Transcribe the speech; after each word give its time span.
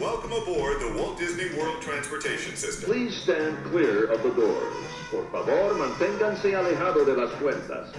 welcome 0.00 0.32
aboard 0.32 0.80
the 0.80 0.94
Walt 0.96 1.18
Disney 1.18 1.54
World 1.58 1.82
Transportation 1.82 2.56
System. 2.56 2.90
Please 2.90 3.14
stand 3.14 3.62
clear 3.66 4.06
of 4.06 4.22
the 4.22 4.30
doors. 4.30 4.74
Por 5.10 5.26
favor, 5.30 5.74
manténganse 5.74 6.54
alejado 6.54 7.04
de 7.04 7.12
las 7.12 7.30
puertas. 7.34 7.94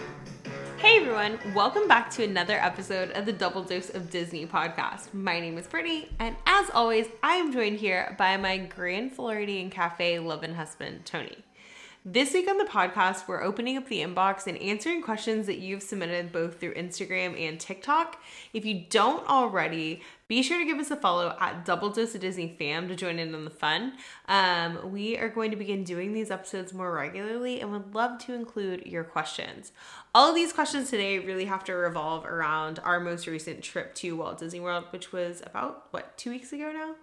Hey 0.79 0.97
everyone, 0.97 1.37
welcome 1.53 1.87
back 1.87 2.09
to 2.11 2.23
another 2.23 2.57
episode 2.57 3.11
of 3.11 3.27
the 3.27 3.33
Double 3.33 3.63
Dose 3.63 3.91
of 3.91 4.09
Disney 4.09 4.47
podcast. 4.47 5.13
My 5.13 5.39
name 5.39 5.59
is 5.59 5.67
Brittany, 5.67 6.09
and 6.17 6.35
as 6.47 6.71
always, 6.73 7.05
I 7.21 7.35
am 7.35 7.53
joined 7.53 7.77
here 7.77 8.15
by 8.17 8.35
my 8.35 8.57
Grand 8.57 9.11
Floridian 9.11 9.69
Cafe 9.69 10.17
love 10.17 10.41
and 10.41 10.55
husband, 10.55 11.05
Tony. 11.05 11.37
This 12.03 12.33
week 12.33 12.49
on 12.49 12.57
the 12.57 12.65
podcast, 12.65 13.27
we're 13.27 13.43
opening 13.43 13.77
up 13.77 13.87
the 13.87 13.99
inbox 13.99 14.47
and 14.47 14.57
answering 14.57 15.03
questions 15.03 15.45
that 15.45 15.59
you've 15.59 15.83
submitted 15.83 16.31
both 16.31 16.59
through 16.59 16.73
Instagram 16.73 17.39
and 17.39 17.59
TikTok. 17.59 18.19
If 18.53 18.65
you 18.65 18.85
don't 18.89 19.29
already, 19.29 20.01
be 20.27 20.41
sure 20.41 20.57
to 20.57 20.65
give 20.65 20.79
us 20.79 20.89
a 20.89 20.95
follow 20.95 21.37
at 21.39 21.63
Double 21.63 21.91
Dose 21.91 22.15
of 22.15 22.21
Disney 22.21 22.55
Fam 22.57 22.87
to 22.87 22.95
join 22.95 23.19
in 23.19 23.35
on 23.35 23.45
the 23.45 23.51
fun. 23.51 23.93
Um, 24.27 24.91
we 24.91 25.15
are 25.19 25.29
going 25.29 25.51
to 25.51 25.57
begin 25.57 25.83
doing 25.83 26.11
these 26.11 26.31
episodes 26.31 26.73
more 26.73 26.91
regularly 26.91 27.61
and 27.61 27.71
would 27.71 27.93
love 27.93 28.17
to 28.25 28.33
include 28.33 28.87
your 28.87 29.03
questions. 29.03 29.71
All 30.15 30.27
of 30.27 30.33
these 30.33 30.53
questions 30.53 30.89
today 30.89 31.19
really 31.19 31.45
have 31.45 31.63
to 31.65 31.73
revolve 31.73 32.25
around 32.25 32.79
our 32.79 32.99
most 32.99 33.27
recent 33.27 33.61
trip 33.61 33.93
to 33.95 34.17
Walt 34.17 34.39
Disney 34.39 34.59
World, 34.59 34.85
which 34.89 35.13
was 35.13 35.43
about, 35.45 35.85
what, 35.91 36.17
two 36.17 36.31
weeks 36.31 36.51
ago 36.51 36.71
now? 36.71 36.95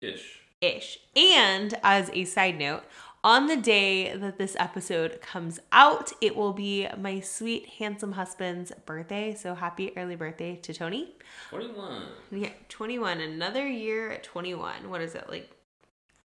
Ish. 0.00 0.42
Ish. 0.60 1.00
And 1.16 1.74
as 1.82 2.08
a 2.14 2.24
side 2.24 2.56
note, 2.56 2.84
on 3.24 3.46
the 3.48 3.56
day 3.56 4.16
that 4.16 4.38
this 4.38 4.54
episode 4.60 5.20
comes 5.20 5.58
out, 5.72 6.12
it 6.20 6.36
will 6.36 6.52
be 6.52 6.86
my 6.96 7.18
sweet, 7.18 7.66
handsome 7.78 8.12
husband's 8.12 8.70
birthday. 8.86 9.34
So 9.34 9.56
happy 9.56 9.92
early 9.96 10.14
birthday 10.14 10.56
to 10.56 10.72
Tony. 10.72 11.14
21. 11.50 12.02
Yeah, 12.30 12.50
21. 12.68 13.20
Another 13.20 13.66
year 13.66 14.12
at 14.12 14.22
21. 14.22 14.88
What 14.88 15.00
is 15.00 15.16
it, 15.16 15.28
like 15.28 15.50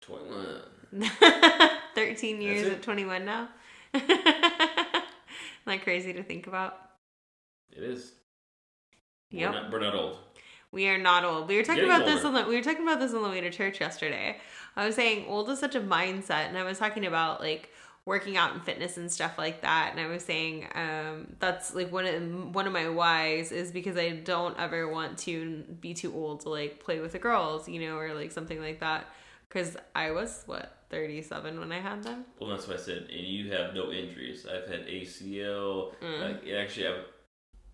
21. 0.01 0.63
13 1.95 2.41
years 2.41 2.67
at 2.67 2.81
21 2.81 3.23
now? 3.23 3.47
That 5.67 5.83
crazy 5.83 6.13
to 6.13 6.23
think 6.23 6.47
about? 6.47 6.77
It 7.75 7.83
is. 7.83 8.13
Yep. 9.31 9.53
We're 9.53 9.61
not, 9.61 9.71
we're 9.73 9.79
not 9.81 9.95
old. 9.95 10.19
We 10.77 10.87
are 10.89 10.99
not 10.99 11.25
old. 11.25 11.47
We 11.47 11.57
were 11.57 11.63
talking 11.63 11.85
Getting 11.85 11.89
about 11.89 12.05
this 12.05 12.23
on 12.23 12.35
the 12.35 12.43
we 12.43 12.55
were 12.55 12.61
talking 12.61 12.83
about 12.83 12.99
this 12.99 13.11
on 13.11 13.23
the 13.23 13.29
way 13.29 13.41
to 13.41 13.49
church 13.49 13.81
yesterday. 13.81 14.37
I 14.75 14.85
was 14.85 14.93
saying 14.93 15.25
old 15.27 15.49
is 15.49 15.57
such 15.57 15.73
a 15.73 15.81
mindset, 15.81 16.49
and 16.49 16.55
I 16.55 16.61
was 16.61 16.77
talking 16.77 17.07
about 17.07 17.41
like 17.41 17.71
working 18.05 18.37
out 18.37 18.53
and 18.53 18.63
fitness 18.63 18.95
and 18.95 19.11
stuff 19.11 19.39
like 19.39 19.61
that. 19.61 19.89
And 19.91 19.99
I 19.99 20.05
was 20.05 20.23
saying 20.23 20.67
um, 20.75 21.33
that's 21.39 21.73
like 21.73 21.91
one 21.91 22.05
of 22.05 22.53
one 22.53 22.67
of 22.67 22.73
my 22.73 22.89
whys 22.89 23.51
is 23.51 23.71
because 23.71 23.97
I 23.97 24.11
don't 24.11 24.55
ever 24.59 24.87
want 24.87 25.17
to 25.19 25.63
be 25.81 25.95
too 25.95 26.13
old 26.13 26.41
to 26.41 26.49
like 26.49 26.79
play 26.79 26.99
with 26.99 27.13
the 27.13 27.19
girls, 27.19 27.67
you 27.67 27.81
know, 27.81 27.97
or 27.97 28.13
like 28.13 28.31
something 28.31 28.61
like 28.61 28.79
that. 28.81 29.07
Because 29.49 29.77
I 29.95 30.11
was 30.11 30.43
what 30.45 30.77
thirty 30.91 31.23
seven 31.23 31.59
when 31.59 31.71
I 31.71 31.79
had 31.79 32.03
them. 32.03 32.23
Well, 32.39 32.51
that's 32.51 32.67
what 32.67 32.77
I 32.77 32.79
said. 32.79 33.07
And 33.09 33.25
you 33.25 33.51
have 33.51 33.73
no 33.73 33.91
injuries. 33.91 34.45
I've 34.45 34.69
had 34.69 34.85
ACL. 34.85 35.95
Mm. 36.03 36.21
Like, 36.21 36.47
I 36.47 36.61
actually 36.61 36.85
have 36.85 36.99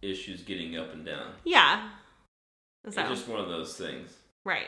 issues 0.02 0.42
getting 0.44 0.78
up 0.78 0.94
and 0.94 1.06
down. 1.06 1.34
Yeah. 1.44 1.90
So 2.90 3.00
It's 3.02 3.10
just 3.10 3.28
one 3.28 3.40
of 3.40 3.48
those 3.50 3.76
things. 3.78 4.10
right. 4.46 4.68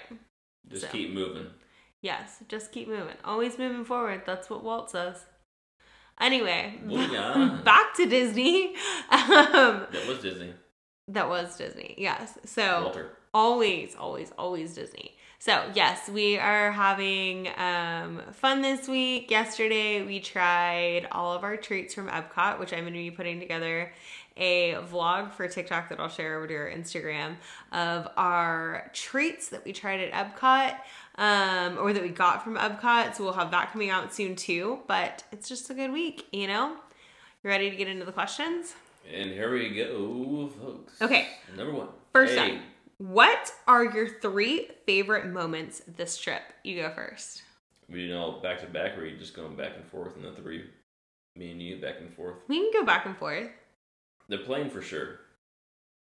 Just 0.70 0.84
So. 0.84 0.88
keep 0.90 1.14
moving. 1.14 1.48
Yes, 2.02 2.38
just 2.48 2.72
keep 2.72 2.88
moving. 2.88 3.16
Always 3.24 3.58
moving 3.58 3.84
forward. 3.86 4.24
That's 4.26 4.50
what 4.50 4.64
Walt 4.64 4.90
says. 4.92 5.24
Anyway, 6.20 6.80
back 7.66 7.94
to 7.96 8.06
Disney. 8.06 8.76
Um, 9.12 9.86
That 9.92 10.06
was 10.08 10.20
Disney. 10.20 10.54
that 11.10 11.28
was 11.30 11.56
Disney. 11.58 11.96
Yes. 11.98 12.38
So 12.46 12.84
Walter. 12.84 13.10
always, 13.34 13.96
always, 13.96 14.32
always 14.38 14.74
Disney. 14.76 15.16
So 15.40 15.64
yes, 15.76 16.10
we 16.10 16.38
are 16.40 16.72
having 16.72 17.50
um, 17.58 18.22
fun 18.32 18.62
this 18.62 18.88
week. 18.88 19.30
Yesterday 19.30 20.04
we 20.04 20.20
tried 20.20 21.08
all 21.12 21.34
of 21.34 21.44
our 21.44 21.58
treats 21.58 21.94
from 21.94 22.08
Epcot, 22.08 22.60
which 22.60 22.72
I'm 22.74 22.82
going 22.82 22.94
to 22.94 23.00
be 23.00 23.12
putting 23.12 23.40
together 23.40 23.92
a 24.38 24.76
vlog 24.92 25.32
for 25.32 25.48
TikTok 25.48 25.90
that 25.90 26.00
I'll 26.00 26.10
share 26.10 26.38
over 26.38 26.48
to 26.48 26.56
our 26.56 26.70
Instagram 26.70 27.36
of 27.72 28.08
our 28.18 28.90
treats 28.94 29.50
that 29.50 29.64
we 29.64 29.72
tried 29.72 30.02
at 30.02 30.12
Epcot 30.12 30.76
um, 31.18 31.78
or 31.78 31.94
that 31.94 32.04
we 32.04 32.10
got 32.10 32.44
from 32.44 32.58
Epcot. 32.58 33.16
So 33.16 33.24
we'll 33.24 33.34
have 33.34 33.52
that 33.52 33.72
coming 33.72 33.90
out 33.90 34.14
soon 34.14 34.36
too. 34.36 34.80
But 34.88 35.24
it's 35.32 35.48
just 35.48 35.70
a 35.70 35.74
good 35.74 35.92
week, 35.92 36.28
you 36.32 36.48
know. 36.48 36.76
You 37.44 37.50
ready 37.50 37.70
to 37.70 37.76
get 37.76 37.88
into 37.88 38.06
the 38.06 38.12
questions? 38.12 38.74
And 39.14 39.30
here 39.30 39.54
we 39.54 39.70
go, 39.76 40.50
folks. 40.60 41.02
Okay. 41.02 41.28
Number 41.56 41.74
one. 41.74 41.88
First 42.12 42.34
hey, 42.34 42.56
up, 42.56 42.62
what 42.98 43.52
are 43.68 43.86
your 43.86 44.08
three 44.08 44.70
favorite 44.86 45.28
moments 45.28 45.82
this 45.96 46.18
trip? 46.18 46.42
You 46.64 46.82
go 46.82 46.92
first. 46.92 47.44
We 47.88 48.08
did 48.08 48.16
all 48.16 48.42
back 48.42 48.62
to 48.62 48.68
back, 48.68 48.98
or 48.98 49.02
are 49.02 49.06
you 49.06 49.18
just 49.18 49.36
going 49.36 49.56
back 49.56 49.74
and 49.76 49.86
forth 49.86 50.18
in 50.18 50.24
the 50.24 50.32
three? 50.32 50.66
Me 51.36 51.52
and 51.52 51.62
you 51.62 51.80
back 51.80 51.96
and 52.00 52.12
forth. 52.14 52.36
We 52.48 52.60
can 52.60 52.82
go 52.82 52.86
back 52.86 53.06
and 53.06 53.16
forth. 53.16 53.50
The 54.30 54.38
plane 54.40 54.70
for 54.70 54.82
sure. 54.82 55.20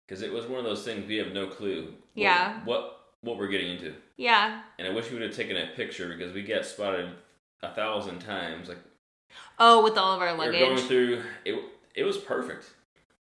Because 0.06 0.22
it 0.22 0.32
was 0.32 0.46
one 0.46 0.58
of 0.58 0.64
those 0.64 0.84
things 0.84 1.06
we 1.08 1.16
have 1.16 1.32
no 1.32 1.46
clue. 1.46 1.84
what- 1.86 1.96
Yeah. 2.14 2.60
What 2.64 2.90
what 3.22 3.38
we're 3.38 3.48
getting 3.48 3.70
into. 3.76 3.94
Yeah. 4.18 4.60
And 4.78 4.86
I 4.86 4.90
wish 4.92 5.08
we 5.08 5.14
would 5.14 5.22
have 5.22 5.34
taken 5.34 5.56
a 5.56 5.68
picture 5.74 6.08
because 6.08 6.34
we 6.34 6.42
get 6.42 6.66
spotted 6.66 7.10
a 7.62 7.70
thousand 7.74 8.18
times. 8.18 8.68
Like 8.68 8.78
Oh, 9.58 9.82
with 9.82 9.96
all 9.96 10.14
of 10.14 10.20
our 10.20 10.36
we 10.36 10.46
were 10.46 10.52
going 10.52 10.76
through 10.76 11.22
it. 11.46 11.58
It 11.94 12.04
was 12.04 12.18
perfect. 12.18 12.70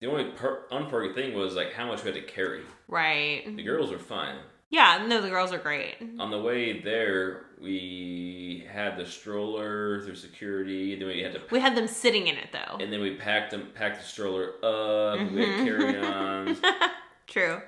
The 0.00 0.08
only 0.08 0.24
per- 0.32 0.64
unperfect 0.72 1.14
thing 1.14 1.34
was 1.34 1.54
like 1.54 1.72
how 1.74 1.86
much 1.86 2.02
we 2.02 2.10
had 2.10 2.20
to 2.20 2.26
carry. 2.26 2.62
Right. 2.88 3.44
The 3.56 3.62
girls 3.62 3.90
were 3.92 3.98
fine. 3.98 4.36
Yeah, 4.70 5.06
no, 5.06 5.20
the 5.20 5.30
girls 5.30 5.52
are 5.52 5.58
great. 5.58 5.94
On 6.18 6.30
the 6.32 6.40
way 6.40 6.80
there, 6.80 7.43
we 7.60 8.66
had 8.70 8.96
the 8.96 9.06
stroller 9.06 10.00
through 10.02 10.14
security. 10.16 10.94
Then 10.96 11.08
we 11.08 11.20
had 11.22 11.32
to, 11.34 11.40
We 11.50 11.60
had 11.60 11.76
them 11.76 11.86
sitting 11.86 12.26
in 12.26 12.36
it 12.36 12.48
though. 12.52 12.76
and 12.78 12.92
then 12.92 13.00
we 13.00 13.14
packed 13.16 13.50
them, 13.50 13.68
packed 13.74 14.00
the 14.00 14.06
stroller 14.06 14.54
up. 14.64 15.18
We 15.30 15.40
had 15.46 15.58
Mhm. 15.60 15.64
carry-ons. 15.64 16.60
True. 17.26 17.62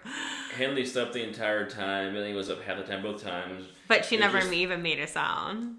Henley 0.55 0.85
slept 0.85 1.13
the 1.13 1.23
entire 1.23 1.69
time. 1.69 2.13
Billy 2.13 2.33
was 2.35 2.51
up 2.51 2.63
half 2.63 2.77
the 2.79 2.85
time, 2.85 3.03
both 3.03 3.23
times. 3.23 3.65
But 3.89 4.05
she 4.05 4.17
never 4.17 4.39
just- 4.41 4.53
even 4.53 4.83
made 4.83 5.01
a 5.01 5.07
sound. 5.07 5.79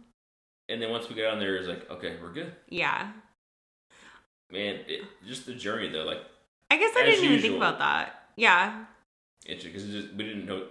And 0.69 0.81
then 0.81 0.89
once 0.89 1.07
we 1.07 1.15
got 1.15 1.31
on 1.33 1.39
there, 1.39 1.55
it 1.55 1.59
was 1.59 1.67
like, 1.69 1.89
okay, 1.89 2.17
we're 2.21 2.33
good. 2.33 2.53
Yeah. 2.69 3.11
Man, 4.51 4.79
it, 4.87 5.03
just 5.27 5.45
the 5.45 5.53
journey 5.53 5.89
though, 5.89 6.03
like 6.03 6.21
I 6.71 6.77
guess 6.77 6.93
I 6.97 7.03
didn't 7.05 7.25
even 7.25 7.41
think 7.41 7.55
about 7.57 7.79
that. 7.79 8.29
Yeah. 8.35 8.85
it 9.45 9.63
because 9.63 9.93
it 9.93 10.13
we 10.15 10.23
didn't 10.23 10.45
know. 10.45 10.67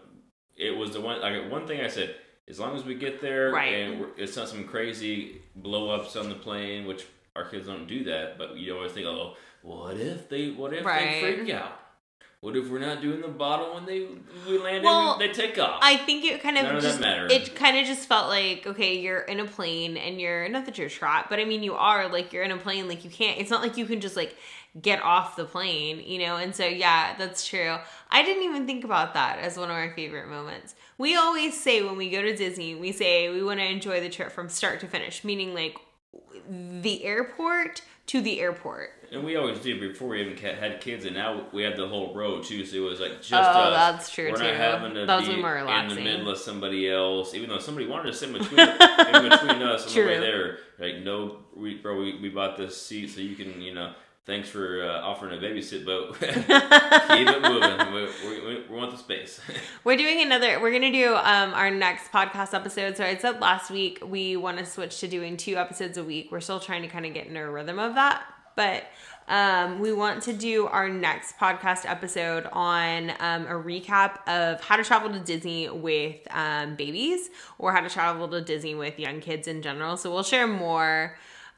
It 0.56 0.76
was 0.76 0.92
the 0.92 1.00
one 1.00 1.20
like 1.20 1.50
one 1.50 1.66
thing 1.66 1.80
I 1.80 1.88
said. 1.88 2.16
As 2.48 2.60
long 2.60 2.76
as 2.76 2.84
we 2.84 2.94
get 2.94 3.20
there 3.20 3.50
Right. 3.50 3.74
and 3.74 4.06
it's 4.16 4.36
not 4.36 4.48
some 4.48 4.64
crazy 4.64 5.42
blow 5.56 5.90
ups 5.90 6.14
on 6.16 6.28
the 6.28 6.34
plane, 6.36 6.86
which 6.86 7.04
our 7.34 7.44
kids 7.44 7.66
don't 7.66 7.86
do 7.88 8.04
that. 8.04 8.38
But 8.38 8.56
you 8.56 8.74
always 8.76 8.92
think, 8.92 9.06
oh, 9.06 9.36
what 9.62 9.96
if 9.96 10.28
they? 10.28 10.50
What 10.50 10.72
if 10.72 10.84
Right. 10.84 11.20
they 11.22 11.34
freak 11.36 11.50
out? 11.50 11.80
What 12.40 12.54
if 12.54 12.68
we're 12.68 12.78
not 12.78 13.00
doing 13.00 13.22
the 13.22 13.28
bottle 13.28 13.74
when 13.74 13.86
they 13.86 14.06
we 14.46 14.58
land 14.58 14.84
Well, 14.84 15.12
and 15.14 15.20
they 15.20 15.32
take 15.32 15.58
off? 15.58 15.80
I 15.82 15.96
think 15.96 16.24
it 16.24 16.42
kind 16.42 16.56
of 16.58 16.64
None 16.64 16.76
of 16.76 16.82
that 16.82 16.88
just 16.88 17.00
mattered. 17.00 17.32
it 17.32 17.54
kind 17.56 17.78
of 17.78 17.86
just 17.86 18.06
felt 18.06 18.28
like 18.28 18.66
okay, 18.66 18.98
you're 18.98 19.20
in 19.20 19.40
a 19.40 19.44
plane 19.46 19.96
and 19.96 20.20
you're 20.20 20.48
not 20.48 20.66
that 20.66 20.78
you're 20.78 20.88
trapped, 20.90 21.30
but 21.30 21.40
I 21.40 21.44
mean 21.44 21.62
you 21.62 21.74
are 21.74 22.08
like 22.08 22.32
you're 22.32 22.44
in 22.44 22.52
a 22.52 22.56
plane 22.58 22.88
like 22.88 23.04
you 23.04 23.10
can't. 23.10 23.40
It's 23.40 23.50
not 23.50 23.62
like 23.62 23.76
you 23.76 23.86
can 23.86 24.00
just 24.00 24.16
like 24.16 24.36
get 24.80 25.02
off 25.02 25.36
the 25.36 25.46
plane, 25.46 26.02
you 26.04 26.18
know. 26.18 26.36
And 26.36 26.54
so 26.54 26.66
yeah, 26.66 27.16
that's 27.18 27.46
true. 27.46 27.76
I 28.10 28.22
didn't 28.22 28.44
even 28.44 28.66
think 28.66 28.84
about 28.84 29.14
that 29.14 29.38
as 29.38 29.56
one 29.56 29.70
of 29.70 29.74
our 29.76 29.90
favorite 29.94 30.28
moments. 30.28 30.74
We 30.98 31.16
always 31.16 31.58
say 31.58 31.82
when 31.82 31.96
we 31.96 32.10
go 32.10 32.22
to 32.22 32.36
Disney, 32.36 32.74
we 32.74 32.92
say 32.92 33.28
we 33.30 33.42
want 33.42 33.60
to 33.60 33.66
enjoy 33.66 34.00
the 34.00 34.08
trip 34.10 34.30
from 34.30 34.48
start 34.50 34.80
to 34.80 34.86
finish, 34.86 35.24
meaning 35.24 35.54
like 35.54 35.76
the 36.48 37.02
airport 37.04 37.82
to 38.06 38.20
the 38.20 38.40
airport. 38.40 38.90
and 39.12 39.24
we 39.24 39.36
always 39.36 39.58
did 39.60 39.80
before 39.80 40.08
we 40.08 40.20
even 40.20 40.36
had 40.36 40.80
kids, 40.80 41.04
and 41.04 41.14
now 41.14 41.46
we 41.52 41.62
have 41.62 41.76
the 41.76 41.86
whole 41.88 42.14
row 42.14 42.40
too. 42.42 42.64
So 42.64 42.76
it 42.76 42.80
was 42.80 43.00
like 43.00 43.20
just 43.22 43.32
Oh, 43.32 43.36
us. 43.38 43.74
that's 43.74 44.10
true, 44.10 44.30
We're 44.30 44.36
too. 44.36 44.44
not 44.44 44.54
having 44.54 44.94
to 44.94 45.06
was 45.06 45.26
be 45.26 45.34
when 45.34 45.42
we're 45.42 45.56
in 45.58 45.64
relaxing. 45.64 45.96
the 45.96 46.04
middle 46.04 46.28
of 46.30 46.38
somebody 46.38 46.90
else, 46.90 47.34
even 47.34 47.48
though 47.48 47.58
somebody 47.58 47.86
wanted 47.86 48.12
to 48.12 48.16
sit 48.16 48.28
in 48.30 48.32
between, 48.38 48.60
in 48.60 49.22
between 49.28 49.62
us 49.62 49.86
on 49.88 49.94
the 49.94 50.06
way 50.06 50.18
there. 50.20 50.58
Like, 50.78 50.98
no, 51.02 51.38
we, 51.54 51.74
bro, 51.76 51.98
we, 51.98 52.18
we 52.20 52.28
bought 52.28 52.56
this 52.56 52.80
seat 52.80 53.10
so 53.10 53.20
you 53.20 53.34
can, 53.36 53.60
you 53.60 53.74
know, 53.74 53.92
thanks 54.26 54.48
for 54.48 54.82
uh, 54.82 55.00
offering 55.00 55.40
to 55.40 55.46
babysit, 55.46 55.84
but 55.84 56.12
keep 56.18 57.28
it 57.28 57.42
moving. 57.42 57.94
We, 57.94 58.40
we, 58.40 58.64
we 58.68 58.76
want 58.76 58.90
the 58.90 58.98
space. 58.98 59.40
We're 59.84 59.96
doing 59.96 60.20
another. 60.20 60.60
We're 60.60 60.72
gonna 60.72 60.92
do 60.92 61.14
um 61.14 61.54
our 61.54 61.70
next 61.70 62.12
podcast 62.12 62.52
episode. 62.52 62.96
So 62.96 63.04
I 63.04 63.16
said 63.16 63.40
last 63.40 63.70
week 63.70 64.02
we 64.04 64.36
want 64.36 64.58
to 64.58 64.66
switch 64.66 65.00
to 65.00 65.08
doing 65.08 65.36
two 65.36 65.56
episodes 65.56 65.96
a 65.96 66.04
week. 66.04 66.30
We're 66.30 66.40
still 66.40 66.60
trying 66.60 66.82
to 66.82 66.88
kind 66.88 67.06
of 67.06 67.14
get 67.14 67.26
into 67.26 67.40
a 67.40 67.50
rhythm 67.50 67.78
of 67.78 67.94
that, 67.94 68.22
but 68.56 68.84
um, 69.28 69.80
we 69.80 69.92
want 69.92 70.22
to 70.24 70.32
do 70.32 70.66
our 70.68 70.88
next 70.88 71.36
podcast 71.36 71.84
episode 71.84 72.46
on 72.52 73.10
um, 73.18 73.46
a 73.46 73.54
recap 73.54 74.18
of 74.28 74.60
how 74.60 74.76
to 74.76 74.84
travel 74.84 75.10
to 75.10 75.18
Disney 75.18 75.68
with 75.68 76.16
um, 76.30 76.76
babies 76.76 77.28
or 77.58 77.72
how 77.72 77.80
to 77.80 77.88
travel 77.88 78.28
to 78.28 78.40
Disney 78.40 78.76
with 78.76 79.00
young 79.00 79.20
kids 79.20 79.48
in 79.48 79.62
general. 79.62 79.96
So 79.96 80.12
we'll 80.12 80.22
share 80.22 80.46
more 80.46 81.16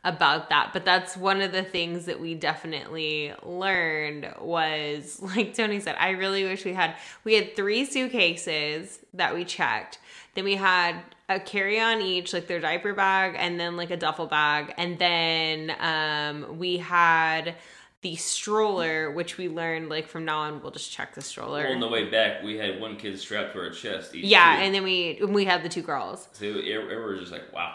about 0.08 0.48
that. 0.48 0.70
But 0.72 0.84
that's 0.84 1.16
one 1.16 1.40
of 1.40 1.52
the 1.52 1.62
things 1.62 2.06
that 2.06 2.18
we 2.18 2.34
definitely 2.34 3.32
learned 3.44 4.32
was 4.40 5.20
like 5.36 5.54
Tony 5.54 5.80
said, 5.80 5.96
I 5.98 6.10
really 6.10 6.44
wish 6.44 6.64
we 6.64 6.72
had 6.72 6.94
we 7.24 7.34
had 7.34 7.54
three 7.54 7.84
suitcases 7.84 8.98
that 9.14 9.34
we 9.34 9.44
checked. 9.44 9.98
Then 10.34 10.44
we 10.44 10.56
had 10.56 10.96
a 11.28 11.38
carry 11.38 11.80
on 11.80 12.00
each, 12.00 12.32
like 12.32 12.46
their 12.46 12.60
diaper 12.60 12.94
bag, 12.94 13.34
and 13.36 13.58
then 13.60 13.76
like 13.76 13.90
a 13.90 13.96
duffel 13.96 14.26
bag. 14.26 14.72
And 14.78 14.98
then 14.98 15.72
um, 15.80 16.58
we 16.58 16.78
had 16.78 17.56
the 18.00 18.14
stroller, 18.16 19.10
which 19.10 19.36
we 19.36 19.48
learned 19.48 19.88
like 19.88 20.06
from 20.06 20.24
now 20.24 20.38
on, 20.40 20.62
we'll 20.62 20.70
just 20.70 20.92
check 20.92 21.14
the 21.14 21.20
stroller. 21.20 21.64
Well, 21.64 21.72
on 21.72 21.80
the 21.80 21.88
way 21.88 22.08
back, 22.08 22.42
we 22.42 22.56
had 22.56 22.80
one 22.80 22.96
kid 22.96 23.18
strapped 23.18 23.54
to 23.54 23.60
our 23.60 23.70
chest. 23.70 24.14
Each 24.14 24.24
yeah, 24.24 24.56
too. 24.56 24.62
and 24.62 24.74
then 24.74 24.84
we 24.84 25.20
we 25.28 25.44
had 25.44 25.62
the 25.62 25.68
two 25.68 25.82
girls. 25.82 26.28
so 26.32 26.44
it, 26.44 26.56
it, 26.56 26.92
it 26.92 26.98
was 26.98 27.20
just 27.20 27.32
like, 27.32 27.52
wow. 27.52 27.74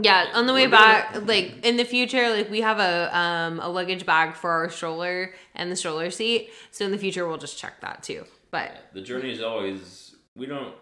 Yeah, 0.00 0.30
on 0.34 0.46
the 0.46 0.52
way 0.52 0.68
back, 0.68 1.26
like 1.26 1.64
in 1.66 1.76
the 1.76 1.84
future, 1.84 2.30
like 2.30 2.50
we 2.50 2.60
have 2.60 2.78
a 2.78 3.16
um 3.16 3.58
a 3.60 3.68
luggage 3.68 4.06
bag 4.06 4.34
for 4.34 4.50
our 4.50 4.70
stroller 4.70 5.34
and 5.54 5.72
the 5.72 5.76
stroller 5.76 6.10
seat. 6.10 6.50
So 6.70 6.84
in 6.84 6.92
the 6.92 6.98
future, 6.98 7.26
we'll 7.26 7.38
just 7.38 7.58
check 7.58 7.80
that 7.80 8.02
too. 8.04 8.24
But 8.50 8.70
The 8.94 9.00
journey 9.02 9.32
is 9.32 9.42
always 9.42 10.14
we 10.36 10.46
don't. 10.46 10.74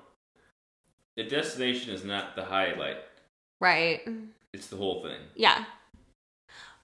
The 1.16 1.24
destination 1.24 1.94
is 1.94 2.04
not 2.04 2.36
the 2.36 2.44
highlight; 2.44 2.98
right, 3.58 4.06
it's 4.52 4.66
the 4.66 4.76
whole 4.76 5.02
thing. 5.02 5.18
yeah. 5.34 5.64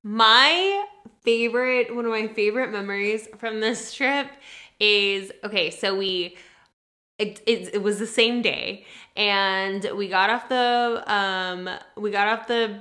My 0.03 0.85
favorite, 1.23 1.95
one 1.95 2.05
of 2.07 2.11
my 2.11 2.27
favorite 2.29 2.73
memories 2.73 3.29
from 3.39 3.61
this 3.61 3.93
trip 3.99 4.27
is 4.81 5.31
okay. 5.45 5.71
So 5.71 5.97
we, 5.97 6.37
it, 7.47 7.75
it, 7.75 7.83
was 7.83 7.99
the 7.99 8.07
same 8.07 8.43
day, 8.43 8.85
and 9.17 9.87
we 9.97 10.09
got 10.09 10.31
off 10.31 10.49
the 10.49 11.03
um 11.07 11.69
we 11.97 12.11
got 12.11 12.29
off 12.29 12.47
the 12.47 12.81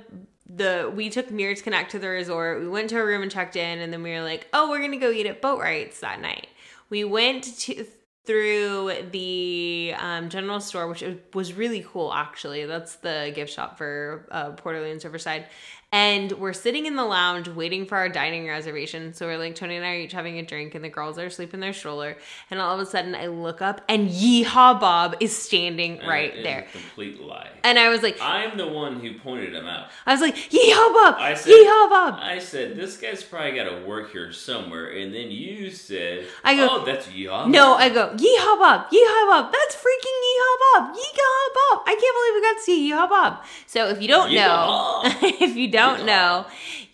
the 0.54 0.92
we 0.94 1.10
took 1.10 1.30
Mirror 1.30 1.56
to 1.56 1.62
Connect 1.62 1.90
to 1.92 1.98
the 1.98 2.08
resort. 2.08 2.60
We 2.60 2.68
went 2.68 2.90
to 2.90 3.00
a 3.00 3.04
room 3.04 3.22
and 3.22 3.30
checked 3.30 3.56
in, 3.56 3.80
and 3.80 3.92
then 3.92 4.02
we 4.02 4.10
were 4.10 4.22
like, 4.22 4.46
oh, 4.52 4.70
we're 4.70 4.80
gonna 4.80 4.98
go 4.98 5.10
eat 5.10 5.26
at 5.26 5.40
Boatwright's 5.40 6.00
that 6.00 6.20
night. 6.20 6.48
We 6.90 7.04
went 7.04 7.44
to 7.60 7.86
through 8.24 8.92
the 9.10 9.94
um, 9.98 10.28
general 10.28 10.60
store, 10.60 10.86
which 10.86 11.04
was 11.34 11.54
really 11.54 11.84
cool. 11.88 12.12
Actually, 12.12 12.66
that's 12.66 12.96
the 12.96 13.32
gift 13.34 13.52
shop 13.52 13.76
for 13.76 14.28
uh, 14.30 14.50
Port 14.50 14.76
Orleans 14.76 15.04
Riverside. 15.04 15.46
And 15.94 16.32
we're 16.32 16.54
sitting 16.54 16.86
in 16.86 16.96
the 16.96 17.04
lounge 17.04 17.48
waiting 17.48 17.84
for 17.84 17.98
our 17.98 18.08
dining 18.08 18.48
reservation. 18.48 19.12
So 19.12 19.26
we're 19.26 19.36
like, 19.36 19.54
Tony 19.54 19.76
and 19.76 19.84
I 19.84 19.90
are 19.90 19.96
each 19.98 20.12
having 20.12 20.38
a 20.38 20.42
drink, 20.42 20.74
and 20.74 20.82
the 20.82 20.88
girls 20.88 21.18
are 21.18 21.26
asleep 21.26 21.52
in 21.52 21.60
their 21.60 21.74
stroller. 21.74 22.16
And 22.50 22.58
all 22.60 22.74
of 22.74 22.80
a 22.80 22.86
sudden, 22.86 23.14
I 23.14 23.26
look 23.26 23.60
up, 23.60 23.82
and 23.90 24.08
Yeehaw 24.08 24.80
Bob 24.80 25.16
is 25.20 25.36
standing 25.36 25.98
And 25.98 26.08
right 26.08 26.32
there. 26.42 26.60
a 26.60 26.72
complete 26.72 27.20
lie. 27.20 27.50
And 27.62 27.78
I 27.78 27.90
was 27.90 28.02
like, 28.02 28.16
I'm 28.22 28.56
the 28.56 28.66
one 28.68 29.00
who 29.00 29.18
pointed 29.18 29.54
him 29.54 29.66
out. 29.66 29.88
I 30.06 30.12
was 30.12 30.22
like, 30.22 30.34
Yeehaw 30.34 30.94
Bob! 30.94 31.14
I 31.18 31.34
said- 31.34 31.50
Yeehaw 31.52 31.90
Bob! 31.90 32.18
I 32.22 32.38
said, 32.38 32.74
"This 32.74 32.96
guy's 32.96 33.22
probably 33.22 33.52
got 33.52 33.64
to 33.64 33.84
work 33.84 34.12
here 34.12 34.32
somewhere," 34.32 34.86
and 34.92 35.14
then 35.14 35.30
you 35.30 35.70
said, 35.70 36.26
I 36.42 36.56
go, 36.56 36.68
"Oh, 36.70 36.84
that's 36.86 37.10
Yum." 37.12 37.50
No, 37.50 37.74
I 37.74 37.90
go, 37.90 38.08
Yeehaw 38.16 38.58
Bob, 38.58 38.86
Yeehaw 38.90 39.26
Bob, 39.28 39.52
that's 39.52 39.76
freaking 39.76 40.18
Yeehaw 40.26 40.56
Bob, 40.88 40.96
Yeehaw 40.96 41.46
Bob. 41.54 41.82
I 41.86 41.94
can't 42.00 42.16
believe 42.16 42.34
we 42.34 42.42
got 42.42 42.56
to 42.56 42.62
see 42.62 42.90
Yeehaw 42.90 43.08
Bob. 43.10 43.44
So 43.66 43.88
if 43.90 44.00
you 44.00 44.08
don't 44.08 44.32
know, 44.32 45.02
if 45.04 45.54
you 45.54 45.68
don't 45.68 45.81
Yeehaw. 45.90 46.06
know, 46.06 46.46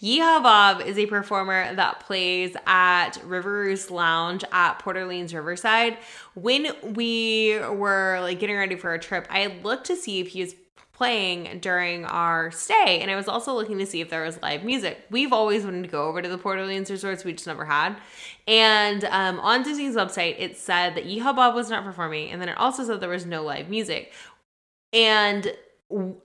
Yeehaw 0.03 0.43
Bob 0.43 0.81
is 0.81 0.99
a 0.99 1.07
performer 1.07 1.75
that 1.75 2.01
plays 2.01 2.57
at 2.67 3.13
River 3.25 3.51
Roost 3.51 3.91
Lounge 3.91 4.45
at 4.53 4.79
Port 4.79 4.97
Orleans 4.97 5.35
Riverside. 5.35 5.99
When 6.35 6.69
we 6.95 7.59
were 7.59 8.19
like 8.21 8.41
getting 8.41 8.57
ready 8.57 8.77
for 8.77 8.91
our 8.91 8.99
trip, 8.99 9.27
I 9.31 9.59
looked 9.63 9.87
to 9.87 9.97
see 9.97 10.21
if 10.21 10.29
he 10.29 10.41
was 10.41 10.55
playing 10.99 11.61
during 11.61 12.05
our 12.07 12.51
stay 12.51 12.99
and 13.01 13.09
I 13.09 13.15
was 13.15 13.29
also 13.29 13.55
looking 13.55 13.79
to 13.79 13.87
see 13.87 14.01
if 14.01 14.11
there 14.11 14.25
was 14.25 14.43
live 14.43 14.65
music. 14.65 14.99
We've 15.11 15.33
always 15.33 15.63
wanted 15.63 15.85
to 15.85 15.89
go 15.89 16.09
over 16.09 16.21
to 16.21 16.29
the 16.29 16.37
Port 16.37 16.59
Orleans 16.59 16.91
resorts, 16.91 17.25
we 17.25 17.33
just 17.33 17.47
never 17.47 17.65
had. 17.65 17.97
And 18.49 19.05
um, 19.05 19.39
on 19.39 19.63
Disney's 19.63 19.95
website, 19.95 20.35
it 20.41 20.57
said 20.57 20.97
that 20.97 21.05
Yeehaw 21.05 21.37
Bob 21.37 21.55
was 21.55 21.71
not 21.71 21.85
performing, 21.85 22.31
and 22.31 22.43
then 22.43 22.49
it 22.49 22.59
also 22.59 22.83
said 22.83 23.01
there 23.01 23.09
was 23.09 23.27
no 23.27 23.45
live 23.45 23.69
music. 23.69 24.13
And 24.93 25.53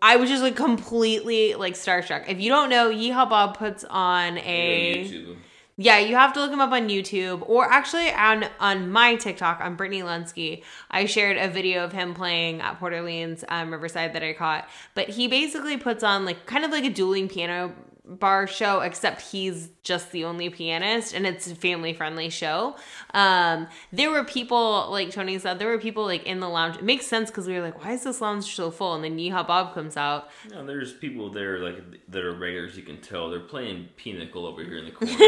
I 0.01 0.17
was 0.17 0.29
just 0.29 0.43
like 0.43 0.55
completely 0.55 1.55
like 1.55 1.75
starstruck. 1.75 2.27
If 2.27 2.41
you 2.41 2.49
don't 2.49 2.69
know, 2.69 2.89
Yeehaw 2.89 3.29
Bob 3.29 3.57
puts 3.57 3.85
on 3.85 4.37
a 4.39 5.05
YouTube. 5.05 5.37
yeah, 5.77 5.99
you 5.99 6.15
have 6.15 6.33
to 6.33 6.41
look 6.41 6.51
him 6.51 6.59
up 6.59 6.71
on 6.71 6.89
YouTube 6.89 7.47
or 7.47 7.71
actually 7.71 8.11
on 8.11 8.45
on 8.59 8.91
my 8.91 9.15
TikTok 9.15 9.61
on 9.61 9.75
Brittany 9.75 10.01
Lensky. 10.01 10.63
I 10.91 11.05
shared 11.05 11.37
a 11.37 11.47
video 11.47 11.85
of 11.85 11.93
him 11.93 12.13
playing 12.13 12.59
at 12.59 12.77
Port 12.77 12.91
Orleans 12.93 13.45
um, 13.47 13.71
Riverside 13.71 14.13
that 14.13 14.23
I 14.23 14.33
caught. 14.33 14.67
But 14.95 15.09
he 15.09 15.29
basically 15.29 15.77
puts 15.77 16.03
on 16.03 16.25
like 16.25 16.45
kind 16.45 16.65
of 16.65 16.71
like 16.71 16.83
a 16.83 16.89
dueling 16.89 17.29
piano 17.29 17.73
bar 18.05 18.47
show, 18.47 18.81
except 18.81 19.21
he's 19.21 19.69
just 19.81 20.11
the 20.11 20.25
only 20.25 20.49
pianist 20.49 21.13
and 21.13 21.25
it's 21.25 21.49
a 21.49 21.55
family 21.55 21.93
friendly 21.93 22.29
show. 22.29 22.75
Um, 23.13 23.67
there 23.93 24.11
were 24.11 24.23
people 24.25 24.89
like 24.91 25.11
Tony 25.11 25.39
said, 25.39 25.57
there 25.57 25.69
were 25.69 25.79
people 25.79 26.03
like 26.03 26.23
in 26.25 26.39
the 26.39 26.49
lounge. 26.49 26.75
It 26.75 26.83
makes 26.83 27.05
sense 27.07 27.29
because 27.29 27.47
we 27.47 27.53
were 27.53 27.61
like, 27.61 27.83
why 27.83 27.93
is 27.93 28.03
this 28.03 28.19
lounge 28.19 28.55
so 28.55 28.71
full? 28.71 28.95
And 28.95 29.03
then 29.03 29.17
Yeehaw 29.17 29.47
Bob 29.47 29.73
comes 29.73 29.95
out. 29.95 30.29
No, 30.51 30.65
there's 30.65 30.93
people 30.93 31.29
there 31.29 31.59
like 31.59 31.81
that 32.09 32.23
are 32.23 32.33
regulars. 32.33 32.75
You 32.75 32.83
can 32.83 32.99
tell 32.99 33.29
they're 33.29 33.39
playing 33.39 33.87
pinochle 33.95 34.45
over 34.45 34.63
here 34.63 34.77
in 34.77 34.85
the 34.85 34.91
corner. 34.91 35.13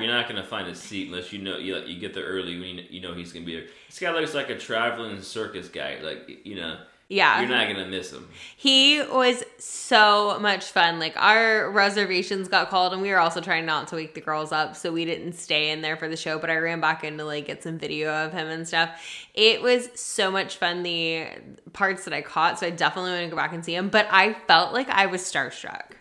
You're 0.00 0.12
not 0.12 0.28
gonna 0.28 0.44
find 0.44 0.68
a 0.68 0.74
seat 0.74 1.08
unless 1.08 1.32
you 1.32 1.40
know 1.40 1.58
you, 1.58 1.76
you 1.78 1.98
get 1.98 2.14
there 2.14 2.24
early 2.24 2.58
when 2.58 2.76
you, 2.76 2.84
you 2.90 3.00
know 3.00 3.14
he's 3.14 3.32
gonna 3.32 3.46
be 3.46 3.56
there. 3.56 3.66
This 3.88 3.98
guy 3.98 4.12
looks 4.12 4.34
like 4.34 4.50
a 4.50 4.58
traveling 4.58 5.20
circus 5.20 5.68
guy. 5.68 5.98
Like 6.00 6.30
you 6.44 6.54
know, 6.54 6.78
Yeah. 7.10 7.40
you're 7.40 7.48
not 7.48 7.68
gonna 7.68 7.86
miss 7.86 8.12
him. 8.12 8.28
He 8.56 9.00
was 9.00 9.42
so 9.58 10.38
much 10.40 10.66
fun. 10.66 10.98
Like 10.98 11.16
our 11.16 11.70
reservations 11.70 12.48
got 12.48 12.68
called 12.68 12.92
and 12.92 13.00
we 13.00 13.10
were 13.10 13.18
also 13.18 13.40
trying 13.40 13.64
not 13.64 13.88
to 13.88 13.96
wake 13.96 14.14
the 14.14 14.20
girls 14.20 14.52
up, 14.52 14.76
so 14.76 14.92
we 14.92 15.06
didn't 15.06 15.32
stay 15.32 15.70
in 15.70 15.80
there 15.80 15.96
for 15.96 16.06
the 16.06 16.16
show, 16.16 16.38
but 16.38 16.50
I 16.50 16.56
ran 16.56 16.80
back 16.80 17.04
in 17.04 17.16
to 17.16 17.24
like 17.24 17.46
get 17.46 17.62
some 17.62 17.78
video 17.78 18.12
of 18.12 18.32
him 18.32 18.48
and 18.48 18.68
stuff. 18.68 18.90
It 19.32 19.62
was 19.62 19.88
so 19.94 20.30
much 20.30 20.56
fun 20.56 20.82
the 20.82 21.28
parts 21.72 22.04
that 22.04 22.12
I 22.12 22.20
caught, 22.20 22.58
so 22.58 22.66
I 22.66 22.70
definitely 22.70 23.12
want 23.12 23.24
to 23.24 23.30
go 23.30 23.36
back 23.36 23.54
and 23.54 23.64
see 23.64 23.74
him, 23.74 23.88
but 23.88 24.06
I 24.10 24.34
felt 24.46 24.74
like 24.74 24.90
I 24.90 25.06
was 25.06 25.22
starstruck. 25.22 25.92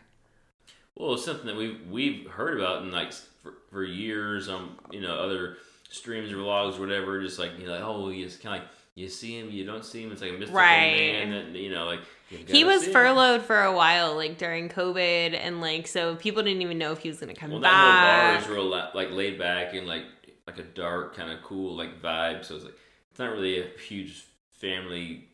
Well, 0.96 1.14
it's 1.14 1.24
something 1.24 1.46
that 1.46 1.56
we've 1.56 1.80
we've 1.90 2.28
heard 2.28 2.60
about 2.60 2.82
in 2.82 2.92
like 2.92 3.14
for, 3.14 3.54
for 3.70 3.84
years 3.84 4.50
on 4.50 4.76
you 4.92 5.00
know 5.00 5.16
other 5.16 5.58
streams 5.90 6.34
or 6.34 6.38
vlogs 6.38 6.78
or 6.78 6.82
whatever. 6.82 7.22
Just 7.22 7.40
like 7.40 7.58
you 7.58 7.68
know, 7.68 7.72
like, 7.74 7.84
oh, 7.84 8.10
he's 8.10 8.36
kind 8.36 8.56
of 8.58 8.62
like 8.64 8.72
you 8.98 9.08
see 9.10 9.40
him, 9.40 9.52
you 9.52 9.64
don't 9.64 9.86
see 9.86 10.02
him. 10.04 10.12
It's 10.12 10.22
like 10.22 10.32
a 10.32 10.34
mystical 10.34 10.56
Right. 10.60 11.14
man 11.14 11.54
that 11.54 11.60
you 11.60 11.70
know, 11.72 11.86
like 11.86 12.00
He 12.30 12.64
was 12.64 12.82
see 12.82 12.88
him. 12.88 12.94
furloughed 12.94 13.44
for 13.44 13.62
a 13.62 13.72
while, 13.72 14.16
like 14.16 14.38
during 14.40 14.70
COVID, 14.70 15.38
and 15.40 15.62
like 15.62 15.88
so 15.88 16.16
people 16.16 16.42
didn't 16.42 16.64
even 16.64 16.78
know 16.80 16.92
if 16.94 17.00
he 17.00 17.10
was 17.10 17.20
gonna 17.20 17.36
come 17.36 17.52
back. 17.52 17.62
Well, 17.62 17.62
that 17.62 17.74
whole 17.74 17.92
bar 17.92 18.34
back. 18.34 18.42
is 18.42 18.50
real 18.50 18.92
like 18.96 19.12
laid 19.12 19.38
back 19.38 19.74
and 19.76 19.86
like 19.88 20.04
like 20.48 20.58
a 20.58 20.64
dark 20.64 21.16
kind 21.16 21.32
of 21.32 21.44
cool 21.44 21.76
like 21.76 22.02
vibe. 22.02 22.44
So 22.44 22.56
it's 22.56 22.66
like 22.66 22.74
it's 23.12 23.20
not 23.20 23.32
really 23.32 23.60
a 23.60 23.68
huge 23.88 24.24
family 24.52 25.28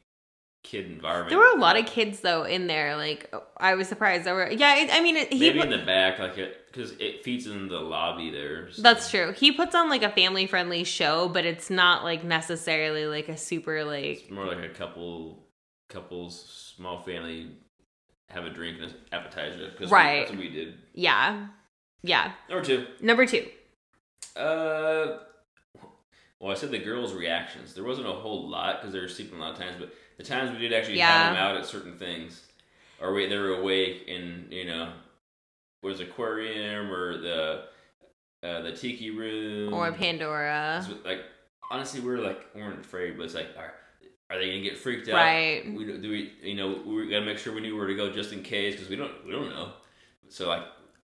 kid 0.63 0.85
environment. 0.87 1.29
There 1.29 1.39
were 1.39 1.55
a 1.55 1.59
lot 1.59 1.77
of 1.77 1.85
kids 1.85 2.19
though 2.19 2.43
in 2.43 2.67
there. 2.67 2.97
Like 2.97 3.33
I 3.57 3.75
was 3.75 3.87
surprised. 3.87 4.25
There 4.25 4.35
were 4.35 4.51
yeah. 4.51 4.75
It, 4.83 4.89
I 4.91 5.01
mean, 5.01 5.15
it, 5.17 5.31
he 5.31 5.39
maybe 5.39 5.61
in 5.61 5.69
the 5.69 5.85
back, 5.85 6.19
like 6.19 6.37
it 6.37 6.57
because 6.73 6.91
it 6.99 7.23
feeds 7.23 7.45
in 7.45 7.67
the 7.67 7.79
lobby 7.79 8.31
there. 8.31 8.71
so- 8.71 8.81
That's 8.81 9.09
true. 9.11 9.31
He 9.31 9.51
puts 9.51 9.75
on 9.75 9.89
like 9.89 10.01
a 10.03 10.09
family 10.09 10.47
friendly 10.47 10.83
show, 10.83 11.29
but 11.29 11.45
it's 11.45 11.69
not 11.69 12.03
like 12.03 12.23
necessarily 12.23 13.05
like 13.05 13.29
a 13.29 13.37
super 13.37 13.83
like 13.83 14.23
It's 14.23 14.31
more 14.31 14.45
like 14.45 14.63
a 14.63 14.69
couple 14.69 15.43
couples, 15.89 16.73
small 16.75 17.01
family, 17.03 17.51
have 18.29 18.45
a 18.45 18.49
drink 18.49 18.77
and 18.81 18.89
an 18.91 18.97
appetizer. 19.11 19.69
Cause 19.77 19.89
we- 19.89 19.93
Right. 19.95 20.19
that's 20.21 20.31
what 20.31 20.39
we 20.39 20.49
did. 20.49 20.75
yeah. 20.93 21.47
Yeah. 22.01 22.33
Number 22.49 22.65
two. 22.65 22.85
Number 23.01 23.25
2. 23.25 23.47
Uh, 24.35 25.19
well, 26.39 26.51
I 26.51 26.55
said 26.55 26.71
the 26.71 26.79
girls' 26.79 27.13
reactions. 27.13 27.73
There 27.73 27.83
wasn't 27.85 28.07
a 28.07 28.11
whole 28.11 28.49
lot 28.49 28.81
because 28.81 28.91
they 28.93 28.99
were 28.99 29.07
sleeping 29.07 29.37
a 29.37 29.41
lot 29.41 29.53
of 29.53 29.57
times, 29.59 29.75
but 29.79 29.93
the 30.17 30.23
times 30.23 30.51
we 30.51 30.57
did 30.57 30.73
actually 30.73 30.97
Yeah. 30.97 31.11
have 31.11 31.33
them 31.35 31.41
out 31.41 31.55
at 31.55 31.65
certain 31.65 31.97
things, 31.97 32.41
or 32.99 33.13
we, 33.13 33.27
they 33.27 33.37
were 33.37 33.53
awake 33.59 34.03
and 34.09 34.51
you 34.51 34.65
know, 34.65 34.91
was 35.83 35.99
aquarium 35.99 36.91
or 36.91 37.17
the 37.17 37.63
uh, 38.41 38.61
the 38.61 38.71
tiki 38.71 39.11
room 39.11 39.73
Or 39.73 39.91
Pandora. 39.91 40.85
Like 41.05 41.19
honestly, 41.69 41.99
we 42.01 42.11
are 42.11 42.19
like 42.19 42.39
we 42.55 42.61
weren't 42.61 42.79
afraid, 42.79 43.17
but 43.17 43.23
it's 43.23 43.35
like 43.35 43.47
are, 43.57 43.73
are 44.29 44.39
they 44.39 44.47
gonna 44.47 44.61
get 44.61 44.77
freaked 44.77 45.07
out? 45.09 45.15
Right. 45.15 45.63
We 45.73 45.85
do 45.85 46.09
we 46.09 46.33
you 46.41 46.55
know 46.55 46.81
we 46.85 47.09
gotta 47.09 47.25
make 47.25 47.37
sure 47.37 47.53
we 47.53 47.61
knew 47.61 47.75
where 47.77 47.87
to 47.87 47.95
go 47.95 48.11
just 48.11 48.33
in 48.33 48.41
case 48.43 48.75
because 48.75 48.89
we 48.89 48.95
don't 48.95 49.25
we 49.25 49.31
don't 49.31 49.49
know. 49.49 49.73
So 50.29 50.47
like 50.47 50.63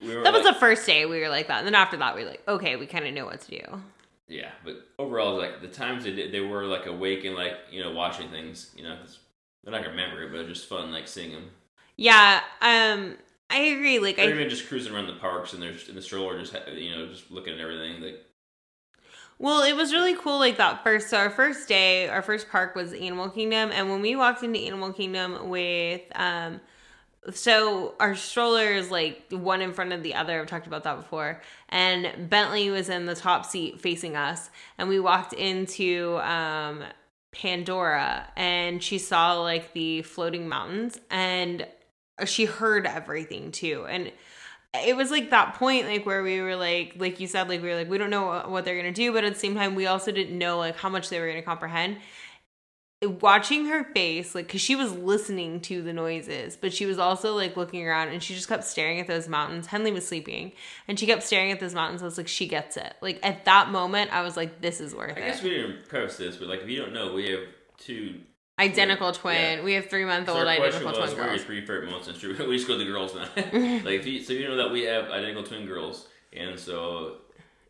we 0.01 0.15
were 0.15 0.23
That 0.23 0.33
was 0.33 0.45
like, 0.45 0.55
the 0.55 0.61
first 0.61 0.85
day 0.87 1.07
we 1.07 1.21
were 1.21 1.29
like 1.29 1.49
that. 1.49 1.59
And 1.59 1.67
then 1.67 1.75
after 1.75 1.97
that 1.97 2.15
we 2.15 2.25
were 2.25 2.31
like, 2.31 2.43
okay, 2.47 2.77
we 2.77 2.87
kind 2.87 3.07
of 3.07 3.15
know 3.15 3.25
what 3.25 3.41
to 3.43 3.51
do. 3.51 3.81
Yeah, 4.29 4.51
but 4.65 4.89
overall, 4.99 5.37
like 5.39 5.63
the 5.63 5.69
times 5.69 6.03
they 6.05 6.11
did, 6.13 6.33
they 6.33 6.41
were 6.41 6.65
like 6.65 6.87
awake 6.87 7.25
and 7.25 7.37
like 7.37 7.55
you 7.71 7.83
know 7.83 7.93
watching 7.93 8.29
things. 8.29 8.73
You 8.77 8.83
know, 8.83 8.97
'cause 8.97 9.21
they're 9.63 9.73
not 9.73 9.79
gonna 9.83 9.91
remember 9.91 10.23
it, 10.25 10.31
but 10.33 10.41
it's 10.41 10.49
just 10.59 10.69
fun 10.69 10.91
like 10.93 11.07
seeing 11.09 11.33
them. 11.33 11.51
Yeah, 11.97 12.41
um 12.61 13.17
I 13.49 13.59
agree 13.59 13.99
like 13.99 14.19
Or 14.19 14.23
I 14.23 14.27
even 14.27 14.49
just 14.49 14.69
cruising 14.69 14.95
around 14.95 15.07
the 15.07 15.15
parks 15.15 15.53
and 15.53 15.63
they're 15.63 15.75
in 15.89 15.95
the 15.95 16.03
stroller, 16.03 16.39
just 16.39 16.55
you 16.75 16.91
know, 16.91 17.07
just 17.07 17.31
looking 17.31 17.55
at 17.55 17.61
everything. 17.61 18.01
Like 18.03 18.25
Well, 19.39 19.63
it 19.63 19.75
was 19.75 19.93
really 19.93 20.15
cool 20.17 20.39
like 20.39 20.57
that 20.57 20.83
first 20.83 21.11
so 21.11 21.19
our 21.19 21.31
first 21.31 21.69
day, 21.69 22.09
our 22.09 22.23
first 22.23 22.49
park 22.51 22.75
was 22.75 22.93
Animal 22.93 23.31
Kingdom 23.31 23.71
and 23.73 23.91
when 23.91 24.03
we 24.03 24.17
walked 24.17 24.43
into 24.43 24.59
Animal 24.59 24.93
Kingdom 24.93 25.49
with 25.49 26.03
um 26.15 26.61
so 27.33 27.95
our 27.99 28.15
stroller 28.15 28.73
is 28.73 28.91
like 28.91 29.25
one 29.31 29.61
in 29.61 29.73
front 29.73 29.93
of 29.93 30.03
the 30.03 30.15
other. 30.15 30.41
I've 30.41 30.47
talked 30.47 30.67
about 30.67 30.85
that 30.85 30.97
before. 30.97 31.43
And 31.69 32.31
Bentley 32.31 32.71
was 32.71 32.89
in 32.89 33.07
the 33.07 33.15
top 33.15 33.45
seat 33.45 33.81
facing 33.81 34.17
us, 34.17 34.51
and 34.79 34.89
we 34.89 35.01
walked 35.01 35.33
into 35.33 36.19
um, 36.19 36.85
Pandora, 37.33 38.29
and 38.37 38.83
she 38.83 38.99
saw 38.99 39.41
like 39.41 39.73
the 39.73 40.03
floating 40.03 40.49
mountains, 40.49 41.01
and 41.11 41.67
she 42.25 42.47
heard 42.47 42.87
everything 42.87 43.53
too, 43.53 43.85
and 43.89 44.13
it 44.85 44.97
was 44.97 45.11
like 45.11 45.31
that 45.31 45.55
point 45.55 45.87
like 45.87 46.05
where 46.05 46.23
we 46.23 46.41
were 46.41 46.57
like 46.57 46.95
like 46.99 47.19
you 47.21 47.27
said 47.27 47.49
like 47.49 47.63
we 47.63 47.69
were 47.69 47.77
like 47.77 47.89
we 47.89 47.99
don't 47.99 48.11
know 48.11 48.45
what 48.49 48.65
they're 48.65 48.77
gonna 48.77 48.93
do 48.93 49.13
but 49.13 49.25
at 49.25 49.33
the 49.33 49.39
same 49.39 49.55
time 49.55 49.75
we 49.75 49.87
also 49.87 50.13
didn't 50.13 50.37
know 50.37 50.59
like 50.59 50.77
how 50.77 50.89
much 50.89 51.09
they 51.09 51.21
were 51.21 51.29
gonna 51.29 51.43
comprehend. 51.43 51.97
Watching 53.21 53.67
her 53.67 53.85
face 53.85 54.35
like 54.35 54.47
because 54.47 54.63
she 54.63 54.75
was 54.75 54.93
listening 54.93 55.61
to 55.63 55.83
the 55.83 55.93
noises 55.93 56.57
but 56.57 56.73
she 56.73 56.87
was 56.87 56.99
also 56.99 57.35
like 57.35 57.57
looking 57.57 57.87
around 57.87 58.09
and 58.09 58.23
she 58.23 58.35
just 58.35 58.49
kept 58.49 58.65
staring 58.65 58.99
at 59.01 59.07
those 59.07 59.29
mountains. 59.29 59.67
Henley 59.67 59.93
was 59.93 60.07
sleeping 60.09 60.53
and 60.89 60.99
she 60.99 61.07
kept 61.07 61.23
staring 61.23 61.53
at 61.53 61.61
those 61.61 61.75
mountains. 61.75 62.03
I 62.03 62.07
was 62.07 62.17
like 62.19 62.29
she 62.29 62.49
gets 62.49 62.77
it. 62.77 62.95
Like 63.03 63.21
at 63.23 63.45
that 63.45 63.71
moment 63.71 64.13
i 64.13 64.23
was 64.23 64.37
like 64.37 64.61
this 64.61 64.81
is 64.81 64.95
worth 64.95 65.17
I 65.17 65.21
it. 65.21 65.25
i 65.25 65.27
guess 65.29 65.43
we 65.43 65.51
didn't 65.51 65.89
preface 65.89 66.17
this, 66.17 66.37
but 66.37 66.49
like 66.49 66.61
if 66.63 66.69
you 66.69 66.81
don't 66.81 66.93
know, 66.95 67.13
we 67.13 67.31
have 67.31 67.41
two. 67.79 68.21
Identical 68.59 69.13
twin 69.13 69.59
Yeah. 69.59 69.65
we 69.65 69.75
have 69.75 69.89
three 69.91 70.05
month 70.05 70.29
old 70.29 70.43
question 70.45 70.63
identical 70.63 71.01
was, 71.01 71.13
twin 71.13 71.19
what 71.19 71.19
are 71.19 71.27
your 71.27 71.37
girls 71.37 71.45
three 71.45 71.61
favorite 71.61 71.85
moments 71.87 72.09
in 72.09 72.15
Street? 72.15 72.39
We 72.49 72.57
just 72.57 72.67
go 72.69 72.79
to 72.79 72.85
the 72.85 72.91
girls 72.91 73.15
now. 73.15 73.29
like 73.85 74.01
if 74.01 74.07
you, 74.07 74.23
so 74.23 74.33
you 74.33 74.49
know 74.49 74.57
that 74.57 74.71
we 74.71 74.83
have 74.83 75.11
identical 75.11 75.43
twin 75.43 75.67
girls, 75.67 76.09
and 76.33 76.59
so 76.59 77.19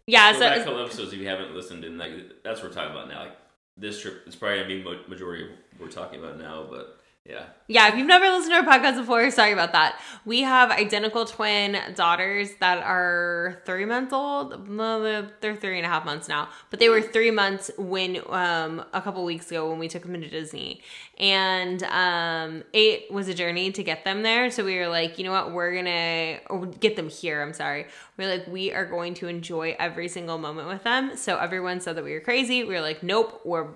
yeah 0.06 0.32
go 0.32 0.38
so 0.38 0.44
back 0.44 0.58
a 0.58 0.64
couple 0.64 0.80
episodes 0.82 1.12
if 1.12 1.18
you 1.18 1.28
haven't 1.28 1.54
listened, 1.54 1.84
and 1.84 1.98
like 1.98 2.12
that's 2.44 2.62
what 2.62 2.70
we're 2.70 2.74
talking 2.74 2.92
about 2.92 3.08
now. 3.08 3.20
Like 3.20 3.36
this 3.76 4.00
trip, 4.00 4.22
it's 4.26 4.36
probably 4.36 4.58
gonna 4.58 4.68
be 4.68 5.08
majority 5.08 5.44
of 5.44 5.50
what 5.50 5.86
we're 5.86 5.92
talking 5.92 6.20
about 6.20 6.38
now, 6.38 6.66
but 6.70 6.95
yeah. 7.28 7.44
Yeah, 7.68 7.88
if 7.88 7.96
you've 7.96 8.06
never 8.06 8.28
listened 8.28 8.52
to 8.52 8.70
our 8.70 8.78
podcast 8.78 8.96
before, 8.96 9.28
sorry 9.32 9.52
about 9.52 9.72
that. 9.72 10.00
We 10.24 10.42
have 10.42 10.70
identical 10.70 11.24
twin 11.24 11.76
daughters 11.96 12.50
that 12.60 12.78
are 12.78 13.60
three 13.66 13.84
months 13.84 14.12
old. 14.12 14.68
No, 14.68 15.02
they're, 15.40 15.56
three 15.56 15.76
and 15.76 15.84
a 15.84 15.88
half 15.88 16.04
months 16.04 16.28
now, 16.28 16.48
but 16.70 16.78
they 16.78 16.88
were 16.88 17.02
three 17.02 17.32
months 17.32 17.72
when 17.76 18.20
um, 18.28 18.84
a 18.92 19.00
couple 19.02 19.24
weeks 19.24 19.50
ago 19.50 19.68
when 19.68 19.80
we 19.80 19.88
took 19.88 20.02
them 20.02 20.20
to 20.20 20.28
Disney, 20.28 20.80
and 21.18 21.82
um, 21.84 22.62
it 22.72 23.10
was 23.12 23.26
a 23.26 23.34
journey 23.34 23.72
to 23.72 23.82
get 23.82 24.04
them 24.04 24.22
there. 24.22 24.48
So 24.50 24.64
we 24.64 24.76
were 24.76 24.88
like, 24.88 25.18
you 25.18 25.24
know 25.24 25.32
what, 25.32 25.52
we're 25.52 25.74
gonna 25.74 26.68
get 26.78 26.94
them 26.94 27.08
here. 27.08 27.42
I'm 27.42 27.52
sorry. 27.52 27.86
We're 28.16 28.28
like, 28.28 28.46
we 28.46 28.72
are 28.72 28.86
going 28.86 29.14
to 29.14 29.26
enjoy 29.26 29.74
every 29.78 30.08
single 30.08 30.38
moment 30.38 30.68
with 30.68 30.84
them. 30.84 31.16
So 31.16 31.36
everyone 31.38 31.80
said 31.80 31.96
that 31.96 32.04
we 32.04 32.12
were 32.12 32.20
crazy. 32.20 32.62
We 32.62 32.74
were 32.74 32.80
like, 32.80 33.02
nope, 33.02 33.40
we're 33.44 33.68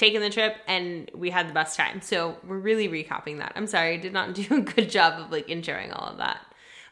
taken 0.00 0.22
the 0.22 0.30
trip 0.30 0.56
and 0.66 1.10
we 1.14 1.30
had 1.30 1.48
the 1.48 1.52
best 1.52 1.76
time. 1.76 2.00
So 2.00 2.36
we're 2.46 2.58
really 2.58 2.88
recapping 2.88 3.38
that. 3.38 3.52
I'm 3.54 3.66
sorry, 3.66 3.94
I 3.94 3.96
did 3.98 4.12
not 4.12 4.34
do 4.40 4.46
a 4.56 4.60
good 4.60 4.90
job 4.90 5.20
of 5.20 5.30
like 5.30 5.46
introing 5.48 5.92
all 5.94 6.08
of 6.08 6.18
that. 6.18 6.40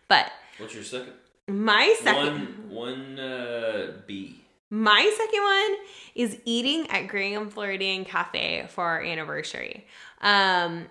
But 0.06 0.30
What's 0.58 0.74
your 0.74 0.84
second? 0.84 1.14
my 1.48 1.94
second 2.02 2.68
One, 2.68 3.16
one 3.16 3.18
uh, 3.18 3.92
B. 4.06 4.42
my 4.70 5.10
second 5.16 5.42
one 5.42 5.86
is 6.14 6.38
eating 6.44 6.86
at 6.90 7.08
Grand 7.08 7.52
Floridian 7.52 8.04
Cafe 8.04 8.66
for 8.68 8.84
our 8.84 9.02
anniversary. 9.02 9.86
Um 10.20 10.86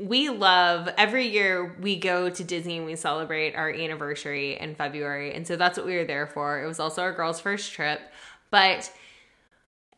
we 0.00 0.30
love 0.30 0.88
every 0.98 1.28
year 1.28 1.76
we 1.80 1.96
go 1.96 2.28
to 2.28 2.42
Disney 2.42 2.78
and 2.78 2.86
we 2.86 2.96
celebrate 2.96 3.54
our 3.54 3.70
anniversary 3.70 4.58
in 4.58 4.74
February. 4.74 5.32
And 5.32 5.46
so 5.46 5.54
that's 5.54 5.78
what 5.78 5.86
we 5.86 5.94
were 5.96 6.04
there 6.04 6.26
for. 6.26 6.60
It 6.60 6.66
was 6.66 6.80
also 6.80 7.02
our 7.02 7.12
girls' 7.12 7.40
first 7.40 7.72
trip. 7.72 8.00
But 8.50 8.90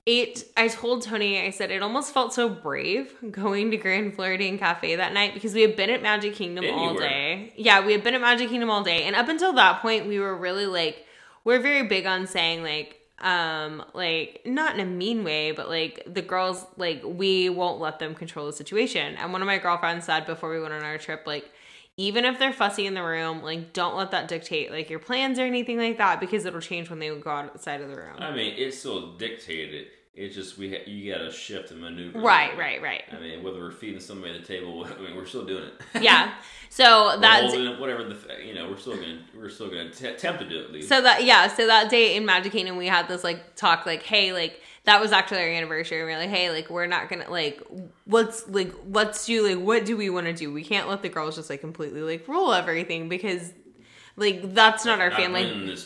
it 0.06 0.44
I 0.56 0.68
told 0.68 1.02
Tony, 1.02 1.40
I 1.40 1.50
said 1.50 1.70
it 1.70 1.82
almost 1.82 2.12
felt 2.12 2.34
so 2.34 2.48
brave 2.48 3.14
going 3.30 3.70
to 3.70 3.76
Grand 3.76 4.14
Floridian 4.14 4.58
Cafe 4.58 4.96
that 4.96 5.14
night 5.14 5.32
because 5.34 5.54
we 5.54 5.62
had 5.62 5.76
been 5.76 5.90
at 5.90 6.02
Magic 6.02 6.34
Kingdom 6.34 6.66
all 6.70 6.94
day. 6.94 7.52
Yeah, 7.56 7.84
we 7.84 7.92
had 7.92 8.04
been 8.04 8.14
at 8.14 8.20
Magic 8.20 8.50
Kingdom 8.50 8.70
all 8.70 8.82
day. 8.82 9.04
And 9.04 9.16
up 9.16 9.28
until 9.28 9.54
that 9.54 9.80
point, 9.80 10.06
we 10.06 10.18
were 10.18 10.36
really 10.36 10.66
like 10.66 11.06
we're 11.44 11.60
very 11.60 11.86
big 11.86 12.06
on 12.06 12.26
saying 12.26 12.62
like 12.62 13.00
um 13.20 13.82
like 13.94 14.42
not 14.44 14.74
in 14.74 14.80
a 14.80 14.84
mean 14.84 15.22
way 15.22 15.52
but 15.52 15.68
like 15.68 16.02
the 16.04 16.20
girls 16.20 16.66
like 16.76 17.00
we 17.04 17.48
won't 17.48 17.80
let 17.80 18.00
them 18.00 18.12
control 18.12 18.46
the 18.46 18.52
situation 18.52 19.14
and 19.14 19.32
one 19.32 19.40
of 19.40 19.46
my 19.46 19.56
girlfriends 19.56 20.04
said 20.06 20.26
before 20.26 20.50
we 20.50 20.60
went 20.60 20.74
on 20.74 20.82
our 20.82 20.98
trip 20.98 21.22
like 21.24 21.48
even 21.96 22.24
if 22.24 22.38
they're 22.38 22.52
fussy 22.52 22.86
in 22.86 22.94
the 22.94 23.02
room 23.02 23.42
like 23.42 23.72
don't 23.72 23.96
let 23.96 24.10
that 24.10 24.28
dictate 24.28 24.70
like 24.70 24.90
your 24.90 24.98
plans 24.98 25.38
or 25.38 25.42
anything 25.42 25.78
like 25.78 25.98
that 25.98 26.20
because 26.20 26.44
it'll 26.44 26.60
change 26.60 26.90
when 26.90 26.98
they 26.98 27.08
go 27.16 27.30
outside 27.30 27.80
of 27.80 27.88
the 27.88 27.96
room 27.96 28.16
I 28.18 28.34
mean, 28.34 28.54
it's 28.56 28.78
still 28.78 29.16
dictated. 29.16 29.86
It's 30.16 30.34
just 30.34 30.56
we 30.56 30.70
ha- 30.70 30.84
you 30.86 31.12
got 31.12 31.18
to 31.18 31.32
shift 31.32 31.72
and 31.72 31.80
maneuver. 31.80 32.20
right 32.20 32.56
right 32.56 32.80
right 32.80 33.02
I 33.12 33.18
mean, 33.18 33.42
whether 33.42 33.58
we're 33.58 33.72
feeding 33.72 33.98
somebody 33.98 34.34
at 34.34 34.40
the 34.40 34.46
table, 34.46 34.84
I 34.98 35.00
mean, 35.02 35.16
we're 35.16 35.26
still 35.26 35.44
doing 35.44 35.64
it. 35.64 36.02
yeah 36.02 36.34
so 36.68 37.16
that's 37.20 37.52
holding 37.52 37.80
whatever 37.80 38.04
the 38.04 38.16
you 38.44 38.54
know, 38.54 38.68
we're 38.68 38.76
still 38.76 38.94
gonna 38.96 39.20
we're 39.36 39.48
still 39.48 39.68
gonna 39.68 39.90
t- 39.90 40.06
attempt 40.06 40.40
to 40.40 40.48
do 40.48 40.60
it 40.60 40.64
at 40.66 40.72
least. 40.72 40.88
So 40.88 41.02
that 41.02 41.24
yeah, 41.24 41.48
so 41.48 41.66
that 41.66 41.90
day 41.90 42.16
in 42.16 42.24
Magic 42.24 42.52
Kingdom 42.52 42.76
we 42.76 42.86
had 42.86 43.08
this 43.08 43.24
like 43.24 43.56
talk 43.56 43.86
like, 43.86 44.02
hey, 44.04 44.32
like 44.32 44.60
that 44.84 45.00
was 45.00 45.12
actually 45.12 45.38
our 45.38 45.48
anniversary. 45.48 45.98
And 45.98 46.06
we 46.06 46.12
are 46.12 46.18
like, 46.18 46.30
hey, 46.30 46.50
like 46.50 46.70
we're 46.70 46.86
not 46.86 47.08
gonna 47.08 47.28
like 47.30 47.60
let's 48.06 48.46
like 48.48 48.72
let's 48.90 49.24
do 49.26 49.46
like 49.48 49.58
what 49.58 49.84
do 49.84 49.96
we 49.96 50.10
want 50.10 50.26
to 50.26 50.32
do? 50.32 50.52
We 50.52 50.62
can't 50.62 50.88
let 50.88 51.02
the 51.02 51.08
girls 51.08 51.36
just 51.36 51.50
like 51.50 51.60
completely 51.60 52.02
like 52.02 52.28
rule 52.28 52.52
everything 52.52 53.08
because 53.08 53.52
like 54.16 54.54
that's 54.54 54.84
not 54.84 55.00
our 55.00 55.10
Not 55.10 55.18
family. 55.18 55.76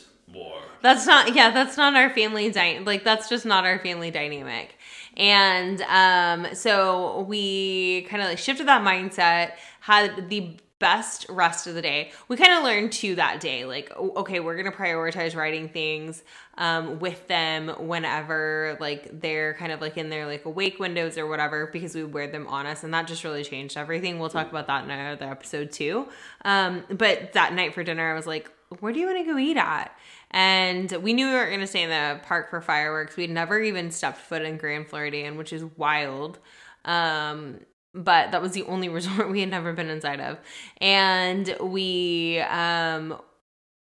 That's 0.83 1.07
not 1.07 1.35
yeah, 1.35 1.51
that's 1.51 1.77
not 1.77 1.95
our 1.97 2.11
family 2.11 2.51
dy- 2.51 2.81
like 2.81 3.05
that's 3.05 3.29
just 3.29 3.45
not 3.47 3.65
our 3.65 3.79
family 3.79 4.11
dynamic. 4.11 4.77
And 5.17 5.83
um 5.83 6.55
so 6.55 7.23
we 7.23 8.03
kind 8.09 8.23
of 8.23 8.29
like 8.29 8.39
shifted 8.39 8.69
that 8.69 8.83
mindset, 8.83 9.53
had 9.81 10.29
the 10.29 10.57
best 10.79 11.27
rest 11.29 11.67
of 11.67 11.75
the 11.75 11.83
day. 11.83 12.13
We 12.29 12.37
kind 12.37 12.53
of 12.53 12.63
learned 12.63 12.93
too 12.93 13.17
that 13.17 13.41
day 13.41 13.65
like 13.65 13.91
okay, 13.97 14.39
we're 14.39 14.57
going 14.57 14.71
to 14.71 14.77
prioritize 14.77 15.35
writing 15.35 15.69
things 15.69 16.23
um 16.57 17.01
with 17.01 17.27
them 17.27 17.69
whenever 17.89 18.77
like 18.81 19.21
they're 19.21 19.55
kind 19.55 19.73
of 19.73 19.81
like 19.81 19.97
in 19.97 20.09
their 20.11 20.27
like 20.27 20.45
awake 20.45 20.79
windows 20.79 21.19
or 21.19 21.27
whatever 21.27 21.69
because 21.73 21.97
we 21.97 22.05
wear 22.05 22.29
them 22.29 22.47
on 22.47 22.67
us 22.67 22.85
and 22.85 22.95
that 22.95 23.09
just 23.09 23.25
really 23.25 23.43
changed 23.43 23.77
everything. 23.77 24.21
We'll 24.21 24.29
talk 24.29 24.49
about 24.51 24.69
that 24.69 24.85
in 24.85 24.91
another 24.91 25.27
episode 25.27 25.73
too. 25.73 26.07
Um 26.45 26.85
but 26.89 27.33
that 27.33 27.53
night 27.55 27.75
for 27.75 27.83
dinner 27.83 28.13
I 28.13 28.15
was 28.15 28.27
like, 28.29 28.49
where 28.81 28.93
do 28.93 29.01
you 29.01 29.07
want 29.07 29.19
to 29.27 29.33
go 29.33 29.39
eat 29.39 29.57
at? 29.57 29.93
And 30.31 30.91
we 31.03 31.13
knew 31.13 31.27
we 31.27 31.33
weren't 31.33 31.51
going 31.51 31.61
to 31.61 31.67
stay 31.67 31.83
in 31.83 31.91
the 31.91 32.21
park 32.25 32.51
for 32.51 32.61
fireworks. 32.61 33.17
We'd 33.17 33.31
never 33.31 33.61
even 33.61 33.91
stepped 33.91 34.19
foot 34.19 34.43
in 34.43 34.59
Grand 34.59 34.89
Floridian, 34.89 35.37
which 35.37 35.53
is 35.53 35.65
wild. 35.77 36.39
Um, 36.85 37.61
but 37.95 38.33
that 38.33 38.43
was 38.43 38.53
the 38.53 38.65
only 38.65 38.89
resort 38.91 39.31
we 39.31 39.41
had 39.41 39.51
never 39.51 39.73
been 39.73 39.89
inside 39.89 40.21
of. 40.21 40.39
And 40.81 41.57
we 41.61 42.41
um 42.41 43.19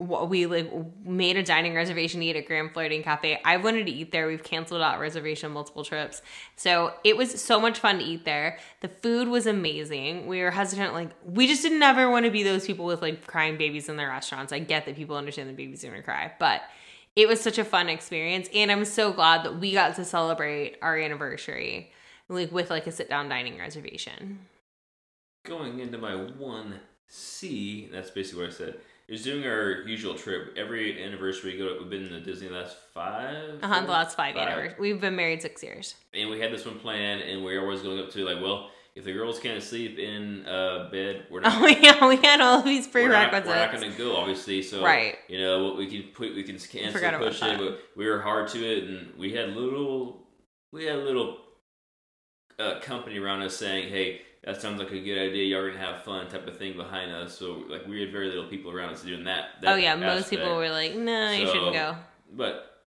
we 0.01 0.47
like 0.47 0.73
made 1.05 1.37
a 1.37 1.43
dining 1.43 1.75
reservation 1.75 2.21
to 2.21 2.27
eat 2.27 2.37
at 2.37 2.47
Grand 2.47 2.73
Floridian 2.73 3.03
Cafe. 3.03 3.41
I 3.45 3.57
wanted 3.59 3.87
to 3.87 3.93
eat 3.93 4.11
there. 4.11 4.27
We've 4.27 4.43
canceled 4.43 4.83
out 4.83 4.99
reservation 4.99 5.53
multiple 5.53 5.85
trips. 5.85 6.21
So 6.57 6.95
it 7.05 7.17
was 7.17 7.41
so 7.41 7.61
much 7.61 7.79
fun 7.79 7.99
to 7.99 8.05
eat 8.05 8.25
there. 8.25 8.59
The 8.81 8.89
food 8.89 9.29
was 9.29 9.47
amazing. 9.47 10.27
We 10.27 10.41
were 10.43 10.51
hesitant, 10.51 10.95
like 10.95 11.11
we 11.25 11.47
just 11.47 11.63
didn't 11.63 11.83
ever 11.83 12.11
want 12.11 12.25
to 12.25 12.31
be 12.31 12.43
those 12.43 12.67
people 12.67 12.87
with 12.87 13.03
like 13.03 13.27
crying 13.27 13.57
babies 13.57 13.89
in 13.89 13.97
their 13.97 14.09
restaurants. 14.09 14.53
I 14.53 14.59
get 14.59 14.85
that 14.87 14.97
people 14.97 15.17
understand 15.17 15.57
babies 15.57 15.85
are 15.85 15.91
gonna 15.91 16.03
cry, 16.03 16.33
but 16.41 16.63
it 17.15 17.29
was 17.29 17.41
such 17.41 17.59
a 17.59 17.65
fun 17.65 17.89
experience 17.89 18.49
and 18.53 18.73
I'm 18.73 18.85
so 18.85 19.13
glad 19.13 19.45
that 19.45 19.61
we 19.61 19.73
got 19.73 19.95
to 19.97 20.05
celebrate 20.05 20.77
our 20.83 20.99
anniversary 20.99 21.93
like 22.29 22.51
with 22.51 22.71
like 22.71 22.87
a 22.89 22.93
sit 22.93 23.09
down 23.09 23.29
dining 23.29 23.59
reservation. 23.59 24.41
Going 25.45 25.79
into 25.79 25.99
my 25.99 26.15
one 26.15 26.81
C, 27.07 27.89
that's 27.93 28.11
basically 28.11 28.45
what 28.45 28.53
I 28.53 28.57
said. 28.57 28.81
Is 29.07 29.23
doing 29.23 29.45
our 29.45 29.83
usual 29.87 30.15
trip 30.15 30.55
every 30.57 31.03
anniversary. 31.05 31.53
We 31.53 31.59
go. 31.59 31.77
We've 31.79 31.91
been 31.91 32.09
to 32.09 32.21
Disney 32.21 32.49
the 32.49 32.55
last 32.55 32.77
five. 32.95 33.63
Uh-huh, 33.63 33.81
the 33.83 33.93
last 33.93 34.17
five, 34.17 34.35
anniversaries. 34.35 34.77
We've 34.79 34.99
been 34.99 35.15
married 35.15 35.43
six 35.43 35.63
years. 35.63 35.95
and 36.15 36.31
we 36.31 36.41
had 36.41 36.51
this 36.51 36.65
one 36.65 36.79
planned, 36.79 37.21
and 37.21 37.45
we 37.45 37.55
are 37.57 37.61
always 37.61 37.83
going 37.83 37.99
up 37.99 38.11
to 38.13 38.25
like, 38.25 38.41
well, 38.41 38.71
if 38.95 39.05
the 39.05 39.13
girls 39.13 39.39
can't 39.41 39.63
sleep 39.63 39.99
in 39.99 40.47
uh, 40.47 40.89
bed, 40.91 41.27
we're 41.31 41.41
not. 41.41 41.53
Oh 41.63 41.67
yeah, 41.67 42.09
we 42.09 42.17
had 42.17 42.41
all 42.41 42.63
these 42.63 42.89
we're 42.95 43.09
not, 43.09 43.29
prerequisites. 43.29 43.47
we're 43.47 43.57
not 43.57 43.73
going 43.75 43.93
to 43.93 43.99
go, 43.99 44.17
obviously. 44.17 44.63
So, 44.63 44.83
Right. 44.83 45.17
You 45.29 45.39
know, 45.39 45.65
what 45.65 45.77
we 45.77 45.87
can 45.87 46.11
put, 46.15 46.35
we 46.35 46.43
can 46.43 46.59
cancel, 46.59 47.19
push 47.19 47.43
it, 47.43 47.59
but 47.59 47.81
we 47.97 48.07
were 48.07 48.23
hard 48.23 48.49
to 48.49 48.65
it, 48.65 48.85
and 48.85 49.19
we 49.19 49.35
had 49.35 49.51
little, 49.51 50.23
we 50.73 50.87
had 50.87 51.01
little 51.01 51.39
uh, 52.59 52.81
company 52.81 53.19
around 53.19 53.43
us 53.43 53.55
saying, 53.55 53.91
"Hey, 53.91 54.23
that 54.45 54.61
sounds 54.61 54.79
like 54.79 54.91
a 54.93 55.01
good 55.01 55.19
idea. 55.19 55.45
Y'all 55.45 55.61
are 55.61 55.71
gonna 55.71 55.85
have 55.85 56.03
fun," 56.03 56.29
type 56.29 56.47
of 56.47 56.57
thing 56.57 56.77
behind 56.77 57.11
us. 57.13 57.37
So, 57.39 57.65
like, 57.69 57.87
we 57.87 58.01
had 58.01 58.13
very 58.13 58.29
little 58.29 58.47
people 58.49 58.71
around 58.71 58.91
us 58.93 59.03
doing 59.03 59.25
that. 59.25 59.61
that 59.63 59.73
oh 59.73 59.77
yeah, 59.77 59.95
most 59.97 60.31
people 60.31 60.57
were 60.57 60.71
like, 60.71 60.95
"No, 60.95 61.31
you 61.33 61.47
So, 61.47 61.53
shouldn't 61.53 61.73
go." 61.75 61.97
But 62.33 62.85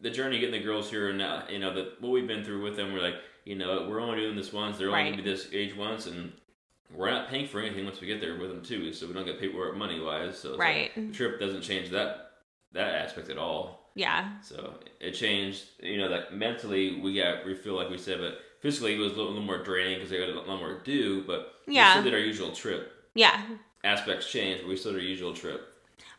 the 0.00 0.10
journey 0.10 0.38
getting 0.38 0.58
the 0.60 0.64
girls 0.64 0.90
here 0.90 1.08
and 1.08 1.18
now, 1.18 1.44
you 1.48 1.58
know, 1.58 1.72
the, 1.72 1.92
what 2.00 2.10
we've 2.12 2.26
been 2.26 2.44
through 2.44 2.62
with 2.62 2.76
them, 2.76 2.92
we're 2.92 3.00
like, 3.00 3.16
you 3.46 3.54
know, 3.54 3.86
we're 3.88 4.00
only 4.00 4.18
doing 4.18 4.36
this 4.36 4.52
once. 4.52 4.76
They're 4.78 4.88
only 4.88 5.00
Right. 5.00 5.10
gonna 5.12 5.22
be 5.22 5.30
this 5.30 5.48
age 5.52 5.74
once, 5.74 6.06
and 6.06 6.32
we're 6.90 7.10
not 7.10 7.28
paying 7.28 7.46
for 7.48 7.60
anything 7.60 7.84
once 7.84 8.00
we 8.00 8.06
get 8.06 8.20
there 8.20 8.36
with 8.38 8.50
them 8.50 8.62
too. 8.62 8.92
So 8.92 9.06
we 9.06 9.14
don't 9.14 9.24
get 9.24 9.40
paperwork 9.40 9.76
money 9.76 10.00
wise. 10.00 10.38
So 10.38 10.50
like, 10.50 10.58
Right. 10.58 10.94
the 10.94 11.12
trip 11.12 11.40
doesn't 11.40 11.62
change 11.62 11.90
that 11.90 12.20
that 12.72 12.94
aspect 12.96 13.28
at 13.30 13.38
all. 13.38 13.90
Yeah, 13.94 14.40
So 14.42 14.74
it 15.00 15.12
changed. 15.12 15.64
You 15.80 15.98
know, 15.98 16.08
like 16.08 16.32
mentally, 16.32 16.98
we 17.00 17.14
got 17.14 17.46
we 17.46 17.54
feel 17.54 17.74
like 17.74 17.88
we 17.88 17.96
said, 17.98 18.18
but 18.18 18.40
physically 18.64 18.94
it 18.94 18.98
was 18.98 19.12
a 19.12 19.16
little, 19.16 19.38
more 19.40 19.62
draining 19.62 19.96
because 19.98 20.08
they 20.10 20.18
got 20.18 20.30
a 20.30 20.32
lot 20.40 20.58
more 20.58 20.74
to 20.78 20.84
do. 20.84 21.22
But 21.26 21.60
Yeah. 21.68 21.88
we 21.88 21.90
still 22.00 22.04
did 22.10 22.14
our 22.14 22.26
usual 22.26 22.50
trip. 22.52 22.90
Yeah. 23.14 23.40
aspects 23.84 24.28
change, 24.30 24.62
but 24.62 24.68
we 24.68 24.76
still 24.76 24.92
did 24.92 25.02
our 25.02 25.06
usual 25.06 25.34
trip. 25.34 25.68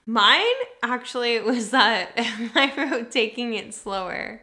Mine 0.05 0.45
actually 0.83 1.39
was 1.51 1.71
that 1.71 2.11
I 2.55 2.71
wrote 2.77 3.11
taking 3.11 3.55
it 3.55 3.73
slower. 3.73 4.41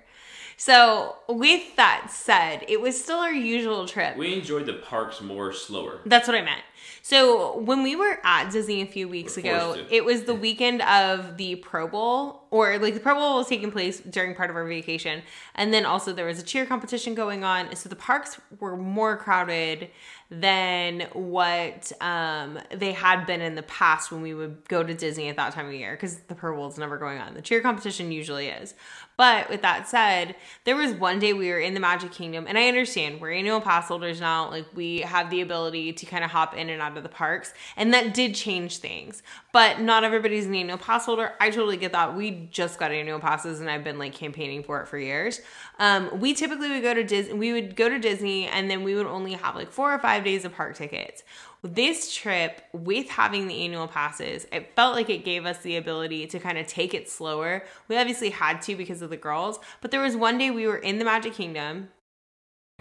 So, 0.56 1.16
with 1.28 1.76
that 1.76 2.08
said, 2.10 2.64
it 2.68 2.80
was 2.80 3.00
still 3.02 3.18
our 3.18 3.32
usual 3.32 3.86
trip. 3.88 4.16
We 4.16 4.34
enjoyed 4.34 4.66
the 4.66 4.74
parks 4.74 5.20
more 5.20 5.52
slower. 5.52 6.00
That's 6.06 6.28
what 6.28 6.36
I 6.36 6.42
meant. 6.42 6.60
So 7.00 7.58
when 7.58 7.82
we 7.82 7.96
were 7.96 8.18
at 8.22 8.52
Disney 8.52 8.82
a 8.82 8.86
few 8.86 9.08
weeks 9.08 9.36
We're 9.36 9.40
ago, 9.50 9.86
it 9.90 10.04
was 10.04 10.24
the 10.24 10.34
weekend 10.46 10.82
of 10.82 11.36
the 11.36 11.56
Pro 11.56 11.88
Bowl, 11.88 12.41
or 12.52 12.78
like 12.78 12.92
the 12.92 13.00
Pro 13.00 13.14
Bowl 13.14 13.38
was 13.38 13.48
taking 13.48 13.72
place 13.72 13.98
during 14.00 14.34
part 14.34 14.50
of 14.50 14.56
our 14.56 14.66
vacation, 14.66 15.22
and 15.54 15.72
then 15.72 15.86
also 15.86 16.12
there 16.12 16.26
was 16.26 16.38
a 16.38 16.42
cheer 16.42 16.66
competition 16.66 17.14
going 17.14 17.42
on. 17.42 17.74
So 17.74 17.88
the 17.88 17.96
parks 17.96 18.38
were 18.60 18.76
more 18.76 19.16
crowded 19.16 19.88
than 20.30 21.08
what 21.12 21.92
um, 22.00 22.58
they 22.70 22.92
had 22.92 23.26
been 23.26 23.40
in 23.40 23.54
the 23.54 23.62
past 23.62 24.10
when 24.10 24.22
we 24.22 24.32
would 24.32 24.66
go 24.68 24.82
to 24.82 24.94
Disney 24.94 25.28
at 25.28 25.36
that 25.36 25.52
time 25.52 25.66
of 25.66 25.74
year, 25.74 25.92
because 25.92 26.16
the 26.28 26.34
Pro 26.34 26.54
Bowl 26.54 26.68
is 26.68 26.78
never 26.78 26.98
going 26.98 27.18
on. 27.18 27.34
The 27.34 27.42
cheer 27.42 27.60
competition 27.60 28.12
usually 28.12 28.48
is. 28.48 28.74
But 29.18 29.50
with 29.50 29.62
that 29.62 29.88
said, 29.88 30.34
there 30.64 30.74
was 30.74 30.92
one 30.92 31.18
day 31.18 31.32
we 31.32 31.48
were 31.48 31.60
in 31.60 31.74
the 31.74 31.80
Magic 31.80 32.12
Kingdom, 32.12 32.46
and 32.48 32.58
I 32.58 32.68
understand 32.68 33.20
we're 33.20 33.32
annual 33.32 33.60
pass 33.60 33.88
holders 33.88 34.20
now. 34.20 34.50
Like 34.50 34.66
we 34.74 35.00
have 35.00 35.30
the 35.30 35.42
ability 35.42 35.92
to 35.92 36.06
kind 36.06 36.24
of 36.24 36.30
hop 36.30 36.56
in 36.56 36.70
and 36.70 36.82
out 36.82 36.96
of 36.96 37.02
the 37.02 37.08
parks, 37.08 37.52
and 37.76 37.94
that 37.94 38.14
did 38.14 38.34
change 38.34 38.78
things. 38.78 39.22
But 39.52 39.80
not 39.80 40.02
everybody's 40.02 40.46
an 40.46 40.54
annual 40.54 40.78
pass 40.78 41.06
holder. 41.06 41.34
I 41.40 41.50
totally 41.50 41.76
get 41.76 41.92
that. 41.92 42.16
We 42.16 42.41
just 42.50 42.78
got 42.78 42.90
annual 42.90 43.18
passes, 43.18 43.60
and 43.60 43.70
I've 43.70 43.84
been 43.84 43.98
like 43.98 44.14
campaigning 44.14 44.62
for 44.62 44.80
it 44.80 44.88
for 44.88 44.98
years. 44.98 45.40
Um, 45.78 46.20
we 46.20 46.34
typically 46.34 46.68
would 46.70 46.82
go 46.82 46.94
to 46.94 47.04
Disney. 47.04 47.34
We 47.34 47.52
would 47.52 47.76
go 47.76 47.88
to 47.88 47.98
Disney, 47.98 48.46
and 48.46 48.70
then 48.70 48.82
we 48.82 48.94
would 48.94 49.06
only 49.06 49.32
have 49.34 49.54
like 49.54 49.70
four 49.70 49.92
or 49.92 49.98
five 49.98 50.24
days 50.24 50.44
of 50.44 50.54
park 50.54 50.76
tickets. 50.76 51.22
This 51.62 52.12
trip, 52.12 52.62
with 52.72 53.08
having 53.08 53.46
the 53.46 53.64
annual 53.64 53.86
passes, 53.86 54.46
it 54.50 54.74
felt 54.74 54.96
like 54.96 55.08
it 55.08 55.24
gave 55.24 55.46
us 55.46 55.58
the 55.58 55.76
ability 55.76 56.26
to 56.26 56.40
kind 56.40 56.58
of 56.58 56.66
take 56.66 56.92
it 56.92 57.08
slower. 57.08 57.64
We 57.88 57.96
obviously 57.96 58.30
had 58.30 58.62
to 58.62 58.74
because 58.74 59.00
of 59.00 59.10
the 59.10 59.16
girls, 59.16 59.60
but 59.80 59.90
there 59.90 60.00
was 60.00 60.16
one 60.16 60.38
day 60.38 60.50
we 60.50 60.66
were 60.66 60.78
in 60.78 60.98
the 60.98 61.04
Magic 61.04 61.34
Kingdom 61.34 61.88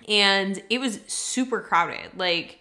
and 0.07 0.63
it 0.71 0.79
was 0.79 0.99
super 1.05 1.61
crowded. 1.61 2.17
Like, 2.17 2.57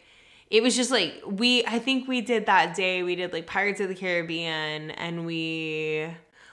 it 0.50 0.62
was 0.62 0.76
just 0.76 0.90
like 0.90 1.14
we 1.25 1.64
I 1.64 1.78
think 1.78 2.09
we 2.09 2.21
did 2.21 2.47
that 2.47 2.75
day 2.75 3.02
we 3.02 3.14
did 3.14 3.33
like 3.33 3.47
Pirates 3.47 3.80
of 3.80 3.88
the 3.88 3.95
Caribbean 3.95 4.90
and 4.90 5.25
we 5.25 6.09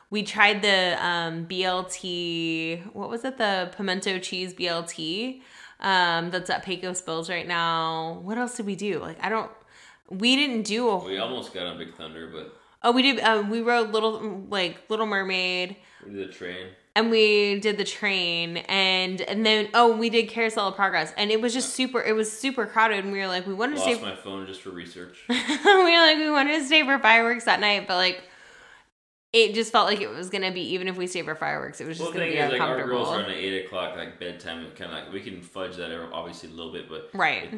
we 0.09 0.23
tried 0.23 0.61
the 0.61 0.97
um 1.05 1.45
BLT 1.47 2.93
what 2.93 3.09
was 3.09 3.23
it 3.25 3.37
the 3.37 3.71
pimento 3.75 4.19
cheese 4.19 4.53
BLT 4.53 5.41
um 5.79 6.31
that's 6.31 6.49
at 6.49 6.63
Pecos 6.65 7.01
Bills 7.01 7.29
right 7.29 7.47
now. 7.47 8.19
What 8.23 8.37
else 8.37 8.55
did 8.57 8.65
we 8.65 8.75
do? 8.75 8.99
Like 8.99 9.17
I 9.23 9.29
don't 9.29 9.51
we 10.09 10.35
didn't 10.35 10.63
do 10.63 10.89
a 10.89 11.03
We 11.03 11.17
almost 11.17 11.53
got 11.53 11.67
on 11.67 11.77
Big 11.77 11.93
Thunder, 11.95 12.29
but 12.33 12.53
Oh, 12.83 12.91
we 12.91 13.01
did 13.01 13.19
um 13.21 13.49
we 13.49 13.61
rode 13.61 13.91
little 13.91 14.45
like 14.49 14.89
Little 14.89 15.05
Mermaid 15.05 15.75
we 16.05 16.13
did 16.13 16.29
the 16.29 16.33
train. 16.33 16.67
and 16.95 17.09
we 17.11 17.59
did 17.59 17.77
the 17.77 17.83
train 17.83 18.57
and 18.57 19.19
and 19.21 19.45
then 19.45 19.67
oh 19.73 19.97
we 19.97 20.09
did 20.09 20.29
carousel 20.29 20.69
of 20.69 20.75
progress 20.75 21.11
and 21.17 21.31
it 21.31 21.41
was 21.41 21.53
just 21.53 21.73
super 21.73 22.01
it 22.01 22.15
was 22.15 22.31
super 22.31 22.65
crowded 22.65 23.03
and 23.03 23.11
we 23.11 23.19
were 23.19 23.27
like 23.27 23.45
we 23.45 23.53
wanted 23.53 23.75
to 23.75 23.81
stay 23.81 23.91
Lost 23.95 24.03
my 24.03 24.15
phone 24.15 24.45
just 24.47 24.61
for 24.61 24.69
research. 24.69 25.17
we 25.29 25.35
were 25.35 25.97
like 26.07 26.17
we 26.17 26.29
wanted 26.29 26.59
to 26.59 26.65
stay 26.65 26.83
for 26.85 26.97
fireworks 26.99 27.43
that 27.45 27.59
night, 27.59 27.87
but 27.87 27.95
like 27.95 28.23
it 29.33 29.53
just 29.53 29.71
felt 29.71 29.87
like 29.87 30.01
it 30.01 30.09
was 30.09 30.29
gonna 30.29 30.51
be 30.51 30.61
even 30.73 30.87
if 30.87 30.97
we 30.97 31.05
save 31.07 31.27
our 31.27 31.35
fireworks, 31.35 31.81
it 31.81 31.87
was 31.87 31.97
just 31.97 32.09
Well, 32.11 32.19
gonna 32.19 32.31
be 32.31 32.37
is, 32.37 32.51
like 32.51 32.61
our 32.61 32.73
uncomfortable. 32.75 33.03
girls 33.05 33.15
are 33.15 33.23
on 33.23 33.29
at 33.29 33.37
eight 33.37 33.65
o'clock, 33.65 33.95
like 33.97 34.19
bedtime, 34.19 34.65
kind 34.75 34.91
of 34.91 35.03
like 35.03 35.13
we 35.13 35.21
can 35.21 35.41
fudge 35.41 35.75
that 35.77 35.91
obviously 36.13 36.49
a 36.49 36.53
little 36.53 36.71
bit, 36.71 36.87
but 36.89 37.09
right. 37.13 37.53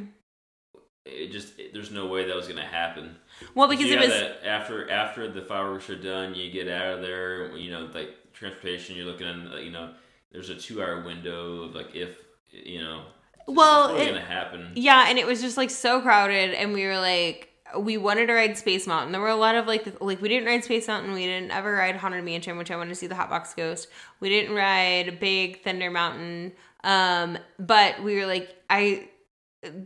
it 1.05 1.31
just 1.31 1.57
it, 1.59 1.73
there's 1.73 1.91
no 1.91 2.07
way 2.07 2.25
that 2.25 2.35
was 2.35 2.47
gonna 2.47 2.65
happen. 2.65 3.15
Well, 3.55 3.67
because 3.67 3.89
it 3.89 3.99
was 3.99 4.09
that 4.09 4.45
after 4.45 4.89
after 4.89 5.31
the 5.31 5.41
fireworks 5.43 5.89
are 5.89 5.95
done, 6.01 6.35
you 6.35 6.51
get 6.51 6.67
out 6.67 6.95
of 6.95 7.01
there. 7.01 7.55
You 7.55 7.71
know, 7.71 7.89
like 7.93 8.33
transportation, 8.33 8.95
you're 8.95 9.05
looking 9.05 9.27
at 9.27 9.63
you 9.63 9.71
know, 9.71 9.93
there's 10.31 10.49
a 10.49 10.55
two 10.55 10.81
hour 10.81 11.03
window 11.03 11.63
of 11.63 11.75
like 11.75 11.95
if 11.95 12.17
you 12.51 12.81
know, 12.81 13.05
Well, 13.47 13.95
it's 13.95 14.03
it- 14.03 14.07
gonna 14.13 14.21
happen. 14.25 14.71
yeah, 14.75 15.05
and 15.07 15.17
it 15.19 15.25
was 15.27 15.39
just 15.41 15.55
like 15.57 15.69
so 15.69 16.01
crowded, 16.01 16.53
and 16.53 16.73
we 16.73 16.85
were 16.85 16.97
like. 16.97 17.45
We 17.77 17.97
wanted 17.97 18.27
to 18.27 18.33
ride 18.33 18.57
Space 18.57 18.87
Mountain. 18.87 19.11
There 19.11 19.21
were 19.21 19.27
a 19.27 19.35
lot 19.35 19.55
of 19.55 19.67
like, 19.67 20.01
like 20.01 20.21
we 20.21 20.29
didn't 20.29 20.47
ride 20.47 20.63
Space 20.63 20.87
Mountain. 20.87 21.13
We 21.13 21.25
didn't 21.25 21.51
ever 21.51 21.73
ride 21.73 21.95
Haunted 21.95 22.23
Mansion, 22.23 22.57
which 22.57 22.71
I 22.71 22.75
wanted 22.75 22.89
to 22.89 22.95
see 22.95 23.07
the 23.07 23.15
Hatbox 23.15 23.53
Ghost. 23.53 23.87
We 24.19 24.29
didn't 24.29 24.55
ride 24.55 25.19
Big 25.19 25.63
Thunder 25.63 25.91
Mountain. 25.91 26.53
Um, 26.83 27.37
but 27.59 28.01
we 28.03 28.15
were 28.15 28.25
like, 28.25 28.55
I. 28.69 29.09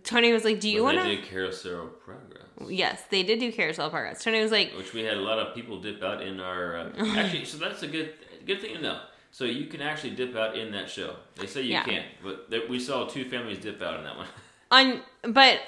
Tony 0.03 0.31
was 0.31 0.43
like, 0.43 0.59
"Do 0.59 0.69
you 0.69 0.83
want 0.83 0.99
to?" 0.99 1.17
carousel 1.23 1.87
progress, 1.87 2.43
Yes, 2.67 3.01
they 3.09 3.23
did 3.23 3.39
do 3.39 3.51
Carousel 3.51 3.89
Progress. 3.89 4.23
Tony 4.23 4.39
was 4.39 4.51
like, 4.51 4.71
which 4.77 4.93
we 4.93 5.01
had 5.01 5.17
a 5.17 5.21
lot 5.21 5.39
of 5.39 5.55
people 5.55 5.81
dip 5.81 6.03
out 6.03 6.21
in 6.21 6.39
our. 6.39 6.77
Uh, 6.77 6.91
actually, 7.17 7.45
so 7.45 7.57
that's 7.57 7.81
a 7.81 7.87
good 7.87 8.13
good 8.45 8.61
thing 8.61 8.75
to 8.75 8.81
know. 8.81 8.99
So 9.31 9.45
you 9.45 9.65
can 9.65 9.81
actually 9.81 10.11
dip 10.11 10.35
out 10.35 10.55
in 10.55 10.71
that 10.73 10.89
show. 10.89 11.15
They 11.35 11.47
say 11.47 11.63
you 11.63 11.71
Yeah. 11.71 11.83
can't, 11.83 12.05
but 12.23 12.69
we 12.69 12.79
saw 12.79 13.07
two 13.07 13.25
families 13.27 13.57
dip 13.57 13.81
out 13.81 13.97
in 13.97 14.03
that 14.03 14.15
one. 14.15 14.27
on 14.71 15.01
but 15.33 15.59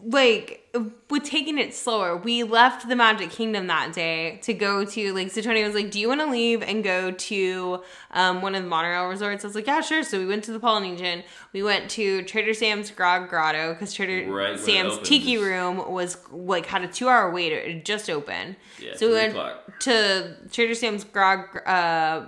like 0.00 0.64
with 1.10 1.24
taking 1.24 1.58
it 1.58 1.74
slower 1.74 2.16
we 2.16 2.44
left 2.44 2.88
the 2.88 2.94
magic 2.94 3.30
kingdom 3.30 3.66
that 3.66 3.92
day 3.92 4.38
to 4.42 4.54
go 4.54 4.84
to 4.84 5.12
like 5.12 5.28
so 5.28 5.40
tony 5.40 5.64
was 5.64 5.74
like 5.74 5.90
do 5.90 5.98
you 5.98 6.06
want 6.06 6.20
to 6.20 6.30
leave 6.30 6.62
and 6.62 6.84
go 6.84 7.10
to 7.10 7.82
um, 8.10 8.40
one 8.42 8.54
of 8.54 8.62
the 8.62 8.68
monorail 8.68 9.06
resorts? 9.06 9.44
I 9.44 9.48
was 9.48 9.54
like 9.54 9.66
yeah 9.66 9.80
sure. 9.80 10.02
So 10.02 10.18
we 10.18 10.26
went 10.26 10.44
to 10.44 10.52
the 10.52 10.60
polynesian. 10.60 11.24
We 11.52 11.62
went 11.62 11.90
to 11.92 12.22
trader 12.22 12.54
sam's 12.54 12.90
grog 12.90 13.28
grotto 13.28 13.74
because 13.74 13.92
trader 13.92 14.30
Right 14.30 14.58
sam's 14.58 14.98
tiki 15.00 15.36
room 15.36 15.90
was 15.90 16.16
like 16.30 16.66
had 16.66 16.82
a 16.82 16.88
two 16.88 17.08
hour 17.08 17.30
wait 17.30 17.52
it 17.52 17.84
just 17.84 18.08
opened. 18.08 18.56
Yeah, 18.80 18.96
so 18.96 19.08
we 19.08 19.14
went 19.14 19.32
o'clock. 19.32 19.78
to 19.80 20.36
trader 20.52 20.74
sam's 20.74 21.04
grog 21.04 21.58
uh 21.66 22.26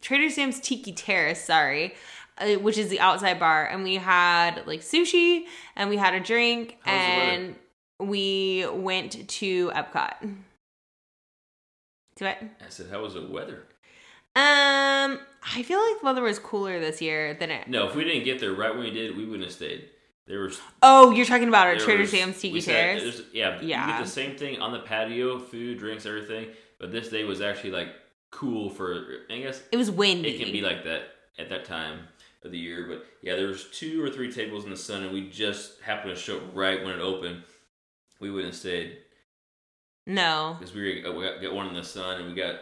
trader 0.00 0.30
sam's 0.30 0.60
tiki 0.60 0.92
terrace 0.92 1.44
sorry 1.44 1.94
which 2.60 2.78
is 2.78 2.88
the 2.88 3.00
outside 3.00 3.38
bar 3.38 3.66
and 3.66 3.82
we 3.84 3.96
had 3.96 4.66
like 4.66 4.80
sushi 4.80 5.44
and 5.76 5.90
we 5.90 5.96
had 5.96 6.14
a 6.14 6.20
drink 6.20 6.76
How 6.82 6.92
was 6.92 7.02
the 7.06 7.18
weather? 7.18 7.32
and 7.32 7.56
we 8.10 8.66
went 8.72 9.28
to 9.28 9.70
epcot 9.70 10.14
to 12.16 12.26
it 12.28 12.38
I 12.64 12.68
said, 12.68 12.86
"How 12.90 13.02
was 13.02 13.14
the 13.14 13.26
weather?" 13.26 13.64
um 14.36 15.18
i 15.56 15.62
feel 15.64 15.78
like 15.80 15.98
the 16.00 16.04
weather 16.06 16.22
was 16.22 16.38
cooler 16.38 16.78
this 16.78 17.02
year 17.02 17.34
than 17.34 17.50
it 17.50 17.66
No, 17.68 17.88
if 17.88 17.96
we 17.96 18.04
didn't 18.04 18.24
get 18.24 18.38
there 18.38 18.52
right 18.52 18.70
when 18.72 18.84
we 18.84 18.90
did, 18.90 19.16
we 19.16 19.24
wouldn't 19.24 19.44
have 19.44 19.52
stayed. 19.52 19.88
There 20.28 20.38
was 20.40 20.60
oh 20.82 21.10
you're 21.10 21.26
talking 21.26 21.48
about 21.48 21.66
our 21.66 21.76
trader 21.76 22.02
was- 22.02 22.10
sam's 22.12 22.40
tiki 22.40 22.60
sat- 22.60 23.02
Yeah, 23.32 23.58
Yeah. 23.60 23.86
You 23.86 23.92
get 23.94 24.04
the 24.04 24.08
same 24.10 24.36
thing 24.36 24.60
on 24.60 24.72
the 24.72 24.78
patio, 24.80 25.40
food, 25.40 25.78
drinks, 25.78 26.06
everything. 26.06 26.46
But 26.78 26.92
this 26.92 27.08
day 27.08 27.24
was 27.24 27.40
actually 27.40 27.72
like 27.72 27.88
cool 28.30 28.70
for. 28.70 29.24
I 29.28 29.38
guess 29.40 29.60
it 29.72 29.76
was 29.76 29.90
windy 29.90 30.30
it 30.36 30.38
can 30.44 30.52
be 30.52 30.60
like 30.62 30.84
that 30.84 31.02
at 31.36 31.48
that 31.48 31.64
time 31.64 32.06
of 32.42 32.52
the 32.52 32.58
year. 32.58 32.86
But 32.88 33.04
yeah, 33.22 33.36
there 33.36 33.48
was 33.48 33.68
two 33.70 34.02
or 34.02 34.10
three 34.10 34.32
tables 34.32 34.64
in 34.64 34.70
the 34.70 34.76
sun, 34.76 35.02
and 35.02 35.12
we 35.12 35.28
just 35.28 35.80
happened 35.82 36.14
to 36.14 36.20
show 36.20 36.38
up 36.38 36.42
right 36.54 36.84
when 36.84 36.94
it 36.94 37.00
opened. 37.00 37.42
We 38.20 38.30
wouldn't 38.30 38.52
have 38.52 38.60
stayed 38.60 38.98
no 40.06 40.56
because 40.58 40.74
we 40.74 41.02
were 41.02 41.12
we 41.14 41.24
got, 41.24 41.40
got 41.42 41.54
one 41.54 41.68
in 41.68 41.74
the 41.74 41.84
sun, 41.84 42.20
and 42.20 42.28
we 42.28 42.34
got 42.34 42.56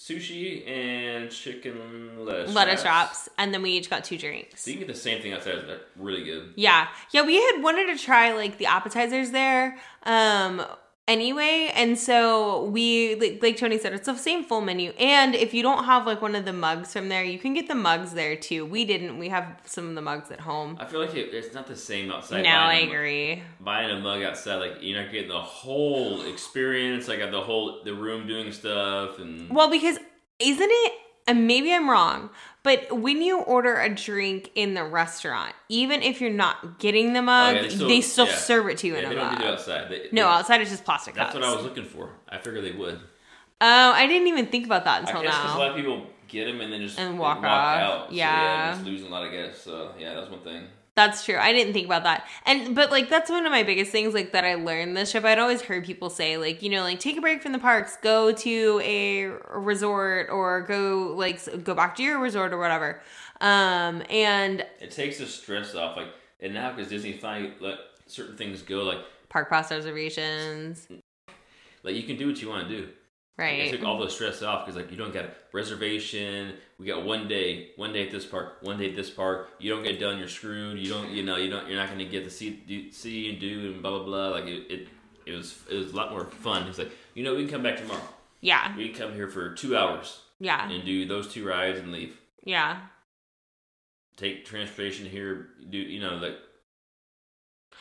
sushi 0.00 0.66
and 0.66 1.30
chicken 1.30 2.24
lettuce 2.24 2.54
lettuce 2.54 2.84
wraps. 2.84 3.26
wraps 3.26 3.28
and 3.36 3.52
then 3.52 3.60
we 3.60 3.72
each 3.72 3.90
got 3.90 4.02
two 4.02 4.16
drinks 4.16 4.62
So 4.64 4.70
you 4.70 4.78
can 4.78 4.86
get 4.86 4.94
the 4.94 4.98
same 4.98 5.20
thing 5.20 5.34
outside. 5.34 5.56
They're 5.66 5.80
really 5.96 6.24
good. 6.24 6.54
Yeah. 6.56 6.88
Yeah, 7.12 7.22
we 7.26 7.36
had 7.36 7.62
wanted 7.62 7.94
to 7.94 8.02
try 8.02 8.32
like 8.32 8.56
the 8.56 8.64
appetizers 8.64 9.30
there. 9.30 9.76
Um 10.04 10.64
anyway, 11.10 11.70
and 11.74 11.98
so 11.98 12.64
we 12.64 13.16
like, 13.16 13.42
like 13.42 13.56
Tony 13.56 13.78
said 13.78 13.92
it's 13.92 14.06
the 14.06 14.16
same 14.16 14.44
full 14.44 14.60
menu. 14.60 14.92
And 14.98 15.34
if 15.34 15.52
you 15.52 15.62
don't 15.62 15.84
have 15.84 16.06
like 16.06 16.22
one 16.22 16.34
of 16.34 16.44
the 16.44 16.52
mugs 16.52 16.92
from 16.92 17.08
there, 17.08 17.24
you 17.24 17.38
can 17.38 17.52
get 17.52 17.68
the 17.68 17.74
mugs 17.74 18.12
there 18.12 18.36
too. 18.36 18.64
We 18.64 18.84
didn't. 18.84 19.18
We 19.18 19.28
have 19.28 19.60
some 19.64 19.88
of 19.88 19.94
the 19.94 20.02
mugs 20.02 20.30
at 20.30 20.40
home. 20.40 20.76
I 20.80 20.86
feel 20.86 21.00
like 21.00 21.14
it, 21.14 21.34
it's 21.34 21.54
not 21.54 21.66
the 21.66 21.76
same 21.76 22.10
outside. 22.10 22.42
No, 22.44 22.50
I 22.50 22.66
buying 22.66 22.82
a 22.82 22.86
mug- 22.86 22.94
agree. 22.94 23.42
Buying 23.60 23.90
a 23.90 24.00
mug 24.00 24.22
outside, 24.22 24.56
like 24.56 24.76
you're 24.80 25.02
not 25.02 25.12
getting 25.12 25.28
the 25.28 25.40
whole 25.40 26.22
experience, 26.22 27.08
like 27.08 27.18
the 27.30 27.40
whole 27.40 27.82
the 27.84 27.94
room 27.94 28.26
doing 28.26 28.52
stuff, 28.52 29.18
and 29.18 29.50
Well, 29.50 29.70
because 29.70 29.98
isn't 30.38 30.70
it 30.70 30.92
and 31.26 31.46
maybe 31.46 31.72
I'm 31.72 31.88
wrong, 31.88 32.30
but 32.62 32.92
when 33.00 33.22
you 33.22 33.40
order 33.40 33.76
a 33.80 33.88
drink 33.88 34.50
in 34.54 34.74
the 34.74 34.84
restaurant, 34.84 35.54
even 35.68 36.02
if 36.02 36.20
you're 36.20 36.30
not 36.30 36.78
getting 36.78 37.12
the 37.14 37.22
mug, 37.22 37.56
Oh, 37.56 37.60
yeah, 37.62 37.88
they 37.88 38.00
still, 38.00 38.26
yeah. 38.26 38.34
serve 38.36 38.68
it 38.68 38.78
to 38.78 38.86
you 38.86 38.94
yeah, 38.94 39.00
in 39.00 39.08
they 39.10 39.16
a 39.16 39.18
don't 39.18 39.28
mug. 39.32 39.38
do 39.38 39.44
it 39.44 39.50
outside. 39.52 39.88
They, 39.90 40.08
no, 40.12 40.22
they- 40.24 40.34
outside 40.34 40.60
it's 40.60 40.70
just 40.70 40.84
plastic 40.84 41.14
that's 41.14 41.32
cups. 41.32 41.44
what 41.44 41.50
I 41.50 41.54
was 41.56 41.64
looking 41.64 41.84
for. 41.84 42.10
I 42.28 42.38
figured 42.38 42.64
they 42.64 42.72
would. 42.72 42.98
Oh, 43.62 43.92
I 43.92 44.06
didn't 44.06 44.28
even 44.28 44.46
think 44.46 44.64
about 44.66 44.84
that 44.84 44.96
I 44.96 45.00
until 45.00 45.22
guess 45.22 45.34
'cause 45.34 45.54
a 45.54 45.58
lot 45.58 45.70
of 45.70 45.76
people 45.76 46.06
get 46.28 46.46
them 46.46 46.60
and 46.60 46.72
then 46.72 46.80
just 46.80 46.98
And 46.98 47.14
they 47.14 47.18
walk 47.18 47.38
off. 47.38 47.44
out. 47.44 48.08
So, 48.08 48.14
Yeah. 48.14 48.72
just 48.72 48.84
losing 48.84 49.06
a 49.08 49.10
lot 49.10 49.24
of 49.26 49.32
gas. 49.32 49.58
So 49.58 49.92
yeah, 49.98 50.14
that's 50.14 50.30
one 50.30 50.40
thing. 50.40 50.66
That's 50.96 51.24
true. 51.24 51.36
I 51.36 51.52
didn't 51.52 51.72
think 51.72 51.86
about 51.86 52.02
that. 52.02 52.26
And 52.44 52.74
but 52.74 52.90
like 52.90 53.08
that's 53.08 53.30
one 53.30 53.46
of 53.46 53.52
my 53.52 53.62
biggest 53.62 53.90
things 53.92 54.12
like 54.12 54.32
that 54.32 54.44
I 54.44 54.54
learned 54.54 54.96
this 54.96 55.12
trip. 55.12 55.24
I'd 55.24 55.38
always 55.38 55.62
heard 55.62 55.84
people 55.84 56.10
say 56.10 56.36
like, 56.36 56.62
you 56.62 56.70
know, 56.70 56.82
like 56.82 57.00
take 57.00 57.16
a 57.16 57.20
break 57.20 57.42
from 57.42 57.52
the 57.52 57.58
parks, 57.58 57.96
go 58.02 58.32
to 58.32 58.80
a 58.84 59.26
resort 59.56 60.28
or 60.30 60.62
go 60.62 61.14
like 61.16 61.64
go 61.64 61.74
back 61.74 61.96
to 61.96 62.02
your 62.02 62.18
resort 62.20 62.52
or 62.52 62.58
whatever. 62.58 63.00
Um 63.40 64.02
and 64.10 64.66
It 64.80 64.90
takes 64.90 65.18
the 65.18 65.26
stress 65.26 65.74
off. 65.74 65.96
Like 65.96 66.08
and 66.40 66.54
now 66.54 66.72
because 66.72 66.90
Disney 66.90 67.12
finally 67.12 67.54
let 67.60 67.78
certain 68.06 68.36
things 68.36 68.62
go. 68.62 68.82
Like 68.82 68.98
Park 69.28 69.48
pass 69.48 69.70
reservations, 69.70 70.88
like 71.84 71.94
you 71.94 72.02
can 72.02 72.16
do 72.16 72.26
what 72.26 72.42
you 72.42 72.48
want 72.48 72.68
to 72.68 72.76
do. 72.76 72.88
Like, 73.40 73.48
I 73.54 73.58
right? 73.60 73.70
took 73.72 73.82
all 73.84 73.98
the 73.98 74.08
stress 74.10 74.42
off 74.42 74.66
because 74.66 74.80
like 74.80 74.90
you 74.90 74.96
don't 74.96 75.12
got 75.12 75.24
a 75.24 75.30
reservation. 75.52 76.54
We 76.78 76.86
got 76.86 77.04
one 77.04 77.26
day, 77.28 77.70
one 77.76 77.92
day 77.92 78.06
at 78.06 78.10
this 78.10 78.24
park, 78.24 78.58
one 78.62 78.78
day 78.78 78.90
at 78.90 78.96
this 78.96 79.10
park. 79.10 79.48
You 79.58 79.70
don't 79.74 79.82
get 79.82 79.98
done, 79.98 80.18
you're 80.18 80.28
screwed. 80.28 80.78
You 80.78 80.88
don't, 80.92 81.10
you 81.10 81.22
know, 81.22 81.36
you 81.36 81.50
don't, 81.50 81.66
you're 81.68 81.76
not 81.78 81.88
going 81.88 81.98
to 81.98 82.04
get 82.04 82.24
to 82.24 82.30
see, 82.30 82.50
do, 82.50 82.90
see 82.92 83.30
and 83.30 83.40
do 83.40 83.72
and 83.72 83.82
blah 83.82 83.90
blah 83.98 84.04
blah. 84.04 84.28
Like 84.28 84.44
it, 84.44 84.70
it, 84.70 84.88
it 85.26 85.32
was, 85.36 85.58
it 85.70 85.76
was 85.76 85.92
a 85.92 85.96
lot 85.96 86.10
more 86.10 86.24
fun. 86.26 86.66
It's 86.68 86.78
like 86.78 86.90
you 87.14 87.24
know, 87.24 87.34
we 87.34 87.42
can 87.42 87.50
come 87.50 87.62
back 87.62 87.76
tomorrow. 87.78 88.00
Yeah, 88.42 88.74
We 88.76 88.88
can 88.88 89.08
come 89.08 89.14
here 89.14 89.28
for 89.28 89.54
two 89.54 89.76
hours 89.76 90.20
yeah, 90.38 90.70
and 90.70 90.84
do 90.84 91.06
those 91.06 91.28
two 91.28 91.46
rides 91.46 91.78
and 91.78 91.92
leave. 91.92 92.16
yeah. 92.44 92.80
Take 94.16 94.44
transportation 94.44 95.06
here. 95.06 95.48
Do 95.70 95.78
you 95.78 96.00
know 96.00 96.16
like. 96.16 96.36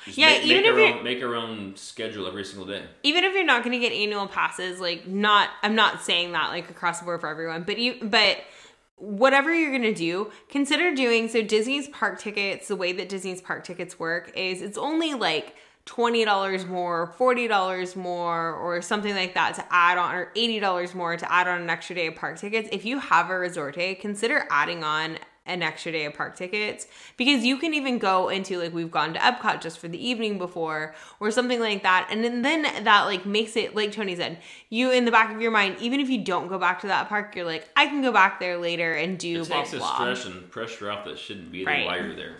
Just 0.06 0.18
Yeah, 0.18 0.30
make, 0.30 0.44
even 0.46 0.64
make 0.64 0.66
if 0.66 0.96
own, 0.98 1.04
make 1.04 1.24
our 1.24 1.36
own 1.36 1.76
schedule 1.76 2.26
every 2.28 2.46
single 2.46 2.66
day. 2.66 2.84
even 3.04 3.24
if 3.24 3.34
you're 3.34 3.44
not 3.46 3.64
going 3.64 3.74
to 3.74 3.80
get 3.80 3.94
annual 3.94 4.28
passes 4.28 4.80
like 4.80 5.08
not 5.08 5.50
i'm 5.64 5.76
not 5.76 6.02
saying 6.02 6.32
that 6.32 6.50
like 6.50 6.70
across 6.70 7.00
the 7.00 7.06
board 7.06 7.20
for 7.22 7.28
everyone 7.28 7.64
but 7.64 7.78
you 7.78 7.96
but 8.02 8.38
whatever 8.96 9.54
you're 9.54 9.72
going 9.72 9.82
to 9.82 9.94
do 9.94 10.30
consider 10.50 10.94
doing 10.94 11.28
so 11.30 11.42
disney's 11.42 11.88
park 11.90 12.20
tickets 12.20 12.68
the 12.68 12.76
way 12.76 12.92
that 12.92 13.08
disney's 13.10 13.42
park 13.42 13.64
tickets 13.64 13.98
work 14.00 14.32
is 14.36 14.62
it's 14.62 14.78
only 14.78 15.14
like 15.14 15.56
$20 15.86 16.68
more 16.68 17.14
$40 17.18 17.96
more 17.96 18.54
or 18.54 18.82
something 18.82 19.16
like 19.16 19.34
that 19.34 19.56
to 19.56 19.66
add 19.72 19.98
on 19.98 20.14
or 20.14 20.32
$80 20.36 20.94
more 20.94 21.18
to 21.18 21.32
add 21.32 21.48
on 21.48 21.62
an 21.62 21.70
extra 21.70 21.96
day 21.96 22.08
of 22.08 22.16
park 22.16 22.38
tickets 22.38 22.70
if 22.72 22.86
you 22.86 23.00
have 23.00 23.30
a 23.30 23.38
resort 23.40 23.76
day 23.76 23.96
consider 23.96 24.46
adding 24.52 24.84
on 24.84 25.18
an 25.50 25.62
extra 25.64 25.92
day 25.92 26.06
of 26.06 26.14
park 26.14 26.36
tickets 26.36 26.88
because 27.18 27.44
you 27.44 27.58
can 27.58 27.74
even 27.74 27.98
go 27.98 28.30
into 28.30 28.58
like 28.60 28.74
we've 28.74 28.92
gone 28.92 29.14
to 29.14 29.20
Epcot 29.20 29.60
just 29.62 29.80
for 29.80 29.88
the 29.88 29.98
evening 30.08 30.38
before 30.38 30.96
or 31.20 31.32
something 31.32 31.60
like 31.60 31.84
that 31.84 32.08
and 32.12 32.24
then, 32.24 32.42
then 32.44 32.62
that 32.86 33.04
like 33.06 33.26
makes 33.26 33.58
it 33.58 33.76
like 33.76 33.92
Tony 33.92 34.16
said 34.16 34.38
you 34.70 34.92
in 34.92 35.06
the 35.06 35.12
back 35.12 35.34
of 35.36 35.42
your 35.42 35.52
mind 35.52 35.76
even 35.82 36.00
if 36.00 36.10
you 36.10 36.24
don't 36.24 36.48
go 36.48 36.58
back 36.58 36.80
to 36.82 36.88
that 36.88 37.10
park 37.10 37.36
you're 37.36 37.46
like 37.46 37.68
I 37.76 37.88
can 37.88 38.02
go 38.02 38.12
back 38.12 38.40
there 38.40 38.58
later 38.58 38.94
and 38.94 39.18
do 39.18 39.42
It 39.42 39.48
blah 39.48 39.58
takes 39.58 39.72
the 39.72 39.78
blah 39.80 39.96
stress 39.96 40.26
and 40.26 40.50
pressure 40.52 40.90
off 40.92 41.04
that 41.06 41.18
shouldn't 41.20 41.52
be 41.52 41.66
there 41.66 41.74
Right. 41.74 41.86
while 41.86 41.98
you're 42.06 42.16
there. 42.16 42.38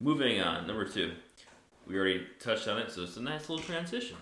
Moving 0.00 0.40
on, 0.40 0.66
number 0.66 0.84
two. 0.86 1.12
We 1.86 1.96
already 1.96 2.26
touched 2.40 2.66
on 2.68 2.78
it, 2.78 2.90
so 2.90 3.02
it's 3.02 3.16
a 3.16 3.22
nice 3.22 3.48
little 3.48 3.64
transition. 3.64 4.16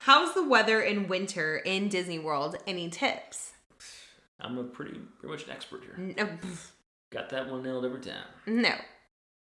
how's 0.00 0.34
the 0.34 0.46
weather 0.48 0.80
in 0.80 1.08
winter 1.08 1.56
in 1.58 1.88
Disney 1.88 2.18
World 2.18 2.56
any 2.66 2.88
tips 2.88 3.52
I'm 4.40 4.56
a 4.58 4.64
pretty 4.64 4.98
pretty 5.18 5.32
much 5.32 5.44
an 5.46 5.50
expert 5.50 5.82
here. 5.82 6.14
Oh, 6.20 6.48
Got 7.10 7.30
that 7.30 7.50
one 7.50 7.62
nailed 7.62 7.84
every 7.84 8.00
time. 8.00 8.24
no. 8.46 8.74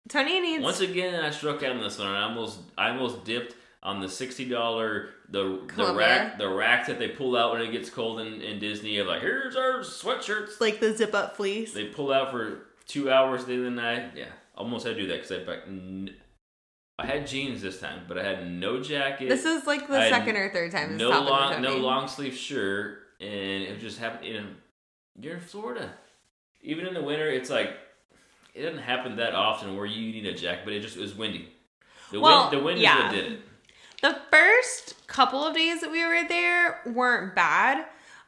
Tony 0.09 0.39
needs 0.39 0.63
Once 0.63 0.79
again, 0.79 1.21
I 1.25 1.31
struck 1.31 1.63
out 1.63 1.71
on 1.75 1.81
this 1.81 1.99
one. 1.99 2.07
I 2.07 2.23
almost 2.23 2.59
I 2.77 2.89
almost 2.91 3.25
dipped 3.25 3.55
on 3.83 3.99
the 3.99 4.07
sixty 4.07 4.47
dollar 4.47 5.09
the 5.29 5.69
the 5.75 5.93
rack 5.93 6.37
the 6.37 6.47
rack 6.47 6.87
that 6.87 6.97
they 6.97 7.09
pull 7.09 7.35
out 7.35 7.51
when 7.51 7.61
it 7.61 7.71
gets 7.73 7.89
cold 7.89 8.21
in, 8.21 8.41
in 8.41 8.57
Disney. 8.57 8.99
Of 8.99 9.07
like, 9.07 9.21
here's 9.21 9.57
our 9.57 9.79
sweatshirts. 9.81 10.61
like 10.61 10.79
the 10.79 10.95
zip 10.95 11.13
up 11.13 11.35
fleece 11.35 11.73
They 11.73 11.85
pull 11.85 12.13
out 12.13 12.31
for 12.31 12.67
two 12.87 13.11
hours 13.11 13.43
the 13.43 13.65
of 13.67 13.73
night. 13.73 14.11
Yeah, 14.15 14.29
almost 14.55 14.85
had 14.87 14.95
to 14.95 15.01
do 15.01 15.07
that 15.09 15.15
because 15.15 15.31
I 15.33 15.43
back. 15.43 15.59
n- 15.67 16.15
I 16.99 17.05
had 17.05 17.27
jeans 17.27 17.61
this 17.61 17.79
time, 17.81 18.05
but 18.07 18.17
I 18.17 18.23
had 18.23 18.49
no 18.49 18.81
jacket. 18.81 19.27
this 19.27 19.43
is 19.45 19.67
like 19.67 19.87
the 19.89 19.99
I 19.99 20.09
second 20.09 20.37
or 20.37 20.49
third 20.53 20.71
time 20.71 20.93
this 20.93 20.99
no 21.01 21.09
long, 21.09 21.61
no 21.61 21.75
long 21.77 22.07
sleeve 22.07 22.33
shirt, 22.33 22.99
and 23.19 23.29
it 23.29 23.79
just 23.81 23.99
happened. 23.99 24.25
In 24.25 24.55
you're 25.19 25.35
in 25.35 25.41
Florida, 25.41 25.91
even 26.67 26.85
in 26.85 26.93
the 26.93 27.01
winter, 27.01 27.29
it's 27.29 27.49
like 27.49 27.71
it 28.53 28.61
doesn't 28.63 28.81
happen 28.81 29.15
that 29.15 29.33
often 29.33 29.75
where 29.75 29.85
you 29.85 30.11
need 30.11 30.25
a 30.25 30.33
jacket, 30.33 30.61
but 30.65 30.73
it 30.73 30.81
just 30.81 30.97
it 30.97 31.01
was 31.01 31.15
windy. 31.15 31.49
The 32.11 32.19
Well, 32.19 32.49
wind, 32.49 32.59
the 32.59 32.63
wind 32.63 32.79
yeah. 32.79 33.11
did 33.11 33.31
it. 33.31 33.39
The 34.01 34.17
first 34.29 35.07
couple 35.07 35.43
of 35.43 35.55
days 35.55 35.81
that 35.81 35.91
we 35.91 36.05
were 36.05 36.27
there 36.27 36.81
weren't 36.85 37.33
bad. 37.33 37.85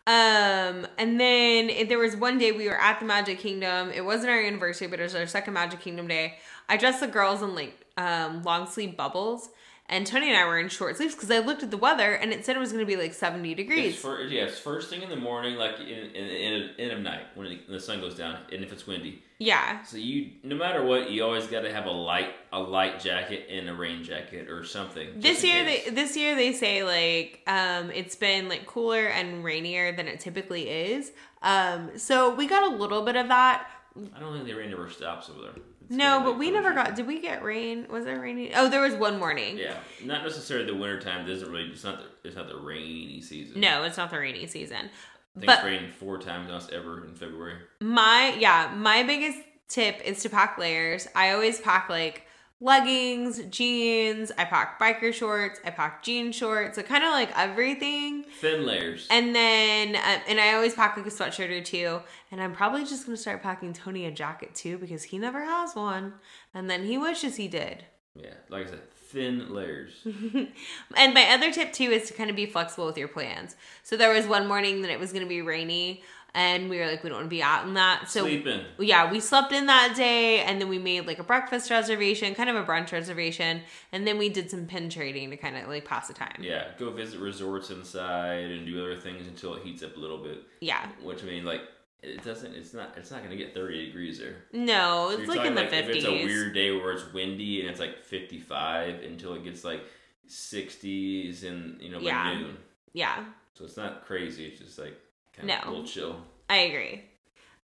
Um, 0.07 0.87
and 0.97 1.19
then 1.19 1.69
if 1.69 1.89
there 1.89 1.99
was 1.99 2.15
one 2.15 2.37
day 2.39 2.51
we 2.51 2.67
were 2.67 2.79
at 2.79 2.99
the 2.99 3.05
Magic 3.05 3.39
Kingdom. 3.39 3.91
It 3.91 4.03
wasn't 4.03 4.29
our 4.31 4.41
anniversary, 4.41 4.87
but 4.87 4.99
it 4.99 5.03
was 5.03 5.13
our 5.15 5.27
second 5.27 5.53
Magic 5.53 5.81
Kingdom 5.81 6.07
day. 6.07 6.37
I 6.67 6.77
dressed 6.77 7.01
the 7.01 7.07
girls 7.07 7.41
in 7.43 7.53
like 7.53 7.85
um, 7.97 8.41
long 8.43 8.65
sleeve 8.67 8.97
bubbles, 8.97 9.49
and 9.89 10.05
Tony 10.07 10.29
and 10.29 10.37
I 10.37 10.45
were 10.45 10.59
in 10.59 10.69
short 10.69 10.95
sleeves 10.97 11.15
because 11.15 11.31
I 11.31 11.39
looked 11.39 11.63
at 11.63 11.71
the 11.71 11.77
weather 11.77 12.13
and 12.13 12.31
it 12.31 12.45
said 12.45 12.55
it 12.55 12.59
was 12.59 12.71
going 12.71 12.85
to 12.85 12.87
be 12.87 12.95
like 12.95 13.13
seventy 13.13 13.53
degrees. 13.55 13.93
It's 13.93 14.01
for, 14.01 14.21
yeah, 14.21 14.47
first 14.47 14.89
thing 14.89 15.01
in 15.01 15.09
the 15.09 15.15
morning, 15.15 15.55
like 15.55 15.79
in 15.79 15.87
in, 15.87 16.25
in, 16.25 16.69
in 16.77 16.91
of 16.91 16.99
night 17.01 17.23
when, 17.35 17.47
it, 17.47 17.59
when 17.67 17.75
the 17.77 17.79
sun 17.83 17.99
goes 17.99 18.15
down, 18.15 18.37
and 18.51 18.63
if 18.63 18.71
it's 18.71 18.85
windy. 18.87 19.23
yeah, 19.39 19.83
So 19.83 19.97
you, 19.97 20.31
no 20.43 20.55
matter 20.55 20.83
what, 20.83 21.09
you 21.09 21.23
always 21.23 21.47
got 21.47 21.61
to 21.61 21.73
have 21.73 21.85
a 21.85 21.91
light 21.91 22.33
a 22.53 22.59
light 22.59 22.99
jacket 22.99 23.47
and 23.49 23.69
a 23.69 23.73
rain 23.73 24.03
jacket 24.03 24.49
or 24.49 24.63
something. 24.63 25.07
this 25.17 25.43
year 25.43 25.63
they 25.63 25.89
this 25.89 26.15
year 26.17 26.35
they 26.35 26.53
say 26.53 26.83
like 26.83 27.41
um 27.47 27.91
it's 27.91 28.15
been 28.15 28.49
like 28.49 28.65
cooler 28.65 29.05
and 29.07 29.43
rainier 29.43 29.95
than 29.95 30.07
it 30.07 30.19
typically 30.19 30.69
is. 30.69 31.11
Um, 31.41 31.97
so 31.97 32.35
we 32.35 32.47
got 32.47 32.71
a 32.71 32.75
little 32.75 33.03
bit 33.03 33.15
of 33.15 33.29
that. 33.29 33.67
I 34.15 34.19
don't 34.19 34.33
think 34.33 34.45
the 34.45 34.53
rain 34.53 34.71
ever 34.73 34.89
stops 34.89 35.29
over 35.29 35.41
there. 35.41 35.53
No, 35.89 36.21
but 36.23 36.37
we 36.37 36.51
never 36.51 36.73
got. 36.73 36.95
Did 36.95 37.07
we 37.07 37.19
get 37.19 37.43
rain? 37.43 37.87
Was 37.89 38.05
there 38.05 38.19
raining? 38.19 38.51
Oh, 38.55 38.69
there 38.69 38.81
was 38.81 38.93
one 38.93 39.19
morning. 39.19 39.57
Yeah, 39.57 39.77
not 40.03 40.23
necessarily 40.23 40.65
the 40.65 40.75
winter 40.75 40.99
time. 40.99 41.25
Doesn't 41.25 41.51
really. 41.51 41.69
It's 41.69 41.83
not 41.83 41.99
the. 41.99 42.27
It's 42.27 42.37
not 42.37 42.47
the 42.47 42.57
rainy 42.57 43.21
season. 43.21 43.59
No, 43.59 43.83
it's 43.83 43.97
not 43.97 44.11
the 44.11 44.19
rainy 44.19 44.45
season. 44.47 44.89
I 45.35 45.39
think 45.39 45.45
but- 45.45 45.55
it's 45.59 45.65
rained 45.65 45.93
four 45.93 46.17
times 46.17 46.49
us 46.51 46.69
ever 46.71 47.05
in 47.05 47.15
February. 47.15 47.55
My 47.81 48.35
yeah, 48.39 48.71
my 48.75 49.03
biggest 49.03 49.39
tip 49.67 50.01
is 50.05 50.21
to 50.23 50.29
pack 50.29 50.57
layers. 50.57 51.07
I 51.15 51.31
always 51.31 51.59
pack 51.59 51.89
like 51.89 52.23
leggings, 52.61 53.41
jeans. 53.49 54.31
I 54.37 54.45
pack 54.45 54.79
biker 54.79 55.13
shorts. 55.13 55.59
I 55.65 55.69
pack 55.69 56.03
jean 56.03 56.31
shorts. 56.31 56.75
So 56.75 56.83
kind 56.83 57.03
of 57.03 57.11
like 57.11 57.31
everything. 57.37 58.23
Thin 58.41 58.65
layers. 58.65 59.07
And 59.09 59.33
then, 59.35 59.95
um, 59.95 60.21
and 60.27 60.39
I 60.39 60.53
always 60.53 60.73
pack 60.75 60.97
like 60.97 61.05
a 61.05 61.09
sweatshirt 61.09 61.49
or 61.49 61.63
two. 61.63 62.01
And 62.31 62.41
I'm 62.41 62.53
probably 62.53 62.83
just 62.83 63.05
gonna 63.05 63.17
start 63.17 63.41
packing 63.41 63.73
Tony 63.73 64.05
a 64.05 64.11
jacket 64.11 64.53
too 64.55 64.77
because 64.77 65.03
he 65.03 65.17
never 65.17 65.43
has 65.43 65.75
one, 65.75 66.13
and 66.53 66.69
then 66.69 66.85
he 66.85 66.97
wishes 66.97 67.35
he 67.37 67.47
did. 67.47 67.85
yeah, 68.15 68.33
like 68.49 68.67
I 68.67 68.69
said, 68.71 68.91
thin 68.93 69.53
layers. 69.53 70.05
And 70.97 71.13
my 71.13 71.25
other 71.31 71.51
tip 71.51 71.71
too 71.73 71.85
is 71.91 72.07
to 72.07 72.13
kind 72.13 72.29
of 72.29 72.35
be 72.35 72.45
flexible 72.45 72.85
with 72.85 72.97
your 72.97 73.07
plans. 73.07 73.55
So 73.83 73.95
there 73.95 74.11
was 74.13 74.27
one 74.27 74.47
morning 74.47 74.81
that 74.81 74.91
it 74.91 74.99
was 74.99 75.11
going 75.13 75.23
to 75.23 75.29
be 75.29 75.41
rainy, 75.41 76.03
and 76.33 76.69
we 76.69 76.77
were 76.79 76.85
like, 76.85 77.03
we 77.03 77.09
don't 77.09 77.17
want 77.19 77.25
to 77.25 77.29
be 77.35 77.41
out 77.41 77.67
in 77.67 77.73
that. 77.73 78.09
So 78.09 78.21
Sleep 78.21 78.45
in. 78.47 78.63
yeah, 78.79 79.11
we 79.11 79.19
slept 79.19 79.51
in 79.51 79.65
that 79.67 79.93
day, 79.95 80.41
and 80.41 80.61
then 80.61 80.69
we 80.69 80.77
made 80.77 81.07
like 81.07 81.19
a 81.19 81.23
breakfast 81.23 81.69
reservation, 81.71 82.35
kind 82.35 82.49
of 82.49 82.55
a 82.55 82.63
brunch 82.63 82.91
reservation, 82.91 83.61
and 83.91 84.05
then 84.07 84.17
we 84.17 84.29
did 84.29 84.49
some 84.51 84.65
pin 84.65 84.89
trading 84.89 85.29
to 85.31 85.37
kind 85.37 85.57
of 85.57 85.67
like 85.67 85.85
pass 85.85 86.07
the 86.07 86.13
time. 86.13 86.37
Yeah, 86.41 86.65
go 86.77 86.91
visit 86.91 87.19
resorts 87.19 87.69
inside 87.71 88.51
and 88.51 88.65
do 88.65 88.79
other 88.81 88.99
things 88.99 89.27
until 89.27 89.55
it 89.55 89.63
heats 89.63 89.83
up 89.83 89.97
a 89.97 89.99
little 89.99 90.19
bit. 90.19 90.43
Yeah. 90.61 90.85
Which 91.03 91.23
I 91.23 91.25
mean, 91.27 91.45
like, 91.45 91.61
it 92.01 92.23
doesn't. 92.23 92.53
It's 92.53 92.73
not. 92.73 92.93
It's 92.97 93.11
not 93.11 93.23
gonna 93.23 93.35
get 93.35 93.53
thirty 93.53 93.87
degrees 93.87 94.19
there. 94.19 94.35
No, 94.53 95.09
it's 95.09 95.27
like 95.27 95.45
in 95.45 95.55
the 95.55 95.65
If 95.65 95.89
it's 95.89 96.05
a 96.05 96.11
weird 96.11 96.53
day 96.53 96.71
where 96.71 96.93
it's 96.93 97.11
windy 97.13 97.59
and 97.61 97.69
it's 97.69 97.79
like 97.79 98.03
fifty-five 98.03 99.01
until 99.03 99.33
it 99.33 99.43
gets 99.43 99.63
like 99.65 99.81
sixties 100.27 101.43
and 101.43 101.81
you 101.81 101.89
know 101.91 101.97
by 101.99 102.05
Yeah. 102.05 102.33
noon. 102.39 102.57
Yeah, 102.93 103.25
So 103.53 103.65
it's 103.65 103.77
not 103.77 104.03
crazy. 104.05 104.45
It's 104.47 104.59
just 104.59 104.79
like 104.79 104.97
kind 105.39 105.51
of 105.51 105.65
No. 105.65 105.69
a 105.69 105.71
little 105.71 105.85
chill. 105.85 106.15
I 106.49 106.57
agree. 106.57 107.03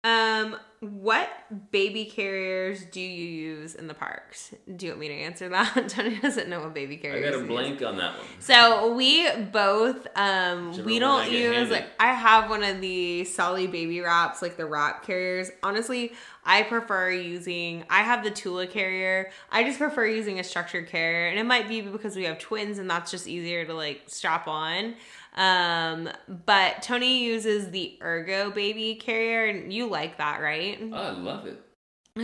Um, 0.04 0.56
what 0.82 1.28
baby 1.72 2.06
carriers 2.06 2.86
do 2.86 3.02
you 3.02 3.26
use 3.26 3.74
in 3.74 3.88
the 3.88 3.96
parks? 3.96 4.54
Do 4.76 4.86
you 4.86 4.92
want 4.92 5.00
me 5.00 5.08
to 5.08 5.16
answer 5.16 5.50
that? 5.50 5.90
Tony 5.90 6.20
doesn't 6.20 6.48
know 6.48 6.60
what 6.62 6.76
baby 6.76 6.98
carriers. 6.98 7.28
I 7.28 7.32
got 7.40 7.44
a 7.44 7.48
blank 7.48 7.82
on 7.82 7.98
that 7.98 8.16
one. 8.16 8.28
So 8.38 8.94
we 8.94 9.28
both 9.52 10.06
um 10.16 10.68
Whichever 10.70 10.86
we 10.86 11.00
don't 11.00 11.32
use 11.32 11.72
like 11.72 11.88
I 12.00 12.14
have 12.14 12.52
one 12.52 12.62
of 12.62 12.82
the 12.82 13.24
Solly 13.24 13.66
baby 13.66 14.00
wraps 14.02 14.44
like 14.44 14.58
the 14.58 14.68
wrap 14.68 15.04
carriers. 15.08 15.50
Honestly, 15.64 16.14
I 16.44 16.62
prefer 16.62 17.10
using 17.10 17.84
I 17.90 18.04
have 18.04 18.24
the 18.24 18.30
Tula 18.30 18.68
carrier. 18.68 19.32
I 19.50 19.64
just 19.64 19.80
prefer 19.80 20.06
using 20.06 20.40
a 20.40 20.44
structured 20.44 20.88
carrier 20.88 21.30
and 21.30 21.40
it 21.40 21.46
might 21.48 21.68
be 21.68 21.82
because 21.82 22.16
we 22.16 22.26
have 22.26 22.38
twins 22.38 22.78
and 22.78 22.88
that's 22.88 23.10
just 23.10 23.28
easier 23.28 23.66
to 23.66 23.74
like 23.74 24.04
strap 24.06 24.48
on. 24.48 24.94
Um 25.36 26.10
but 26.46 26.82
Tony 26.82 27.24
uses 27.26 27.70
the 27.72 27.98
Ergo 28.02 28.52
baby 28.52 28.96
carrier 28.96 29.46
and 29.46 29.72
you 29.74 29.88
like 29.88 30.18
that, 30.18 30.42
right? 30.42 30.80
Oh, 30.92 30.96
I 30.96 31.10
love 31.12 31.46
it, 31.46 31.62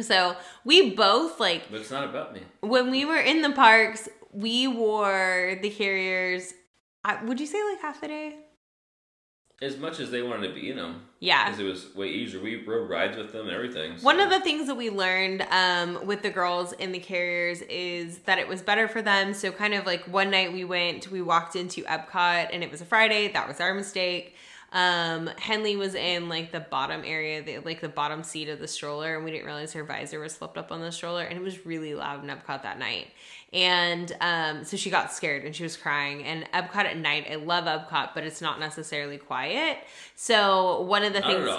So, 0.01 0.35
we 0.63 0.91
both 0.91 1.39
like 1.39 1.69
but 1.69 1.81
it's 1.81 1.91
not 1.91 2.05
about 2.05 2.33
me. 2.33 2.41
when 2.61 2.89
we 2.91 3.03
were 3.05 3.19
in 3.19 3.41
the 3.41 3.51
parks, 3.51 4.07
we 4.31 4.65
wore 4.67 5.57
the 5.61 5.69
carriers. 5.69 6.53
I, 7.03 7.21
would 7.25 7.39
you 7.39 7.47
say 7.47 7.61
like 7.69 7.81
half 7.81 7.99
the 7.99 8.07
day? 8.07 8.35
As 9.61 9.77
much 9.77 9.99
as 9.99 10.09
they 10.09 10.23
wanted 10.23 10.47
to 10.47 10.53
be 10.59 10.71
in 10.71 10.77
them, 10.77 11.03
Yeah. 11.19 11.45
because 11.45 11.59
it 11.59 11.65
was 11.65 11.93
way 11.93 12.07
easier. 12.07 12.41
We 12.41 12.65
rode 12.65 12.89
rides 12.89 13.15
with 13.15 13.31
them 13.31 13.45
and 13.45 13.55
everything. 13.55 13.95
so- 13.95 14.03
One 14.03 14.19
of 14.19 14.31
the 14.31 14.39
things 14.39 14.65
that 14.65 14.73
we 14.73 14.89
learned 14.89 15.45
um, 15.51 16.03
with 16.07 16.23
the 16.23 16.31
girls 16.31 16.73
in 16.73 16.91
the 16.91 16.97
carriers 16.99 17.61
is 17.69 18.17
that 18.19 18.39
it 18.39 18.47
was 18.47 18.63
better 18.63 18.87
for 18.87 19.03
them. 19.03 19.35
So, 19.35 19.51
kind 19.51 19.75
of 19.75 19.85
like 19.85 20.03
one 20.07 20.31
night 20.31 20.51
we 20.51 20.65
went, 20.65 21.11
we 21.11 21.21
walked 21.21 21.55
into 21.55 21.83
Epcot 21.83 22.49
and 22.51 22.63
it 22.63 22.71
was 22.71 22.81
a 22.81 22.85
Friday. 22.85 23.27
That 23.31 23.47
was 23.47 23.59
our 23.59 23.75
mistake. 23.75 24.33
Um, 24.73 25.27
Henley 25.37 25.75
was 25.75 25.93
in 25.95 26.27
like 26.29 26.51
the 26.51 26.61
bottom 26.61 27.03
area, 27.05 27.43
the, 27.43 27.59
like 27.59 27.81
the 27.81 27.89
bottom 27.89 28.23
seat 28.23 28.49
of 28.49 28.57
the 28.57 28.67
stroller, 28.69 29.15
and 29.15 29.23
we 29.25 29.29
didn't 29.29 29.45
realize 29.45 29.73
her 29.73 29.83
visor 29.83 30.19
was 30.19 30.35
flipped 30.35 30.57
up 30.57 30.71
on 30.71 30.79
the 30.81 30.91
stroller, 30.93 31.23
and 31.23 31.37
it 31.37 31.43
was 31.43 31.65
really 31.67 31.93
loud 31.93 32.23
in 32.23 32.29
Epcot 32.29 32.63
that 32.63 32.79
night. 32.79 33.09
And 33.53 34.15
um, 34.21 34.63
so 34.63 34.77
she 34.77 34.89
got 34.89 35.11
scared 35.11 35.43
and 35.43 35.55
she 35.55 35.63
was 35.63 35.75
crying. 35.75 36.23
And 36.23 36.49
Epcot 36.53 36.85
at 36.85 36.97
night, 36.97 37.27
I 37.29 37.35
love 37.35 37.65
Epcot, 37.65 38.11
but 38.13 38.23
it's 38.23 38.41
not 38.41 38.59
necessarily 38.59 39.17
quiet. 39.17 39.79
So 40.15 40.81
one 40.81 41.03
of 41.03 41.11
the 41.13 41.21
things, 41.21 41.49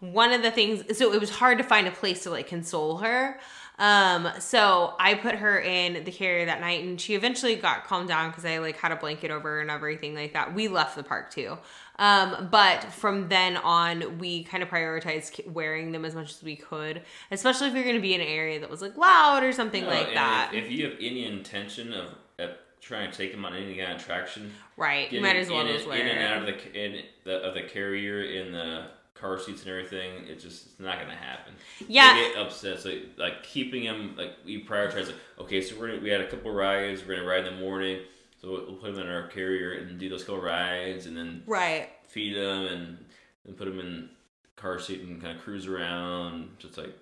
one 0.00 0.32
of 0.32 0.42
the 0.42 0.50
things, 0.50 0.96
so 0.96 1.12
it 1.12 1.20
was 1.20 1.30
hard 1.30 1.58
to 1.58 1.64
find 1.64 1.86
a 1.86 1.90
place 1.90 2.22
to 2.22 2.30
like 2.30 2.48
console 2.48 2.98
her. 2.98 3.38
Um, 3.82 4.28
so 4.38 4.94
I 5.00 5.14
put 5.14 5.34
her 5.34 5.58
in 5.58 6.04
the 6.04 6.12
carrier 6.12 6.46
that 6.46 6.60
night 6.60 6.84
and 6.84 7.00
she 7.00 7.16
eventually 7.16 7.56
got 7.56 7.84
calmed 7.84 8.06
down 8.06 8.30
because 8.30 8.44
I 8.44 8.58
like 8.58 8.76
had 8.76 8.92
a 8.92 8.96
blanket 8.96 9.32
over 9.32 9.48
her 9.48 9.60
and 9.60 9.72
everything 9.72 10.14
like 10.14 10.34
that. 10.34 10.54
We 10.54 10.68
left 10.68 10.94
the 10.94 11.02
park 11.02 11.32
too. 11.32 11.58
Um, 11.98 12.46
but 12.48 12.84
from 12.84 13.28
then 13.28 13.56
on, 13.56 14.20
we 14.20 14.44
kind 14.44 14.62
of 14.62 14.68
prioritized 14.68 15.48
wearing 15.48 15.90
them 15.90 16.04
as 16.04 16.14
much 16.14 16.30
as 16.30 16.44
we 16.44 16.54
could, 16.54 17.02
especially 17.32 17.66
if 17.66 17.74
you're 17.74 17.82
going 17.82 17.96
to 17.96 18.00
be 18.00 18.14
in 18.14 18.20
an 18.20 18.28
area 18.28 18.60
that 18.60 18.70
was 18.70 18.82
like 18.82 18.96
loud 18.96 19.42
or 19.42 19.50
something 19.50 19.82
No, 19.82 19.90
like 19.90 20.14
that. 20.14 20.52
If, 20.54 20.66
if 20.66 20.70
you 20.70 20.84
have 20.84 20.94
any 21.00 21.26
intention 21.26 21.92
of, 21.92 22.10
of 22.38 22.50
trying 22.80 23.10
to 23.10 23.16
take 23.18 23.32
them 23.32 23.44
on 23.44 23.52
any 23.56 23.74
kind 23.74 23.90
of 23.90 24.00
attraction, 24.00 24.52
right. 24.76 25.12
You 25.12 25.20
might 25.20 25.34
as 25.34 25.48
well 25.48 25.62
in, 25.62 25.74
just 25.74 25.88
wear 25.88 25.98
in 25.98 26.06
and 26.06 26.20
out 26.20 26.48
of 26.48 26.54
the 26.54 26.84
in 26.84 27.02
the 27.24 27.38
of 27.38 27.54
the 27.54 27.62
carrier 27.62 28.22
in 28.22 28.52
the 28.52 28.86
car 29.22 29.38
seats 29.38 29.62
and 29.62 29.70
everything. 29.70 30.24
It's 30.26 30.42
just 30.42 30.66
it's 30.66 30.80
not 30.80 30.98
gonna 30.98 31.14
happen. 31.16 31.54
Yeah. 31.88 32.14
they 32.14 32.28
get 32.28 32.36
upset. 32.38 32.80
So 32.80 32.92
like 33.16 33.42
keeping 33.44 33.84
them 33.84 34.14
like 34.18 34.32
we 34.44 34.62
prioritize. 34.64 35.06
Like 35.06 35.14
okay, 35.40 35.62
so 35.62 35.78
we're 35.78 35.88
gonna, 35.92 36.02
we 36.02 36.10
had 36.10 36.20
a 36.20 36.28
couple 36.28 36.50
rides. 36.50 37.02
We're 37.06 37.14
gonna 37.16 37.26
ride 37.28 37.46
in 37.46 37.54
the 37.54 37.60
morning. 37.60 38.00
So 38.40 38.50
we'll 38.50 38.76
put 38.76 38.94
them 38.94 39.04
in 39.06 39.08
our 39.08 39.28
carrier 39.28 39.74
and 39.74 39.98
do 40.00 40.08
those 40.08 40.24
couple 40.24 40.42
rides, 40.42 41.06
and 41.06 41.16
then 41.16 41.44
Right. 41.46 41.88
feed 42.08 42.36
them 42.36 42.66
and 42.66 42.98
and 43.46 43.56
put 43.56 43.66
them 43.66 43.78
in 43.78 44.10
car 44.56 44.78
seat 44.80 45.00
and 45.02 45.22
kind 45.22 45.36
of 45.38 45.42
cruise 45.42 45.66
around. 45.68 46.50
Just 46.58 46.76
like 46.76 46.92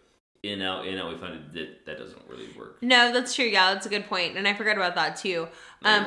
in 0.42 0.60
out 0.62 0.86
in 0.86 0.98
out. 0.98 1.10
We 1.12 1.18
find 1.18 1.50
that 1.54 1.86
that 1.86 1.98
doesn't 1.98 2.22
really 2.28 2.48
work. 2.58 2.82
No, 2.82 3.12
that's 3.12 3.34
true. 3.34 3.46
Yeah, 3.46 3.72
that's 3.72 3.86
a 3.86 3.88
good. 3.88 4.04
And 4.10 4.46
I 4.46 4.54
forgot 4.54 4.76
about 4.76 4.94
that 4.96 5.16
too. 5.16 5.48
Um, 5.82 6.06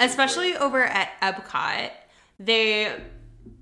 especially 0.00 0.56
over 0.56 0.84
at 0.84 1.18
Epcot, 1.22 1.90
they 2.38 2.94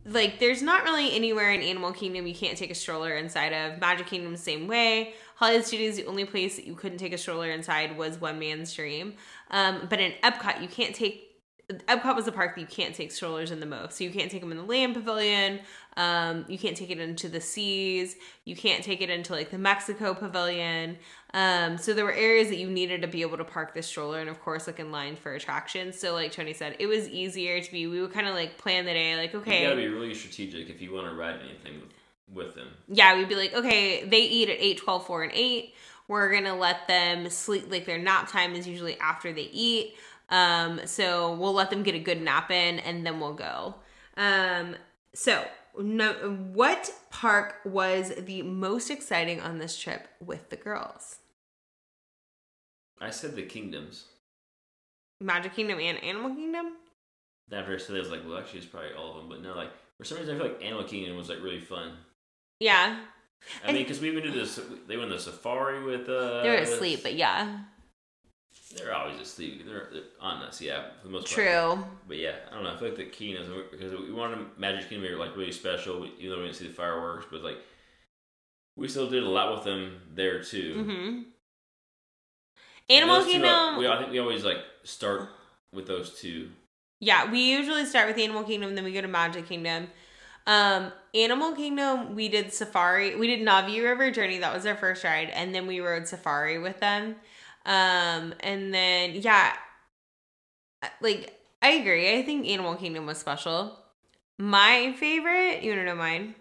like 0.08 0.38
there's 0.38 0.62
not 0.62 0.84
really 0.84 1.14
anywhere 1.14 1.52
in 1.52 1.60
Animal 1.60 1.92
Kingdom 1.92 2.26
you 2.26 2.34
can't 2.34 2.56
take 2.56 2.70
a 2.70 2.74
stroller 2.74 3.16
inside 3.16 3.52
of. 3.52 3.80
Magic 3.80 4.06
Kingdom 4.06 4.36
same 4.36 4.66
way. 4.66 5.14
Hollywood 5.36 5.66
Studios, 5.66 5.96
the 5.96 6.06
only 6.06 6.24
place 6.24 6.56
that 6.56 6.66
you 6.66 6.74
couldn't 6.74 6.98
take 6.98 7.12
a 7.12 7.18
stroller 7.18 7.50
inside 7.50 7.96
was 7.96 8.20
One 8.20 8.38
Man's 8.38 8.72
Dream. 8.72 9.14
Um, 9.50 9.86
but 9.90 10.00
in 10.00 10.12
Epcot, 10.22 10.62
you 10.62 10.68
can't 10.68 10.94
take. 10.94 11.25
Epcot 11.68 12.14
was 12.14 12.26
the 12.26 12.32
park 12.32 12.54
that 12.54 12.60
you 12.60 12.66
can't 12.66 12.94
take 12.94 13.10
strollers 13.10 13.50
in 13.50 13.58
the 13.58 13.66
most. 13.66 13.98
So 13.98 14.04
you 14.04 14.10
can't 14.10 14.30
take 14.30 14.40
them 14.40 14.52
in 14.52 14.56
the 14.56 14.62
Land 14.62 14.94
Pavilion. 14.94 15.58
Um, 15.96 16.44
you 16.46 16.58
can't 16.58 16.76
take 16.76 16.90
it 16.90 17.00
into 17.00 17.28
the 17.28 17.40
Seas. 17.40 18.14
You 18.44 18.54
can't 18.54 18.84
take 18.84 19.00
it 19.00 19.10
into 19.10 19.32
like 19.32 19.50
the 19.50 19.58
Mexico 19.58 20.14
Pavilion. 20.14 20.96
Um, 21.34 21.76
so 21.76 21.92
there 21.92 22.04
were 22.04 22.12
areas 22.12 22.48
that 22.50 22.58
you 22.58 22.70
needed 22.70 23.02
to 23.02 23.08
be 23.08 23.22
able 23.22 23.36
to 23.38 23.44
park 23.44 23.74
the 23.74 23.82
stroller, 23.82 24.20
and 24.20 24.30
of 24.30 24.40
course, 24.40 24.68
like 24.68 24.78
in 24.78 24.92
line 24.92 25.16
for 25.16 25.32
attractions. 25.34 25.98
So 25.98 26.12
like 26.14 26.30
Tony 26.30 26.52
said, 26.52 26.76
it 26.78 26.86
was 26.86 27.08
easier 27.08 27.60
to 27.60 27.72
be. 27.72 27.88
We 27.88 28.00
would 28.00 28.12
kind 28.12 28.28
of 28.28 28.34
like 28.34 28.58
plan 28.58 28.84
the 28.84 28.92
day, 28.92 29.16
like 29.16 29.34
okay, 29.34 29.62
You 29.62 29.68
gotta 29.68 29.80
be 29.80 29.88
really 29.88 30.14
strategic 30.14 30.70
if 30.70 30.80
you 30.80 30.92
want 30.92 31.08
to 31.08 31.14
ride 31.16 31.40
anything 31.40 31.80
with, 31.80 32.44
with 32.46 32.54
them. 32.54 32.68
yeah, 32.86 33.16
we'd 33.16 33.28
be 33.28 33.34
like, 33.34 33.54
okay, 33.54 34.04
they 34.04 34.22
eat 34.22 34.48
at 34.48 34.56
8, 34.60 34.78
12, 34.78 35.06
4, 35.06 35.22
and 35.24 35.32
8. 35.34 35.74
We're 36.08 36.40
to 36.42 36.52
let 36.54 36.86
them 36.86 37.28
sleep. 37.30 37.68
Like 37.68 37.86
their 37.86 37.98
nap 37.98 38.30
time 38.30 38.54
is 38.54 38.68
usually 38.68 38.98
after 39.00 39.32
they 39.32 39.48
eat. 39.52 39.96
Um, 40.28 40.80
so 40.86 41.34
we'll 41.34 41.52
let 41.52 41.70
them 41.70 41.82
get 41.82 41.94
a 41.94 41.98
good 42.00 42.20
nap 42.20 42.50
in 42.50 42.78
and 42.80 43.06
then 43.06 43.20
we'll 43.20 43.34
go. 43.34 43.76
Um, 44.16 44.76
so 45.14 45.44
no, 45.78 46.12
what 46.52 46.90
park 47.10 47.56
was 47.64 48.12
the 48.16 48.42
most 48.42 48.90
exciting 48.90 49.40
on 49.40 49.58
this 49.58 49.78
trip 49.78 50.08
with 50.24 50.50
the 50.50 50.56
girls? 50.56 51.18
I 53.00 53.10
said 53.10 53.36
the 53.36 53.42
kingdoms. 53.42 54.06
Magic 55.20 55.54
Kingdom 55.54 55.78
and 55.80 56.02
Animal 56.02 56.34
Kingdom? 56.34 56.72
I 57.52 57.56
said 57.78 57.94
it, 57.94 57.96
I 57.96 58.00
was 58.00 58.10
like, 58.10 58.26
well, 58.26 58.38
actually, 58.38 58.58
it's 58.60 58.68
probably 58.68 58.92
all 58.92 59.10
of 59.12 59.16
them. 59.16 59.28
But 59.28 59.42
no, 59.42 59.54
like 59.54 59.70
for 59.98 60.04
some 60.04 60.18
reason, 60.18 60.34
I 60.34 60.38
feel 60.38 60.48
like 60.48 60.64
Animal 60.64 60.84
Kingdom 60.84 61.16
was 61.16 61.28
like 61.28 61.42
really 61.42 61.60
fun. 61.60 61.92
Yeah, 62.60 62.98
I 63.62 63.68
And- 63.68 63.76
mean, 63.76 63.84
because 63.84 64.00
we 64.00 64.10
went 64.12 64.24
to 64.24 64.32
this, 64.32 64.58
they 64.88 64.96
went 64.96 65.10
to 65.10 65.16
the 65.16 65.22
safari 65.22 65.82
with 65.84 66.08
uh. 66.08 66.42
they 66.42 66.48
were 66.50 66.56
asleep, 66.56 67.00
but 67.02 67.14
yeah, 67.14 67.60
they're 68.76 68.94
always 68.94 69.18
asleep. 69.20 69.64
They're, 69.66 69.88
they're 69.92 70.02
on 70.20 70.42
us, 70.42 70.60
yeah, 70.60 70.84
for 71.00 71.08
the 71.08 71.12
most 71.12 71.34
part. 71.34 71.46
true. 71.46 71.84
But 72.08 72.18
yeah, 72.18 72.34
I 72.50 72.54
don't 72.54 72.64
know. 72.64 72.72
I 72.74 72.76
feel 72.76 72.88
like 72.88 72.96
the 72.96 73.04
kingdoms 73.06 73.48
because 73.70 73.92
we 73.92 74.12
wanted 74.12 74.38
Magic 74.58 74.88
Kingdom 74.88 75.08
to 75.08 75.14
be 75.14 75.18
like 75.18 75.36
really 75.36 75.52
special, 75.52 76.06
even 76.18 76.30
though 76.30 76.38
we 76.38 76.44
didn't 76.44 76.56
see 76.56 76.66
the 76.68 76.72
fireworks. 76.74 77.26
But 77.30 77.42
like, 77.42 77.58
we 78.76 78.88
still 78.88 79.08
did 79.08 79.22
a 79.22 79.28
lot 79.28 79.54
with 79.54 79.64
them 79.64 80.00
there 80.14 80.42
too. 80.42 80.74
hmm 80.84 81.22
And 82.88 83.02
Animal 83.02 83.24
two, 83.24 83.32
Kingdom. 83.32 83.78
we, 83.78 83.88
I 83.88 83.98
think 83.98 84.12
we 84.12 84.18
always 84.18 84.44
like 84.44 84.58
start 84.84 85.28
with 85.72 85.86
those 85.86 86.18
two. 86.20 86.50
Yeah, 87.00 87.30
we 87.30 87.50
usually 87.52 87.84
start 87.84 88.08
with 88.08 88.18
Animal 88.18 88.44
Kingdom, 88.44 88.74
then 88.74 88.84
we 88.84 88.92
go 88.92 89.02
to 89.02 89.08
Magic 89.08 89.46
Kingdom. 89.46 89.88
Um, 90.46 90.92
Animal 91.14 91.52
Kingdom, 91.52 92.14
we 92.14 92.28
did 92.28 92.52
Safari. 92.54 93.16
We 93.16 93.26
did 93.26 93.40
Na'vi 93.40 93.82
River 93.82 94.10
Journey. 94.12 94.38
That 94.38 94.54
was 94.54 94.64
our 94.64 94.76
first 94.76 95.02
ride, 95.02 95.28
and 95.30 95.54
then 95.54 95.66
we 95.66 95.80
rode 95.80 96.06
Safari 96.06 96.58
with 96.58 96.78
them. 96.80 97.16
Um, 97.66 98.32
and 98.40 98.72
then 98.72 99.14
yeah, 99.16 99.52
like 101.00 101.38
I 101.60 101.70
agree. 101.72 102.16
I 102.16 102.22
think 102.22 102.46
Animal 102.46 102.76
Kingdom 102.76 103.06
was 103.06 103.18
special. 103.18 103.76
My 104.38 104.94
favorite, 104.98 105.62
you 105.62 105.74
to 105.74 105.84
know 105.84 105.96
mine? 105.96 106.36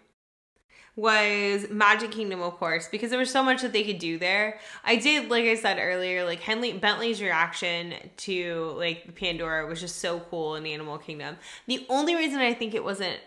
Was 0.98 1.70
Magic 1.70 2.12
Kingdom, 2.12 2.42
of 2.42 2.58
course, 2.58 2.88
because 2.88 3.10
there 3.10 3.20
was 3.20 3.32
so 3.32 3.44
much 3.44 3.62
that 3.64 3.74
they 3.74 3.84
could 3.84 4.00
do 4.00 4.18
there. 4.18 4.60
I 4.84 4.96
did, 4.96 5.30
like 5.30 5.44
I 5.46 5.56
said 5.56 5.78
earlier, 5.78 6.24
like 6.24 6.40
Henley 6.40 6.72
Bentley's 6.74 7.22
reaction 7.22 7.96
to 8.18 8.74
like 8.78 9.16
Pandora 9.16 9.66
was 9.68 9.82
just 9.82 9.98
so 9.98 10.20
cool 10.20 10.56
in 10.56 10.66
Animal 10.66 10.98
Kingdom. 10.98 11.36
The 11.68 11.86
only 11.90 12.16
reason 12.16 12.40
I 12.40 12.54
think 12.54 12.74
it 12.74 12.84
wasn't 12.84 13.20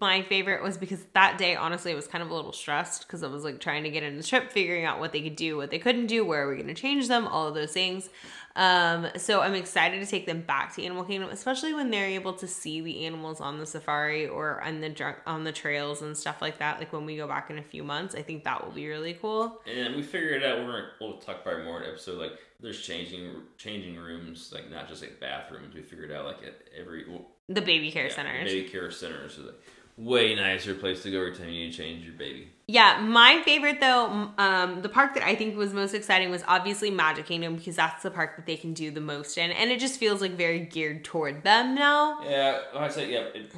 my 0.00 0.22
favorite 0.22 0.62
was 0.62 0.76
because 0.76 1.04
that 1.14 1.38
day, 1.38 1.56
honestly, 1.56 1.92
I 1.92 1.94
was 1.94 2.06
kind 2.06 2.22
of 2.22 2.30
a 2.30 2.34
little 2.34 2.52
stressed 2.52 3.06
because 3.06 3.22
I 3.22 3.28
was 3.28 3.44
like 3.44 3.60
trying 3.60 3.84
to 3.84 3.90
get 3.90 4.02
in 4.02 4.16
the 4.16 4.22
trip, 4.22 4.50
figuring 4.52 4.84
out 4.84 5.00
what 5.00 5.12
they 5.12 5.22
could 5.22 5.36
do, 5.36 5.56
what 5.56 5.70
they 5.70 5.78
couldn't 5.78 6.06
do, 6.06 6.24
where 6.24 6.46
are 6.46 6.50
we 6.50 6.56
going 6.56 6.68
to 6.68 6.74
change 6.74 7.08
them, 7.08 7.26
all 7.26 7.48
of 7.48 7.54
those 7.54 7.72
things. 7.72 8.08
Um, 8.56 9.06
so 9.16 9.40
I'm 9.40 9.54
excited 9.54 10.00
to 10.00 10.06
take 10.06 10.26
them 10.26 10.42
back 10.42 10.74
to 10.74 10.84
Animal 10.84 11.04
Kingdom, 11.04 11.30
especially 11.30 11.72
when 11.72 11.90
they're 11.90 12.06
able 12.06 12.32
to 12.34 12.46
see 12.46 12.80
the 12.80 13.06
animals 13.06 13.40
on 13.40 13.58
the 13.58 13.66
safari 13.66 14.26
or 14.26 14.60
on 14.62 14.80
the 14.80 15.14
on 15.26 15.44
the 15.44 15.52
trails 15.52 16.02
and 16.02 16.16
stuff 16.16 16.42
like 16.42 16.58
that. 16.58 16.78
Like 16.78 16.92
when 16.92 17.06
we 17.06 17.16
go 17.16 17.28
back 17.28 17.50
in 17.50 17.58
a 17.58 17.62
few 17.62 17.84
months, 17.84 18.14
I 18.14 18.22
think 18.22 18.44
that 18.44 18.64
will 18.64 18.72
be 18.72 18.88
really 18.88 19.14
cool. 19.14 19.60
And 19.66 19.94
we 19.94 20.02
figured 20.02 20.42
it 20.42 20.44
out. 20.44 20.66
We're 20.66 20.88
we'll 21.00 21.18
talk 21.18 21.42
about 21.42 21.60
it 21.60 21.64
more 21.64 21.80
in 21.82 21.88
episode. 21.88 22.18
Like, 22.18 22.38
there's 22.60 22.80
changing 22.80 23.34
changing 23.56 23.96
rooms, 23.96 24.50
like 24.52 24.70
not 24.70 24.88
just 24.88 25.02
like 25.02 25.20
bathrooms. 25.20 25.74
We 25.74 25.82
figured 25.82 26.10
out 26.10 26.24
like 26.24 26.42
at 26.44 26.58
every 26.78 27.04
The 27.50 27.60
baby 27.60 27.90
care 27.90 28.06
yeah, 28.06 28.14
centers. 28.14 28.44
baby 28.44 28.68
care 28.68 28.90
centers, 28.90 29.38
are 29.38 29.42
like 29.42 29.54
way 29.96 30.34
nicer 30.34 30.74
place 30.74 31.02
to 31.02 31.10
go 31.10 31.18
every 31.18 31.34
time 31.34 31.48
you 31.48 31.64
need 31.66 31.72
to 31.72 31.76
change 31.76 32.04
your 32.04 32.14
baby. 32.14 32.48
Yeah, 32.68 33.00
my 33.00 33.42
favorite 33.44 33.80
though, 33.80 34.30
um, 34.38 34.80
the 34.82 34.88
park 34.88 35.14
that 35.14 35.24
I 35.24 35.34
think 35.34 35.56
was 35.56 35.74
most 35.74 35.92
exciting 35.92 36.30
was 36.30 36.42
obviously 36.46 36.90
Magic 36.90 37.26
Kingdom 37.26 37.56
because 37.56 37.76
that's 37.76 38.02
the 38.02 38.10
park 38.10 38.36
that 38.36 38.46
they 38.46 38.56
can 38.56 38.72
do 38.72 38.90
the 38.90 39.00
most 39.00 39.36
in, 39.36 39.50
and 39.50 39.70
it 39.70 39.80
just 39.80 39.98
feels 39.98 40.20
like 40.20 40.32
very 40.32 40.60
geared 40.60 41.04
toward 41.04 41.42
them 41.42 41.74
now. 41.74 42.20
Yeah, 42.24 42.60
I'd 42.76 42.92
say 42.92 43.12
yeah. 43.12 43.24
It, 43.34 43.52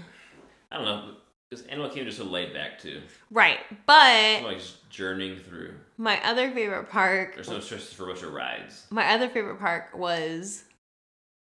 I 0.71 0.77
don't 0.77 0.85
know. 0.87 1.15
Because 1.51 1.67
Animal 1.67 1.91
Kingdom 1.91 2.07
just 2.07 2.17
so 2.17 2.25
laid 2.25 2.55
back 2.55 2.79
too. 2.81 3.03
Right, 3.31 3.59
but 3.85 4.43
like 4.43 4.59
just 4.59 4.89
journeying 4.89 5.39
through. 5.39 5.75
my 5.99 6.19
other 6.25 6.51
favorite 6.51 6.89
park, 6.89 7.35
There's 7.35 7.51
no 7.51 7.61
stress 7.61 7.93
for 7.93 8.05
a 8.05 8.07
bunch 8.07 8.23
of 8.23 8.33
rides. 8.33 8.87
my 8.91 9.13
other 9.13 9.29
favorite 9.29 9.59
park 9.61 9.91
was 9.95 10.65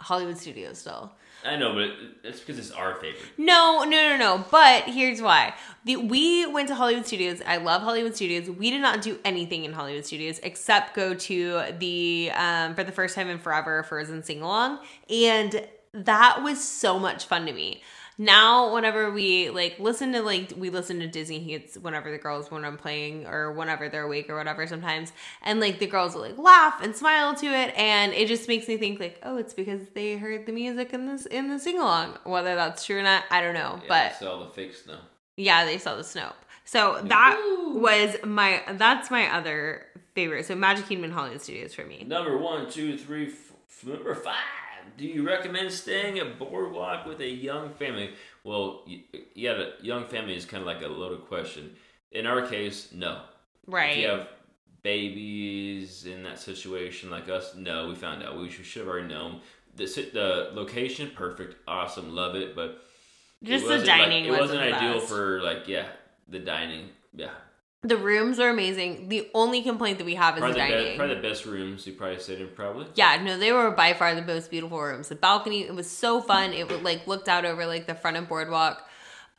Hollywood 0.05 0.39
Studios. 0.39 0.79
Still, 0.79 1.13
I 1.45 1.57
know, 1.57 1.75
but 1.75 1.83
it, 1.83 1.93
it's 2.23 2.41
because 2.41 2.59
it's 2.59 2.71
our 2.71 2.95
favorite. 2.95 3.23
no, 3.37 3.85
no, 3.85 3.91
no, 3.91 4.17
no. 4.17 4.45
But 4.51 4.85
here's 4.85 5.21
why: 5.21 5.55
the, 5.85 5.97
we 5.97 6.47
went 6.47 6.69
to 6.69 6.75
Hollywood 6.75 7.07
Studios. 7.07 7.41
I 7.47 7.57
love 7.57 7.83
Hollywood 7.83 8.15
Studios. 8.15 8.49
We 8.49 8.71
did 8.71 8.81
not 8.81 9.03
do 9.03 9.19
anything 9.25 9.65
in 9.65 9.73
Hollywood 9.73 10.07
Studios 10.07 10.41
except 10.43 10.95
go 10.95 11.15
to 11.15 11.63
the 11.79 12.31
um, 12.35 12.75
for 12.75 12.85
the 12.85 12.93
first 12.93 13.15
time 13.15 13.29
in 13.29 13.39
forever 13.39 13.83
Frozen 13.83 14.23
sing 14.23 14.43
along, 14.43 14.79
and 15.11 15.67
that 15.93 16.43
was 16.43 16.63
so 16.63 16.99
much 16.99 17.27
fun 17.27 17.47
to 17.47 17.53
me. 17.53 17.83
Now, 18.17 18.73
whenever 18.73 19.11
we 19.11 19.51
like 19.51 19.79
listen 19.81 20.13
to 20.13 20.23
like 20.23 20.53
we 20.57 20.71
listen 20.71 21.01
to 21.01 21.09
Disney 21.09 21.41
hits 21.41 21.77
whenever 21.77 22.11
the 22.13 22.19
girls 22.19 22.51
when 22.51 22.65
I'm 22.65 22.77
playing 22.77 23.27
or 23.27 23.53
whenever 23.53 23.89
they're 23.89 24.05
awake 24.05 24.31
or 24.31 24.37
whatever 24.37 24.67
sometimes, 24.67 25.13
and 25.43 25.59
like 25.59 25.81
the 25.81 25.87
girls 25.87 26.15
will 26.15 26.23
like 26.23 26.39
laugh 26.39 26.81
and 26.83 26.95
smile 26.95 27.35
to 27.35 27.47
it, 27.47 27.75
and 27.77 28.13
it 28.13 28.29
just 28.29 28.47
makes 28.47 28.69
me 28.69 28.77
think 28.77 29.01
like, 29.01 29.19
oh, 29.25 29.37
it's 29.37 29.53
because 29.55 29.81
they 29.95 30.17
heard 30.17 30.47
the 30.47 30.53
music 30.53 30.93
in 30.93 31.07
this 31.07 31.27
in 31.27 31.49
the 31.49 31.59
sing 31.59 31.79
along. 31.81 32.17
Whether 32.25 32.55
that's 32.55 32.85
true 32.85 32.99
or 32.99 33.03
not, 33.03 33.25
I 33.31 33.41
don't 33.41 33.55
know, 33.55 33.81
Yeah, 33.83 33.89
but 33.89 34.13
it's 34.13 34.23
all 34.23 34.45
the 34.45 34.51
fake 34.51 34.75
snow. 34.77 34.99
yeah, 35.37 35.65
they 35.65 35.79
saw 35.79 35.97
the 35.97 36.03
Snope. 36.03 36.35
So 36.65 37.01
that 37.05 37.37
was 37.75 38.17
my 38.25 38.63
that's 38.75 39.11
my 39.11 39.29
other 39.35 39.87
favorite. 40.15 40.47
So 40.47 40.55
Magic 40.55 40.87
Kingdom 40.87 41.05
and 41.07 41.13
Hollywood 41.13 41.43
Studios 41.43 41.75
for 41.75 41.85
me. 41.85 42.05
Number 42.07 42.39
one, 42.39 42.71
two, 42.71 42.97
three, 42.97 43.27
f- 43.27 43.85
number 43.85 44.15
five. 44.15 44.37
Do 44.97 45.05
you 45.05 45.27
recommend 45.27 45.73
staying 45.73 46.19
at 46.19 46.39
Boardwalk 46.39 47.07
with 47.07 47.21
a 47.21 47.29
young 47.29 47.71
family? 47.75 48.11
Well, 48.43 48.87
yeah, 49.35 49.55
the 49.55 49.73
young 49.83 50.07
family 50.07 50.37
is 50.37 50.45
kind 50.45 50.61
of 50.61 50.67
like 50.67 50.83
a 50.83 50.89
loaded 50.89 51.27
question. 51.27 51.77
In 52.13 52.27
our 52.27 52.47
case, 52.47 52.91
no. 52.93 53.23
Right. 53.67 53.91
If 53.93 53.97
you 53.99 54.09
have 54.09 54.29
babies 54.83 56.07
in 56.07 56.23
that 56.23 56.39
situation 56.39 57.11
like 57.11 57.29
us, 57.29 57.55
no, 57.57 57.89
we 57.89 57.95
found 57.95 58.23
out. 58.23 58.39
We 58.39 58.51
should, 58.51 58.67
have 58.81 58.89
already 58.89 59.09
known. 59.09 59.41
The, 59.77 59.87
the 60.13 60.51
location, 60.53 61.11
perfect, 61.17 61.57
awesome, 61.67 62.15
love 62.15 62.37
it, 62.37 62.55
but 62.55 62.85
Just 63.43 63.65
the 63.65 63.71
wasn't, 63.73 63.89
like- 63.89 63.99
dining 64.01 64.25
it 64.27 64.31
wasn't, 64.31 64.61
ideal 64.61 65.01
best. 65.01 65.09
for 65.09 65.43
like 65.43 65.67
yeah, 65.67 65.87
the 66.29 66.39
dining. 66.39 66.91
Yeah, 67.13 67.31
The 67.85 67.99
rooms 67.99 68.41
are 68.41 68.49
amazing. 68.49 69.11
The 69.11 69.29
only 69.35 69.63
complaint 69.63 69.99
that 69.99 70.05
we 70.05 70.15
have 70.15 70.37
is 70.37 70.41
probably 70.41 70.55
the 70.55 70.67
dining. 70.67 70.85
best, 70.87 70.97
probably 70.97 71.15
the 71.17 71.21
best 71.21 71.45
rooms 71.45 71.87
you 71.87 71.93
probably 71.93 72.19
stayed 72.19 72.41
in. 72.41 72.49
Probably. 72.49 72.87
Yeah, 72.95 73.23
no, 73.23 73.39
they 73.39 73.53
were 73.53 73.71
by 73.73 73.93
far 73.93 74.15
the 74.15 74.23
most 74.23 74.51
beautiful 74.51 74.81
rooms. 74.81 75.11
The 75.11 75.17
balcony, 75.17 75.65
it 75.65 75.75
was 75.75 75.91
so 75.91 76.23
fun. 76.23 76.55
It 76.55 76.83
like 76.83 77.07
looked 77.07 77.29
out 77.29 77.45
over 77.45 77.67
like 77.67 77.87
the 77.87 77.95
front 77.95 78.17
of 78.17 78.27
boardwalk, 78.27 78.89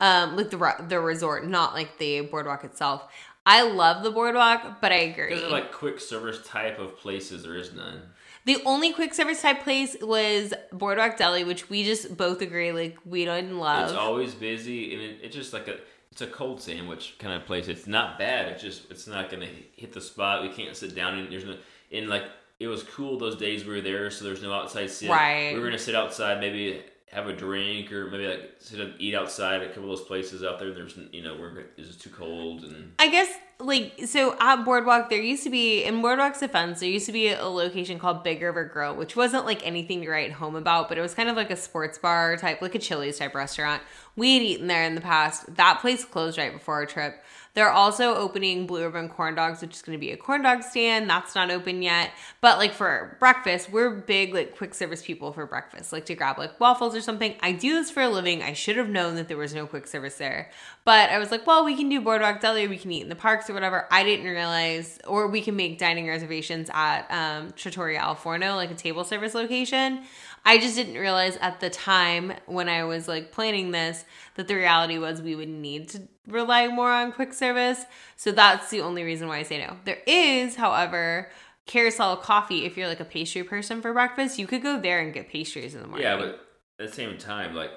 um, 0.00 0.36
like 0.36 0.50
the 0.50 0.76
the 0.88 1.00
resort, 1.00 1.44
not 1.46 1.74
like 1.74 1.98
the 1.98 2.20
boardwalk 2.20 2.62
itself. 2.62 3.04
I 3.44 3.62
love 3.62 4.02
the 4.02 4.10
boardwalk, 4.10 4.80
but 4.80 4.92
I 4.92 4.96
agree. 4.96 5.34
Those 5.34 5.44
are 5.44 5.50
like 5.50 5.72
quick 5.72 6.00
service 6.00 6.40
type 6.46 6.78
of 6.78 6.96
places. 6.98 7.42
There 7.42 7.56
is 7.56 7.72
none. 7.74 8.00
the 8.44 8.62
only 8.64 8.92
quick 8.92 9.12
service 9.12 9.42
type 9.42 9.62
place 9.62 9.96
was 10.00 10.54
Boardwalk 10.72 11.16
Deli, 11.16 11.42
which 11.44 11.68
we 11.68 11.84
just 11.84 12.16
both 12.16 12.40
agree 12.42 12.72
like 12.72 12.96
we 13.04 13.24
don't 13.24 13.58
love. 13.58 13.90
It's 13.90 13.98
always 13.98 14.34
busy, 14.34 14.94
and 14.94 15.02
it, 15.02 15.18
it's 15.22 15.34
just 15.36 15.52
like 15.52 15.68
a 15.68 15.78
it's 16.16 16.22
a 16.22 16.26
cold 16.26 16.62
sandwich 16.62 17.16
kind 17.18 17.34
of 17.34 17.44
place. 17.44 17.68
It's 17.68 17.86
not 17.86 18.18
bad. 18.18 18.46
It's 18.46 18.62
just 18.62 18.90
it's 18.90 19.06
not 19.06 19.30
gonna 19.30 19.48
hit 19.76 19.92
the 19.92 20.00
spot. 20.00 20.42
We 20.42 20.48
can't 20.48 20.74
sit 20.74 20.94
down, 20.94 21.18
and 21.18 21.30
there's 21.30 21.44
no 21.44 21.58
in 21.90 22.08
like 22.08 22.24
it 22.58 22.68
was 22.68 22.82
cool 22.84 23.18
those 23.18 23.36
days 23.36 23.66
we 23.66 23.74
were 23.74 23.80
there, 23.82 24.10
so 24.10 24.24
there's 24.24 24.42
no 24.42 24.50
outside 24.50 24.88
sit. 24.88 25.10
Right. 25.10 25.52
We 25.52 25.60
were 25.60 25.66
gonna 25.66 25.78
sit 25.78 25.94
outside, 25.94 26.40
maybe 26.40 26.82
have 27.12 27.26
a 27.26 27.34
drink, 27.34 27.92
or 27.92 28.10
maybe 28.10 28.28
like 28.28 28.52
sit 28.60 28.80
and 28.80 28.94
eat 28.98 29.14
outside 29.14 29.60
at 29.60 29.64
a 29.64 29.74
couple 29.74 29.92
of 29.92 29.98
those 29.98 30.06
places 30.06 30.42
out 30.42 30.58
there. 30.58 30.72
There's 30.72 30.98
you 31.12 31.22
know 31.22 31.36
we're 31.38 31.66
it's 31.76 31.88
just 31.88 32.00
too 32.00 32.08
cold, 32.08 32.64
and 32.64 32.94
I 32.98 33.10
guess 33.10 33.28
like 33.58 34.00
so 34.04 34.36
at 34.38 34.64
Boardwalk 34.64 35.08
there 35.08 35.20
used 35.20 35.42
to 35.44 35.50
be 35.50 35.82
in 35.82 36.02
Boardwalk's 36.02 36.40
defense 36.40 36.80
there 36.80 36.90
used 36.90 37.06
to 37.06 37.12
be 37.12 37.28
a 37.28 37.46
location 37.46 37.98
called 37.98 38.22
Big 38.22 38.42
River 38.42 38.64
Grill 38.64 38.94
which 38.94 39.16
wasn't 39.16 39.46
like 39.46 39.66
anything 39.66 40.02
to 40.02 40.10
write 40.10 40.32
home 40.32 40.56
about 40.56 40.88
but 40.90 40.98
it 40.98 41.00
was 41.00 41.14
kind 41.14 41.30
of 41.30 41.36
like 41.36 41.50
a 41.50 41.56
sports 41.56 41.96
bar 41.96 42.36
type 42.36 42.60
like 42.60 42.74
a 42.74 42.78
Chili's 42.78 43.18
type 43.18 43.34
restaurant. 43.34 43.82
We 44.16 44.34
had 44.34 44.42
eaten 44.42 44.66
there 44.66 44.84
in 44.84 44.94
the 44.94 45.00
past. 45.02 45.56
That 45.56 45.80
place 45.80 46.04
closed 46.04 46.38
right 46.38 46.52
before 46.52 46.74
our 46.74 46.86
trip. 46.86 47.22
They're 47.52 47.70
also 47.70 48.14
opening 48.14 48.66
Blue 48.66 48.84
Ribbon 48.84 49.08
Corn 49.08 49.34
Dogs, 49.34 49.62
which 49.62 49.74
is 49.74 49.82
going 49.82 49.96
to 49.96 50.00
be 50.00 50.12
a 50.12 50.16
corn 50.16 50.42
dog 50.42 50.62
stand. 50.62 51.08
That's 51.08 51.34
not 51.34 51.50
open 51.50 51.82
yet. 51.82 52.10
But 52.42 52.58
like 52.58 52.72
for 52.74 53.16
breakfast, 53.18 53.70
we're 53.72 53.90
big 53.90 54.34
like 54.34 54.56
quick 54.56 54.74
service 54.74 55.02
people 55.02 55.32
for 55.32 55.46
breakfast, 55.46 55.90
like 55.90 56.04
to 56.06 56.14
grab 56.14 56.38
like 56.38 56.60
waffles 56.60 56.94
or 56.94 57.00
something. 57.00 57.34
I 57.40 57.52
do 57.52 57.72
this 57.72 57.90
for 57.90 58.02
a 58.02 58.10
living. 58.10 58.42
I 58.42 58.52
should 58.52 58.76
have 58.76 58.90
known 58.90 59.14
that 59.14 59.28
there 59.28 59.38
was 59.38 59.54
no 59.54 59.66
quick 59.66 59.86
service 59.86 60.16
there. 60.16 60.50
But 60.86 61.10
I 61.10 61.18
was 61.18 61.32
like, 61.32 61.48
well, 61.48 61.64
we 61.64 61.74
can 61.74 61.88
do 61.88 62.00
Boardwalk 62.00 62.40
Deli, 62.40 62.68
we 62.68 62.78
can 62.78 62.92
eat 62.92 63.02
in 63.02 63.08
the 63.08 63.16
parks 63.16 63.50
or 63.50 63.54
whatever. 63.54 63.88
I 63.90 64.04
didn't 64.04 64.24
realize, 64.24 65.00
or 65.04 65.26
we 65.26 65.42
can 65.42 65.56
make 65.56 65.80
dining 65.80 66.06
reservations 66.06 66.70
at 66.72 67.08
um, 67.10 67.50
Trattoria 67.56 67.98
Al 67.98 68.14
Forno, 68.14 68.54
like 68.54 68.70
a 68.70 68.76
table 68.76 69.02
service 69.02 69.34
location. 69.34 70.04
I 70.44 70.58
just 70.58 70.76
didn't 70.76 70.94
realize 70.94 71.38
at 71.38 71.58
the 71.58 71.70
time 71.70 72.34
when 72.46 72.68
I 72.68 72.84
was 72.84 73.08
like 73.08 73.32
planning 73.32 73.72
this 73.72 74.04
that 74.36 74.46
the 74.46 74.54
reality 74.54 74.96
was 74.96 75.20
we 75.20 75.34
would 75.34 75.48
need 75.48 75.88
to 75.88 76.02
rely 76.28 76.68
more 76.68 76.92
on 76.92 77.10
quick 77.10 77.34
service. 77.34 77.84
So 78.14 78.30
that's 78.30 78.70
the 78.70 78.80
only 78.80 79.02
reason 79.02 79.26
why 79.26 79.38
I 79.38 79.42
say 79.42 79.58
no. 79.58 79.78
There 79.86 79.98
is, 80.06 80.54
however, 80.54 81.30
Carousel 81.66 82.18
Coffee. 82.18 82.64
If 82.64 82.76
you're 82.76 82.86
like 82.86 83.00
a 83.00 83.04
pastry 83.04 83.42
person 83.42 83.82
for 83.82 83.92
breakfast, 83.92 84.38
you 84.38 84.46
could 84.46 84.62
go 84.62 84.80
there 84.80 85.00
and 85.00 85.12
get 85.12 85.28
pastries 85.28 85.74
in 85.74 85.82
the 85.82 85.88
morning. 85.88 86.04
yeah, 86.04 86.16
but 86.16 86.46
at 86.78 86.90
the 86.90 86.94
same 86.94 87.18
time, 87.18 87.56
like 87.56 87.72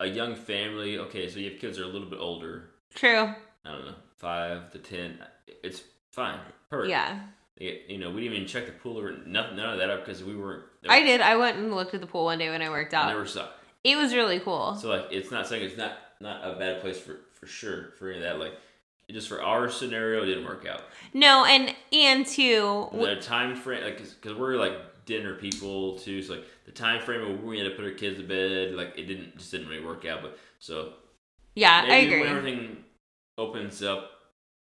a 0.00 0.06
young 0.06 0.34
family. 0.34 0.98
Okay, 0.98 1.28
so 1.28 1.38
you 1.38 1.50
have 1.50 1.60
kids 1.60 1.76
that 1.76 1.84
are 1.84 1.88
a 1.88 1.92
little 1.92 2.08
bit 2.10 2.18
older. 2.18 2.70
true. 2.94 3.32
I 3.64 3.70
don't 3.72 3.84
know, 3.84 3.94
five 4.18 4.70
to 4.72 4.78
ten. 4.78 5.18
It's 5.62 5.82
fine, 6.10 6.38
perfect. 6.70 6.90
Yeah, 6.90 7.20
you 7.58 7.98
know, 7.98 8.10
we 8.10 8.22
didn't 8.22 8.36
even 8.36 8.48
check 8.48 8.66
the 8.66 8.72
pool 8.72 8.98
or 8.98 9.12
nothing, 9.26 9.56
none 9.56 9.74
of 9.74 9.78
that 9.78 9.90
up 9.90 10.04
because 10.04 10.24
we 10.24 10.34
weren't. 10.34 10.64
I 10.88 11.02
did. 11.02 11.20
I 11.20 11.36
went 11.36 11.58
and 11.58 11.74
looked 11.74 11.94
at 11.94 12.00
the 12.00 12.06
pool 12.06 12.24
one 12.24 12.38
day 12.38 12.48
when 12.48 12.62
I 12.62 12.70
worked 12.70 12.94
I 12.94 13.02
out. 13.02 13.08
never 13.08 13.26
saw. 13.26 13.48
It 13.84 13.96
was 13.96 14.14
really 14.14 14.40
cool. 14.40 14.74
So 14.74 14.88
like, 14.88 15.06
it's 15.10 15.30
not 15.30 15.46
saying 15.46 15.62
it's 15.64 15.76
not 15.76 15.92
not 16.20 16.42
a 16.42 16.58
bad 16.58 16.80
place 16.80 16.98
for 16.98 17.16
for 17.34 17.46
sure 17.46 17.90
for 17.98 18.08
any 18.08 18.18
of 18.18 18.24
that. 18.24 18.38
Like, 18.38 18.54
just 19.10 19.28
for 19.28 19.42
our 19.42 19.68
scenario, 19.70 20.22
it 20.22 20.26
didn't 20.26 20.44
work 20.44 20.66
out. 20.66 20.82
No, 21.12 21.44
and 21.44 21.74
and 21.92 22.26
two, 22.26 22.88
the 22.92 23.16
time 23.16 23.54
frame, 23.56 23.84
like, 23.84 23.98
because 23.98 24.36
we're 24.38 24.56
like 24.56 24.72
dinner 25.10 25.34
people 25.34 25.98
too. 25.98 26.22
So 26.22 26.34
like 26.34 26.44
the 26.64 26.70
time 26.70 27.02
frame 27.02 27.20
of 27.20 27.42
we 27.42 27.58
had 27.58 27.64
to 27.64 27.74
put 27.74 27.84
our 27.84 27.90
kids 27.90 28.18
to 28.18 28.22
bed, 28.26 28.74
like 28.74 28.96
it 28.96 29.06
didn't 29.06 29.36
just 29.36 29.50
didn't 29.50 29.68
really 29.68 29.84
work 29.84 30.06
out. 30.06 30.22
But 30.22 30.38
so 30.60 30.94
yeah, 31.54 31.84
I 31.86 31.96
agree. 31.96 32.20
when 32.20 32.28
everything 32.28 32.84
opens 33.36 33.82
up, 33.82 34.10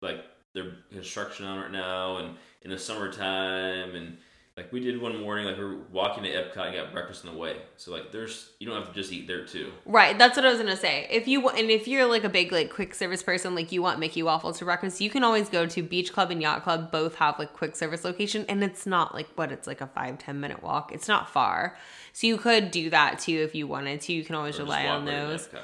like 0.02 0.24
their 0.56 0.78
construction 0.92 1.46
on 1.46 1.60
right 1.60 1.72
now, 1.72 2.18
and 2.18 2.38
in 2.62 2.72
the 2.72 2.80
summertime, 2.80 3.96
and 3.96 4.18
like 4.58 4.74
we 4.74 4.80
did 4.80 5.00
one 5.00 5.22
morning, 5.22 5.46
like 5.46 5.56
we 5.56 5.64
were 5.64 5.78
walking 5.92 6.24
to 6.24 6.30
Epcot 6.32 6.66
and 6.66 6.76
got 6.76 6.92
breakfast 6.92 7.24
on 7.24 7.32
the 7.32 7.40
way. 7.40 7.58
So 7.78 7.92
like 7.92 8.12
there's 8.12 8.50
you 8.60 8.66
don't 8.68 8.76
have 8.76 8.92
to 8.92 8.94
just 9.00 9.14
eat 9.14 9.28
there 9.28 9.46
too. 9.46 9.72
Right, 9.86 10.18
that's 10.18 10.36
what 10.36 10.48
I 10.48 10.50
was 10.50 10.58
gonna 10.58 10.76
say. 10.76 11.08
If 11.12 11.28
you 11.28 11.48
and 11.50 11.70
if 11.70 11.88
you're 11.88 12.08
like 12.08 12.24
a 12.24 12.30
big 12.30 12.52
like 12.52 12.74
quick 12.74 12.96
service 12.96 13.22
person, 13.22 13.54
like 13.54 13.72
you 13.72 13.84
want 13.84 14.00
Mickey 14.00 14.24
waffles 14.24 14.58
for 14.58 14.66
breakfast, 14.66 15.00
you 15.00 15.12
can 15.12 15.24
always 15.24 15.48
go 15.48 15.68
to 15.68 15.84
Beach 15.84 16.12
Club 16.12 16.32
and 16.32 16.42
Yacht 16.42 16.64
Club. 16.64 16.92
Both 16.92 17.16
have 17.16 17.38
like 17.38 17.54
quick 17.54 17.76
service 17.76 18.04
location, 18.04 18.46
and 18.50 18.64
it's 18.64 18.88
not 18.88 19.14
like 19.14 19.28
what 19.36 19.52
it's 19.52 19.68
like 19.68 19.80
a 19.80 19.88
five 19.88 20.18
ten 20.18 20.40
minute 20.40 20.64
walk. 20.64 20.92
It's 20.92 21.08
not 21.08 21.30
far, 21.30 21.78
so 22.12 22.26
you 22.26 22.38
could 22.38 22.72
do 22.72 22.90
that 22.90 23.20
too 23.20 23.38
if 23.38 23.54
you 23.54 23.68
wanted 23.68 24.02
to. 24.02 24.14
You 24.14 24.24
can 24.24 24.34
always 24.34 24.60
Or 24.60 24.64
rely 24.64 24.88
on 24.88 25.06
those. 25.06 25.48
Epcot. 25.50 25.62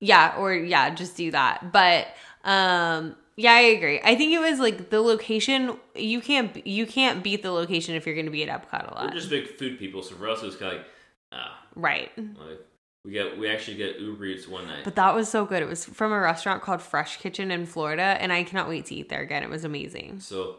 Yeah, 0.00 0.34
or 0.38 0.54
yeah, 0.54 0.88
just 0.94 1.14
do 1.14 1.30
that. 1.32 1.72
But 1.72 2.08
um 2.44 3.16
yeah, 3.40 3.52
I 3.52 3.60
agree. 3.60 4.00
I 4.04 4.14
think 4.16 4.32
it 4.32 4.38
was 4.38 4.58
like 4.58 4.90
the 4.90 5.00
location. 5.00 5.76
You 5.94 6.20
can't 6.20 6.66
you 6.66 6.86
can't 6.86 7.22
beat 7.22 7.42
the 7.42 7.52
location 7.52 7.94
if 7.94 8.04
you're 8.06 8.14
going 8.14 8.26
to 8.26 8.32
be 8.32 8.48
at 8.48 8.48
Epcot 8.48 8.90
a 8.90 8.94
lot. 8.94 9.04
We're 9.06 9.18
just 9.18 9.30
big 9.30 9.48
food 9.48 9.78
people, 9.78 10.02
so 10.02 10.14
for 10.14 10.28
us 10.28 10.42
it 10.42 10.46
was 10.46 10.56
kind 10.56 10.72
of 10.72 10.78
like 10.78 10.86
ah, 11.32 11.64
right? 11.74 12.10
like 12.16 12.60
we 13.04 13.12
got 13.12 13.38
we 13.38 13.48
actually 13.48 13.78
get 13.78 13.98
Uber 13.98 14.26
Eats 14.26 14.46
one 14.46 14.66
night. 14.66 14.84
But 14.84 14.96
that 14.96 15.14
was 15.14 15.28
so 15.28 15.46
good. 15.46 15.62
It 15.62 15.68
was 15.68 15.86
from 15.86 16.12
a 16.12 16.20
restaurant 16.20 16.62
called 16.62 16.82
Fresh 16.82 17.16
Kitchen 17.16 17.50
in 17.50 17.64
Florida, 17.64 18.02
and 18.02 18.32
I 18.32 18.44
cannot 18.44 18.68
wait 18.68 18.86
to 18.86 18.94
eat 18.94 19.08
there 19.08 19.22
again. 19.22 19.42
It 19.42 19.48
was 19.48 19.64
amazing. 19.64 20.20
So, 20.20 20.56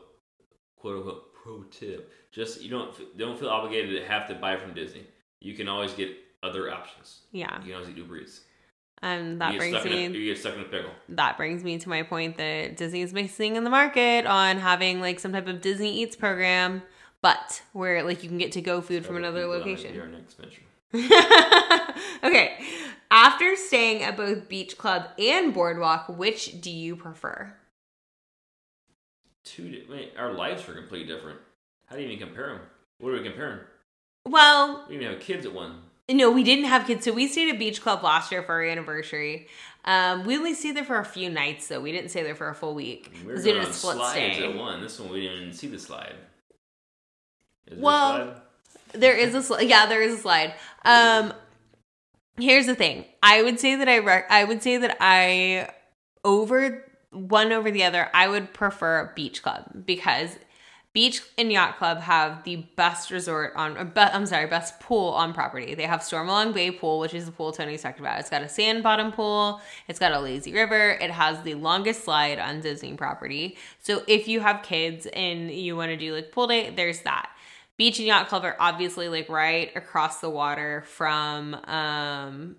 quote 0.75 0.97
unquote 0.97 1.33
pro 1.35 1.63
tip: 1.63 2.11
just 2.31 2.61
you 2.61 2.69
don't 2.71 3.17
don't 3.17 3.39
feel 3.39 3.49
obligated 3.49 4.01
to 4.01 4.07
have 4.07 4.27
to 4.29 4.35
buy 4.35 4.57
from 4.57 4.73
Disney. 4.73 5.05
You 5.39 5.53
can 5.53 5.67
always 5.67 5.93
get 5.93 6.09
other 6.41 6.71
options. 6.71 7.21
Yeah, 7.31 7.59
You 7.59 7.67
can 7.67 7.73
always 7.75 7.89
eat 7.89 7.97
Uber 7.97 8.17
Eats. 8.17 8.41
And 9.01 9.41
that 9.41 9.57
brings 9.57 9.83
in 9.85 9.91
a, 9.91 10.09
me 10.09 10.17
you 10.19 10.25
get 10.33 10.37
stuck 10.39 10.55
in 10.55 10.61
a 10.61 10.65
pickle. 10.65 10.91
that 11.09 11.35
brings 11.37 11.63
me 11.63 11.77
to 11.79 11.89
my 11.89 12.03
point 12.03 12.37
that 12.37 12.77
Disney 12.77 13.01
is 13.01 13.13
missing 13.13 13.55
in 13.55 13.63
the 13.63 13.69
market 13.69 14.25
on 14.25 14.57
having 14.57 14.99
like 15.01 15.19
some 15.19 15.31
type 15.31 15.47
of 15.47 15.61
Disney 15.61 16.01
Eats 16.01 16.15
program, 16.15 16.81
but 17.21 17.61
where 17.73 18.03
like 18.03 18.21
you 18.23 18.29
can 18.29 18.37
get 18.37 18.51
to 18.53 18.61
go 18.61 18.81
food 18.81 19.05
from 19.05 19.17
another 19.17 19.41
people, 19.41 19.53
that 19.53 19.59
might 19.59 19.69
location. 19.71 19.93
be 19.93 19.99
Our 19.99 20.07
next 20.07 20.33
venture. 20.35 20.61
okay. 22.23 22.57
After 23.13 23.55
staying 23.57 24.03
at 24.03 24.15
both 24.15 24.47
Beach 24.47 24.77
Club 24.77 25.07
and 25.19 25.53
Boardwalk, 25.53 26.07
which 26.09 26.61
do 26.61 26.71
you 26.71 26.95
prefer? 26.95 27.53
Two. 29.43 29.69
di- 29.69 29.85
Wait, 29.89 30.13
our 30.17 30.33
lives 30.33 30.67
are 30.69 30.73
completely 30.73 31.13
different. 31.13 31.39
How 31.87 31.95
do 31.97 32.01
you 32.03 32.07
even 32.09 32.25
compare 32.27 32.47
them? 32.53 32.61
What 32.99 33.09
are 33.09 33.17
we 33.17 33.23
comparing? 33.23 33.59
Well, 34.25 34.85
We 34.87 34.95
even 34.95 35.11
have 35.11 35.19
kids 35.19 35.45
at 35.45 35.53
one. 35.53 35.81
No, 36.13 36.31
we 36.31 36.43
didn't 36.43 36.65
have 36.65 36.87
kids. 36.87 37.05
So 37.05 37.11
we 37.13 37.27
stayed 37.27 37.49
at 37.51 37.59
Beach 37.59 37.81
Club 37.81 38.03
last 38.03 38.31
year 38.31 38.43
for 38.43 38.53
our 38.53 38.63
anniversary. 38.63 39.47
Um, 39.85 40.25
we 40.25 40.37
only 40.37 40.53
stayed 40.53 40.75
there 40.75 40.83
for 40.83 40.99
a 40.99 41.05
few 41.05 41.29
nights, 41.29 41.67
though. 41.67 41.79
We 41.81 41.91
didn't 41.91 42.09
stay 42.09 42.23
there 42.23 42.35
for 42.35 42.49
a 42.49 42.55
full 42.55 42.75
week. 42.75 43.11
We 43.25 43.27
were 43.33 43.37
we 43.37 43.41
did 43.43 43.57
a 43.57 43.71
split 43.73 43.95
slides 43.97 44.35
stay. 44.35 44.43
at 44.43 44.55
one. 44.55 44.81
This 44.81 44.99
one 44.99 45.11
we 45.11 45.21
didn't 45.21 45.41
even 45.41 45.53
see 45.53 45.67
the 45.67 45.79
slide. 45.79 46.13
Is 47.67 47.77
there 47.77 47.79
a 47.79 47.81
Well, 47.81 48.15
slide? 48.15 48.35
There 48.93 49.15
is 49.15 49.33
a 49.35 49.41
slide. 49.41 49.61
Yeah, 49.69 49.85
there 49.87 50.01
is 50.01 50.13
a 50.15 50.17
slide. 50.17 50.53
Um, 50.85 51.33
here's 52.37 52.65
the 52.67 52.75
thing. 52.75 53.05
I 53.23 53.41
would 53.41 53.59
say 53.59 53.75
that 53.75 53.87
I 53.89 53.99
rec- 53.99 54.29
I 54.31 54.43
would 54.43 54.61
say 54.61 54.77
that 54.77 54.97
I 54.99 55.69
over 56.23 56.85
one 57.11 57.51
over 57.51 57.71
the 57.71 57.83
other. 57.83 58.09
I 58.13 58.27
would 58.27 58.53
prefer 58.53 59.11
Beach 59.15 59.41
Club 59.41 59.65
because 59.85 60.37
Beach 60.93 61.21
and 61.37 61.49
Yacht 61.49 61.77
Club 61.77 61.99
have 61.99 62.43
the 62.43 62.57
best 62.75 63.11
resort 63.11 63.53
on. 63.55 63.91
Be, 63.93 64.01
I'm 64.01 64.25
sorry, 64.25 64.45
best 64.47 64.79
pool 64.81 65.09
on 65.11 65.33
property. 65.33 65.73
They 65.73 65.83
have 65.83 66.01
Stormalong 66.01 66.53
Bay 66.53 66.69
Pool, 66.69 66.99
which 66.99 67.13
is 67.13 67.25
the 67.25 67.31
pool 67.31 67.53
Tony's 67.53 67.81
talking 67.81 68.01
about. 68.01 68.19
It's 68.19 68.29
got 68.29 68.41
a 68.41 68.49
sand 68.49 68.83
bottom 68.83 69.13
pool. 69.13 69.61
It's 69.87 69.99
got 69.99 70.11
a 70.11 70.19
lazy 70.19 70.51
river. 70.51 70.91
It 70.91 71.09
has 71.09 71.41
the 71.43 71.55
longest 71.55 72.03
slide 72.03 72.39
on 72.39 72.59
Disney 72.59 72.95
property. 72.95 73.57
So 73.79 74.03
if 74.05 74.27
you 74.27 74.41
have 74.41 74.63
kids 74.63 75.05
and 75.13 75.49
you 75.49 75.77
want 75.77 75.91
to 75.91 75.97
do 75.97 76.13
like 76.13 76.33
pool 76.33 76.47
day, 76.47 76.71
there's 76.71 77.01
that. 77.01 77.29
Beach 77.77 77.97
and 77.99 78.07
Yacht 78.07 78.27
Club 78.27 78.43
are 78.43 78.57
obviously 78.59 79.07
like 79.07 79.29
right 79.29 79.71
across 79.77 80.19
the 80.19 80.29
water 80.29 80.83
from 80.85 81.55
um 81.65 82.57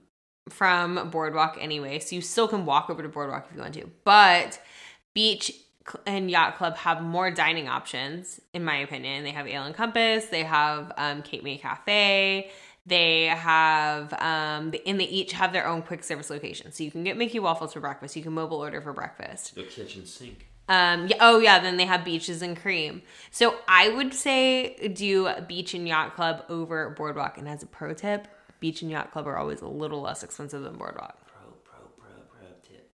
from 0.48 1.10
Boardwalk 1.10 1.58
anyway. 1.60 1.98
So 1.98 2.16
you 2.16 2.22
still 2.22 2.48
can 2.48 2.64
walk 2.64 2.88
over 2.88 3.02
to 3.02 3.08
Boardwalk 3.08 3.46
if 3.48 3.54
you 3.54 3.60
want 3.60 3.74
to. 3.74 3.90
But 4.04 4.58
Beach 5.14 5.52
and 6.06 6.30
Yacht 6.30 6.56
Club 6.56 6.76
have 6.76 7.02
more 7.02 7.30
dining 7.30 7.68
options, 7.68 8.40
in 8.52 8.64
my 8.64 8.76
opinion. 8.76 9.24
They 9.24 9.30
have 9.30 9.46
Ale 9.46 9.64
and 9.64 9.74
Compass, 9.74 10.26
they 10.26 10.44
have 10.44 10.92
um, 10.96 11.22
Cape 11.22 11.42
May 11.42 11.58
Cafe, 11.58 12.50
They 12.84 13.26
have, 13.26 14.12
um, 14.14 14.72
and 14.86 15.00
they 15.00 15.04
each 15.04 15.32
have 15.32 15.52
their 15.52 15.66
own 15.66 15.82
quick 15.82 16.02
service 16.02 16.30
location. 16.30 16.72
So 16.72 16.82
you 16.82 16.90
can 16.90 17.04
get 17.04 17.16
Mickey 17.16 17.38
waffles 17.38 17.72
for 17.72 17.80
breakfast. 17.80 18.16
You 18.16 18.22
can 18.22 18.32
mobile 18.32 18.58
order 18.58 18.80
for 18.80 18.92
breakfast. 18.92 19.54
The 19.54 19.62
kitchen 19.62 20.04
sink. 20.04 20.48
Um, 20.68 21.06
yeah, 21.06 21.16
oh 21.20 21.38
yeah, 21.38 21.58
then 21.60 21.76
they 21.76 21.84
have 21.84 22.04
beaches 22.04 22.42
and 22.42 22.56
cream. 22.56 23.02
So 23.30 23.56
I 23.68 23.88
would 23.88 24.14
say 24.14 24.88
do 24.88 25.28
beach 25.46 25.74
and 25.74 25.86
yacht 25.86 26.14
club 26.14 26.44
over 26.48 26.90
boardwalk. 26.90 27.38
And 27.38 27.48
as 27.48 27.62
a 27.62 27.66
pro 27.66 27.94
tip, 27.94 28.26
beach 28.58 28.82
and 28.82 28.90
yacht 28.90 29.12
club 29.12 29.26
are 29.26 29.36
always 29.36 29.60
a 29.60 29.68
little 29.68 30.00
less 30.00 30.22
expensive 30.22 30.62
than 30.62 30.76
boardwalk. 30.76 31.18
Pro, 31.26 31.52
pro, 31.64 31.88
pro, 31.98 32.22
pro 32.30 32.48
tip. 32.62 32.90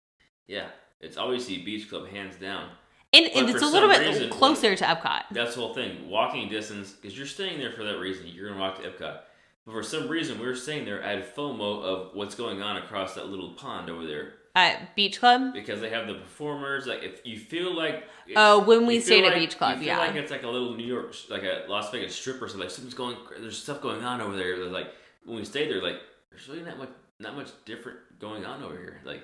Yeah, 0.47 0.69
it's 1.01 1.17
obviously 1.17 1.59
Beach 1.59 1.89
Club 1.89 2.09
hands 2.09 2.37
down. 2.37 2.69
And, 3.13 3.27
and 3.27 3.49
it's 3.49 3.63
a 3.63 3.67
little 3.67 3.89
bit 3.89 4.01
reason, 4.01 4.29
closer 4.31 4.75
to 4.75 4.85
Epcot. 4.85 5.23
That's 5.31 5.55
the 5.55 5.61
whole 5.61 5.75
thing. 5.75 6.09
Walking 6.09 6.49
distance, 6.49 6.93
because 6.93 7.17
you're 7.17 7.27
staying 7.27 7.59
there 7.61 7.71
for 7.71 7.85
that 7.85 7.99
reason. 7.99 8.27
You're 8.27 8.49
gonna 8.49 8.61
walk 8.61 8.83
to 8.83 8.91
Epcot. 8.91 9.21
But 9.65 9.73
for 9.73 9.83
some 9.83 10.09
reason, 10.09 10.39
we 10.39 10.47
were 10.47 10.57
staying 10.57 10.85
there 10.85 11.03
at 11.03 11.35
FOMO 11.37 11.83
of 11.83 12.15
what's 12.15 12.35
going 12.35 12.61
on 12.61 12.77
across 12.77 13.15
that 13.15 13.29
little 13.29 13.51
pond 13.51 13.89
over 13.89 14.05
there. 14.07 14.33
At 14.57 14.95
Beach 14.95 15.19
Club? 15.19 15.53
Because 15.53 15.81
they 15.81 15.91
have 15.91 16.07
the 16.07 16.15
performers. 16.15 16.87
Like, 16.87 17.03
if 17.03 17.21
you 17.25 17.39
feel 17.39 17.75
like 17.75 18.05
Oh, 18.37 18.61
when 18.61 18.87
we 18.87 19.01
stayed 19.01 19.25
at 19.25 19.35
Beach 19.35 19.57
Club, 19.57 19.79
you 19.79 19.85
feel 19.85 19.87
yeah. 19.87 19.99
like 19.99 20.15
it's 20.15 20.31
like 20.31 20.43
a 20.43 20.49
little 20.49 20.75
New 20.75 20.87
York, 20.87 21.15
like 21.29 21.43
a 21.43 21.65
Las 21.69 21.91
Vegas 21.91 22.15
stripper. 22.15 22.49
So 22.49 22.59
like 22.59 22.71
something's 22.71 22.95
going, 22.95 23.17
there's 23.41 23.61
stuff 23.61 23.81
going 23.81 24.03
on 24.05 24.21
over 24.21 24.37
there. 24.37 24.57
Like 24.67 24.89
when 25.25 25.37
we 25.37 25.45
stayed 25.45 25.71
there, 25.71 25.83
like 25.83 26.01
there's 26.31 26.49
really 26.49 26.63
not 26.63 26.79
much, 26.79 26.91
not 27.19 27.37
much 27.37 27.51
different 27.65 27.99
going 28.19 28.45
on 28.45 28.63
over 28.63 28.77
here. 28.77 29.01
Like 29.05 29.23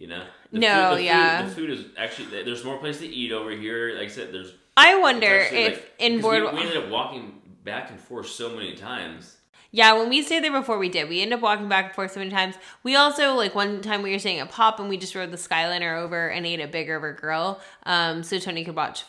you 0.00 0.08
know, 0.08 0.24
No, 0.50 0.90
food, 0.90 0.98
the 0.98 1.02
yeah. 1.04 1.42
food, 1.42 1.50
the 1.50 1.54
food 1.54 1.70
is 1.70 1.84
actually 1.96 2.42
there's 2.42 2.64
more 2.64 2.78
place 2.78 2.98
to 2.98 3.06
eat 3.06 3.30
over 3.30 3.50
here. 3.50 3.94
Like 3.96 4.06
I 4.08 4.10
said, 4.10 4.32
there's 4.32 4.52
I 4.76 4.98
wonder 4.98 5.26
if 5.52 5.76
like- 5.76 5.92
in 6.00 6.20
boardwalk. 6.20 6.54
we, 6.54 6.60
we 6.60 6.66
ended 6.66 6.82
up 6.84 6.90
walking 6.90 7.40
back 7.64 7.90
and 7.90 8.00
forth 8.00 8.26
so 8.28 8.50
many 8.56 8.74
times. 8.74 9.36
Yeah, 9.72 9.92
when 9.92 10.08
we 10.08 10.22
stayed 10.22 10.42
there 10.42 10.50
before, 10.50 10.78
we 10.78 10.88
did. 10.88 11.08
We 11.08 11.20
ended 11.22 11.34
up 11.36 11.42
walking 11.42 11.68
back 11.68 11.84
and 11.84 11.94
forth 11.94 12.10
so 12.10 12.18
many 12.18 12.30
times. 12.30 12.56
We 12.82 12.96
also 12.96 13.34
like 13.34 13.54
one 13.54 13.82
time 13.82 14.02
we 14.02 14.10
were 14.10 14.18
staying 14.18 14.40
at 14.40 14.50
Pop 14.50 14.80
and 14.80 14.88
we 14.88 14.96
just 14.96 15.14
rode 15.14 15.30
the 15.30 15.36
Skyliner 15.36 15.96
over 15.96 16.26
and 16.28 16.44
ate 16.44 16.58
at 16.58 16.72
Big 16.72 16.88
River 16.88 17.12
Grill, 17.12 17.60
um, 17.86 18.24
so 18.24 18.40
Tony 18.40 18.64
could 18.64 18.74
watch, 18.74 19.04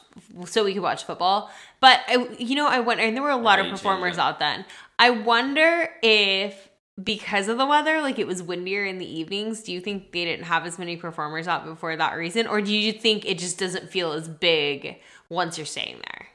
so 0.45 0.63
we 0.63 0.73
could 0.75 0.83
watch 0.83 1.03
football. 1.05 1.49
But 1.79 2.01
I, 2.07 2.27
you 2.37 2.53
know, 2.53 2.67
I 2.67 2.79
wonder, 2.79 3.01
and 3.01 3.15
there 3.15 3.23
were 3.23 3.31
a 3.31 3.37
lot 3.37 3.57
of 3.59 3.71
performers 3.71 4.19
out 4.19 4.37
then. 4.37 4.65
I 4.99 5.09
wonder 5.09 5.89
if 6.03 6.69
because 7.03 7.47
of 7.47 7.57
the 7.57 7.65
weather, 7.65 8.01
like 8.01 8.19
it 8.19 8.27
was 8.27 8.41
windier 8.43 8.85
in 8.85 8.97
the 8.97 9.05
evenings. 9.19 9.61
Do 9.63 9.71
you 9.71 9.81
think 9.81 10.11
they 10.11 10.25
didn't 10.25 10.45
have 10.45 10.65
as 10.65 10.77
many 10.79 10.97
performers 10.97 11.47
out 11.47 11.65
before 11.65 11.95
that 11.95 12.13
reason, 12.15 12.47
or 12.47 12.61
do 12.61 12.75
you 12.75 12.91
think 12.93 13.25
it 13.25 13.39
just 13.39 13.57
doesn't 13.57 13.89
feel 13.89 14.11
as 14.11 14.27
big 14.27 14.97
once 15.29 15.57
you're 15.57 15.65
staying 15.65 15.97
there? 16.05 16.27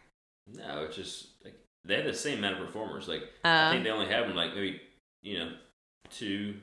No, 0.67 0.85
it's 0.85 0.97
just 0.97 1.29
like 1.45 1.55
they 1.85 1.97
have 1.97 2.05
the 2.05 2.14
same 2.14 2.39
amount 2.39 2.59
of 2.61 2.67
performers. 2.67 3.09
Like 3.09 3.23
Uh. 3.45 3.49
I 3.69 3.71
think 3.73 3.85
they 3.85 3.91
only 3.91 4.07
have 4.07 4.27
them 4.27 4.37
like 4.37 4.55
maybe 4.55 4.81
you 5.23 5.39
know 5.39 5.53
two, 6.11 6.55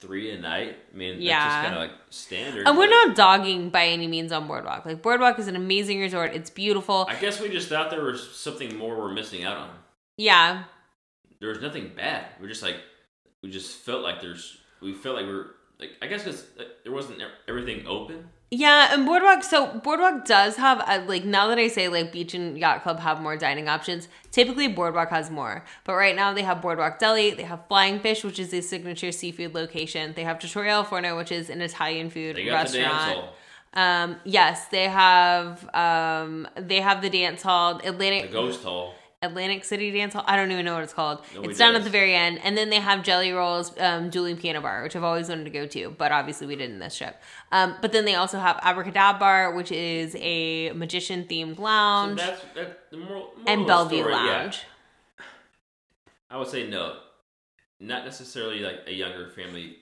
three 0.00 0.30
a 0.32 0.38
night. 0.38 0.76
I 0.92 0.96
mean, 0.96 1.20
Yeah. 1.22 1.38
that's 1.40 1.54
just 1.54 1.62
kind 1.64 1.74
of 1.74 1.80
like 1.80 1.98
standard. 2.10 2.66
And 2.68 2.76
we're 2.76 2.88
not 2.90 3.16
dogging 3.16 3.70
by 3.70 3.86
any 3.86 4.06
means 4.06 4.32
on 4.32 4.46
Boardwalk. 4.46 4.84
Like 4.84 5.00
Boardwalk 5.02 5.38
is 5.38 5.48
an 5.48 5.56
amazing 5.56 6.00
resort. 6.00 6.34
It's 6.34 6.50
beautiful. 6.50 7.06
I 7.08 7.16
guess 7.16 7.40
we 7.40 7.48
just 7.48 7.68
thought 7.68 7.90
there 7.90 8.04
was 8.04 8.30
something 8.36 8.76
more 8.76 8.96
we're 8.96 9.12
missing 9.12 9.44
out 9.44 9.56
on. 9.56 9.70
Yeah. 10.18 10.64
There 11.40 11.48
was 11.48 11.60
nothing 11.60 11.92
bad. 11.96 12.26
We're 12.40 12.48
just 12.48 12.62
like 12.62 12.76
we 13.42 13.50
just 13.50 13.76
felt 13.78 14.02
like 14.02 14.20
there's 14.20 14.58
we 14.80 14.92
felt 14.92 15.16
like 15.16 15.26
we're 15.26 15.46
like 15.78 15.90
I 16.02 16.06
guess 16.06 16.24
because 16.24 16.46
there 16.84 16.92
wasn't 16.92 17.20
everything 17.48 17.86
open. 17.86 18.28
Yeah, 18.50 18.94
and 18.94 19.04
Boardwalk. 19.04 19.42
So 19.42 19.80
Boardwalk 19.80 20.24
does 20.24 20.56
have 20.56 20.82
a, 20.86 21.04
like 21.04 21.24
now 21.24 21.48
that 21.48 21.58
I 21.58 21.66
say 21.66 21.88
like 21.88 22.12
Beach 22.12 22.32
and 22.32 22.56
Yacht 22.56 22.82
Club 22.82 23.00
have 23.00 23.20
more 23.20 23.36
dining 23.36 23.68
options. 23.68 24.08
Typically, 24.30 24.68
Boardwalk 24.68 25.10
has 25.10 25.30
more, 25.30 25.64
but 25.84 25.94
right 25.94 26.14
now 26.14 26.32
they 26.32 26.42
have 26.42 26.62
Boardwalk 26.62 26.98
Deli. 26.98 27.32
They 27.32 27.42
have 27.42 27.66
Flying 27.66 27.98
Fish, 27.98 28.22
which 28.22 28.38
is 28.38 28.54
a 28.54 28.60
signature 28.60 29.10
seafood 29.10 29.52
location. 29.54 30.12
They 30.14 30.22
have 30.22 30.38
Trattoria 30.38 30.72
al 30.72 30.84
Forno, 30.84 31.16
which 31.16 31.32
is 31.32 31.50
an 31.50 31.60
Italian 31.60 32.08
food 32.08 32.36
They 32.36 32.44
got 32.44 32.72
restaurant. 32.72 33.30
Um, 33.74 34.16
yes, 34.24 34.68
they 34.68 34.84
have 34.84 35.68
um, 35.74 36.48
they 36.54 36.80
have 36.80 37.02
the 37.02 37.10
dance 37.10 37.42
hall, 37.42 37.78
the 37.78 37.88
Atlantic 37.88 38.32
ghost 38.32 38.62
hall. 38.62 38.94
Atlantic 39.22 39.64
City 39.64 39.90
Dance 39.90 40.14
Hall. 40.14 40.24
I 40.26 40.36
don't 40.36 40.50
even 40.52 40.64
know 40.64 40.74
what 40.74 40.82
it's 40.82 40.92
called. 40.92 41.22
Nobody 41.34 41.50
it's 41.50 41.58
down 41.58 41.74
at 41.74 41.84
the 41.84 41.90
very 41.90 42.14
end, 42.14 42.38
and 42.44 42.56
then 42.56 42.68
they 42.68 42.76
have 42.80 43.02
Jelly 43.02 43.32
Rolls, 43.32 43.72
um, 43.80 44.10
dueling 44.10 44.36
Piano 44.36 44.60
Bar, 44.60 44.82
which 44.82 44.94
I've 44.94 45.04
always 45.04 45.28
wanted 45.28 45.44
to 45.44 45.50
go 45.50 45.66
to, 45.66 45.90
but 45.96 46.12
obviously 46.12 46.46
we 46.46 46.56
didn't 46.56 46.78
this 46.78 46.96
trip. 46.96 47.20
Um, 47.50 47.76
but 47.80 47.92
then 47.92 48.04
they 48.04 48.14
also 48.14 48.38
have 48.38 48.58
Abracadabra, 48.62 49.54
which 49.56 49.72
is 49.72 50.14
a 50.18 50.72
magician 50.72 51.24
themed 51.24 51.56
So 51.56 51.62
lounge, 51.62 52.18
that's 52.18 52.42
that, 52.54 52.90
the 52.90 52.98
moral, 52.98 53.32
moral 53.36 53.42
and 53.46 53.66
Bellevue 53.66 54.00
story, 54.00 54.12
yeah. 54.12 54.20
Lounge. 54.20 54.62
I 56.30 56.36
would 56.36 56.48
say 56.48 56.68
no, 56.68 56.98
not 57.80 58.04
necessarily 58.04 58.60
like 58.60 58.80
a 58.86 58.92
younger 58.92 59.30
family. 59.30 59.78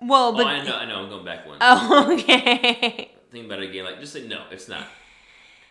Well, 0.00 0.32
but 0.32 0.46
oh, 0.46 0.48
I 0.48 0.64
know, 0.64 0.76
I 0.76 0.84
know. 0.84 0.96
I'm 0.96 1.08
going 1.08 1.24
back 1.24 1.46
one. 1.46 1.58
oh, 1.60 2.12
okay. 2.18 3.12
Think 3.30 3.46
about 3.46 3.62
it 3.62 3.70
again. 3.70 3.84
Like, 3.84 4.00
just 4.00 4.12
say 4.12 4.26
no. 4.26 4.44
It's 4.50 4.68
not. 4.68 4.86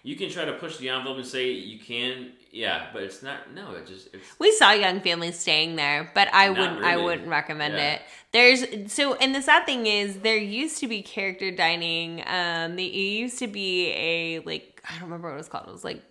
You 0.03 0.15
can 0.15 0.29
try 0.31 0.45
to 0.45 0.53
push 0.53 0.77
the 0.77 0.89
envelope 0.89 1.17
and 1.17 1.25
say 1.25 1.51
you 1.51 1.77
can, 1.79 2.31
yeah, 2.51 2.87
but 2.91 3.03
it's 3.03 3.21
not. 3.21 3.53
No, 3.53 3.73
it 3.75 3.85
just 3.85 4.13
it's 4.13 4.25
We 4.39 4.51
saw 4.51 4.71
young 4.71 4.99
families 5.01 5.37
staying 5.37 5.75
there, 5.75 6.09
but 6.15 6.27
I 6.33 6.49
wouldn't. 6.49 6.83
I 6.83 6.97
wouldn't 6.97 7.27
recommend 7.27 7.75
Yeah. 7.75 7.93
it. 7.93 8.01
There's 8.31 8.91
so, 8.91 9.13
and 9.15 9.35
the 9.35 9.41
sad 9.41 9.65
thing 9.65 9.85
is, 9.85 10.17
there 10.19 10.37
used 10.37 10.79
to 10.79 10.87
be 10.87 11.01
character 11.03 11.51
dining. 11.51 12.23
Um, 12.25 12.75
they, 12.77 12.85
it 12.85 13.19
used 13.19 13.37
to 13.39 13.47
be 13.47 13.91
a 13.91 14.39
like 14.39 14.81
I 14.89 14.93
don't 14.93 15.03
remember 15.03 15.27
what 15.27 15.35
it 15.35 15.37
was 15.37 15.49
called. 15.49 15.67
It 15.67 15.71
was 15.71 15.83
like 15.83 16.01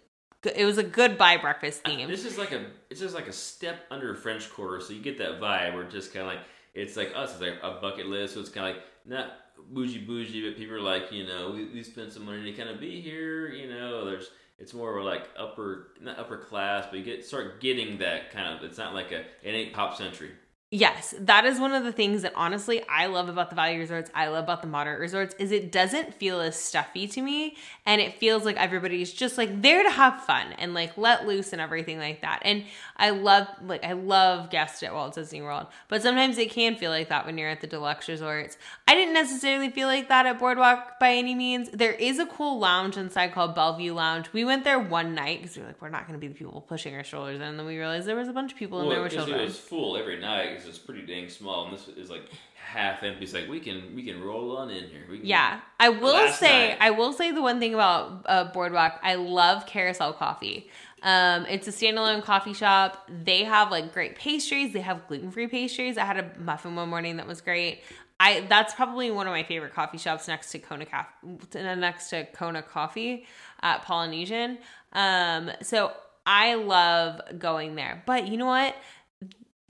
it 0.45 0.65
was 0.65 0.79
a 0.79 0.85
goodbye 0.85 1.37
breakfast 1.39 1.85
theme. 1.85 2.09
This 2.09 2.25
is 2.25 2.39
like 2.39 2.53
a 2.53 2.67
it's 2.91 3.01
just 3.01 3.15
like 3.15 3.27
a 3.27 3.33
step 3.33 3.87
under 3.91 4.15
French 4.15 4.51
Quarter, 4.51 4.81
so 4.83 4.93
you 4.93 5.03
get 5.03 5.19
that 5.19 5.41
vibe. 5.41 5.75
Where 5.75 5.85
just 5.85 6.15
kind 6.15 6.27
of 6.27 6.33
like 6.33 6.45
it's 6.75 6.97
like 6.97 7.13
us, 7.17 7.33
it's 7.33 7.41
like 7.41 7.59
a 7.63 7.81
bucket 7.81 8.07
list. 8.07 8.35
So 8.35 8.41
it's 8.41 8.51
kind 8.51 8.69
of 8.71 8.77
like 8.77 8.85
not 9.05 9.33
bougie 9.71 9.99
bougie, 9.99 10.49
but 10.49 10.57
people 10.57 10.75
are 10.75 10.81
like 10.81 11.13
you 11.13 11.27
know 11.27 11.51
we, 11.51 11.67
we 11.67 11.83
spent 11.83 12.13
some 12.13 12.25
money 12.25 12.45
to 12.45 12.53
kind 12.53 12.69
of 12.69 12.81
be 12.81 13.01
here. 13.01 13.49
You 13.49 13.69
know, 13.69 14.05
there's 14.05 14.31
it's 14.59 14.75
more 14.75 14.97
of 14.97 15.03
a 15.03 15.07
like 15.07 15.29
upper 15.39 15.89
not 16.01 16.19
upper 16.19 16.39
class, 16.39 16.87
but 16.91 16.99
you 16.99 17.05
get 17.05 17.25
start 17.25 17.61
getting 17.61 17.99
that 17.99 18.31
kind 18.31 18.57
of. 18.57 18.63
It's 18.65 18.79
not 18.79 18.95
like 18.95 19.13
a 19.13 19.21
it 19.43 19.51
ain't 19.51 19.73
pop 19.73 19.97
century. 19.97 20.31
Yes, 20.73 21.17
that 21.19 21.47
is 21.47 21.59
one 21.59 21.73
of 21.73 21.83
the 21.83 21.91
things 21.91 22.23
that 22.23 22.33
honestly 22.37 22.81
I 22.89 23.07
love 23.07 23.29
about 23.29 23.51
the 23.51 23.57
value 23.57 23.81
resorts. 23.81 24.09
I 24.15 24.29
love 24.29 24.45
about 24.45 24.63
the 24.63 24.69
moderate 24.69 25.01
resorts 25.01 25.35
is 25.41 25.51
it 25.51 25.73
doesn't 25.73 26.15
feel 26.15 26.41
as 26.41 26.55
stuffy 26.55 27.09
to 27.09 27.21
me 27.21 27.57
and 27.85 28.01
it 28.01 28.21
feels 28.21 28.45
like 28.45 28.57
everybody's 28.57 29.13
just 29.13 29.37
like 29.37 29.63
there 29.63 29.83
to 29.83 29.91
have 29.91 30.23
fun 30.23 30.53
and 30.59 30.73
like 30.73 30.97
let 30.97 31.27
loose 31.27 31.53
and 31.53 31.61
everything 31.61 31.99
like 31.99 32.21
that. 32.21 32.43
And 32.45 32.63
I 32.97 33.11
love 33.11 33.49
like 33.65 33.83
I 33.83 33.95
love 33.95 34.51
guests 34.51 34.81
at 34.85 34.95
Walt 34.95 35.17
Disney 35.17 35.43
World, 35.43 35.67
but 35.89 36.03
sometimes 36.03 36.39
it 36.39 36.53
can 36.53 36.77
feel 36.77 36.93
like 36.93 37.09
that 37.09 37.27
when 37.27 37.37
you're 37.37 37.51
at 37.51 37.63
the 37.63 37.67
deluxe 37.67 38.09
resorts. 38.09 38.57
I 38.87 38.95
didn't 38.95 39.15
necessarily 39.15 39.71
feel 39.71 39.89
like 39.89 40.09
that 40.09 40.25
at 40.25 40.39
Boardwalk 40.39 41.01
by 41.01 41.15
any 41.15 41.35
means. 41.35 41.69
There 41.71 41.95
is 41.95 42.21
a 42.21 42.27
cool 42.27 42.61
lounge 42.61 42.97
inside 42.97 43.33
called 43.33 43.57
Bellevue 43.57 43.93
Lounge. 43.93 44.33
We 44.33 44.45
went 44.45 44.63
there 44.63 44.79
one 44.79 45.17
night 45.17 45.43
because 45.43 45.57
we 45.57 45.65
are 45.65 45.67
like 45.67 45.83
we're 45.83 45.89
not 45.89 46.07
going 46.07 46.17
to 46.17 46.25
be 46.25 46.29
the 46.29 46.39
people 46.39 46.65
pushing 46.69 46.95
our 46.95 47.03
strollers 47.03 47.41
in, 47.41 47.43
and 47.43 47.59
then 47.59 47.67
we 47.67 47.77
realized 47.77 48.07
there 48.07 48.15
was 48.15 48.29
a 48.29 48.33
bunch 48.33 48.53
of 48.53 48.59
people 48.59 48.81
in 48.83 48.89
there 48.89 48.99
Well, 48.99 49.03
with 49.03 49.13
because 49.13 49.29
it 49.29 49.37
was 49.37 49.59
full 49.59 49.97
every 49.97 50.21
night. 50.21 50.60
It's 50.67 50.79
pretty 50.79 51.03
dang 51.03 51.29
small, 51.29 51.65
and 51.67 51.75
this 51.75 51.89
is 51.89 52.11
like 52.11 52.23
half 52.55 53.03
empty. 53.03 53.25
It's 53.25 53.35
like 53.35 53.49
we 53.49 53.61
can 53.61 53.95
we 53.95 54.05
can 54.05 54.23
roll 54.23 54.57
on 54.57 54.71
in 54.71 54.85
here. 54.85 55.03
We 55.11 55.19
can, 55.19 55.27
Yeah, 55.27 55.61
I 55.79 55.89
will 55.89 56.29
say, 56.33 56.69
night. 56.71 56.79
I 56.81 56.91
will 56.91 57.13
say 57.13 57.33
the 57.33 57.43
one 57.43 57.59
thing 57.59 57.75
about 57.75 58.23
uh, 58.27 58.45
Boardwalk, 58.45 59.01
I 59.03 59.17
love 59.17 59.67
Carousel 59.67 60.13
Coffee. 60.15 60.69
Um, 61.03 61.47
it's 61.47 61.67
a 61.67 61.73
standalone 61.73 62.23
coffee 62.23 62.53
shop. 62.53 63.09
They 63.09 63.45
have 63.45 63.71
like 63.71 63.93
great 63.93 64.17
pastries. 64.17 64.73
They 64.73 64.81
have 64.81 65.07
gluten 65.09 65.31
free 65.31 65.49
pastries. 65.49 65.97
I 65.97 66.05
had 66.05 66.19
a 66.19 66.39
muffin 66.39 66.77
one 66.77 66.89
morning 66.89 67.17
that 67.17 67.27
was 67.27 67.41
great. 67.41 67.81
I 68.21 68.45
that's 68.49 68.75
probably 68.75 69.11
one 69.11 69.27
of 69.27 69.33
my 69.33 69.43
favorite 69.43 69.73
coffee 69.73 69.97
shops 69.99 70.29
next 70.29 70.53
to 70.53 70.59
Kona 70.59 70.85
Caf- 70.85 71.09
next 71.55 72.11
to 72.11 72.27
Kona 72.27 72.63
Coffee 72.63 73.27
at 73.63 73.83
Polynesian. 73.83 74.59
Um, 74.93 75.51
so 75.63 75.93
I 76.27 76.55
love 76.55 77.21
going 77.39 77.77
there. 77.77 78.03
But 78.07 78.29
you 78.29 78.37
know 78.37 78.47
what? 78.47 78.77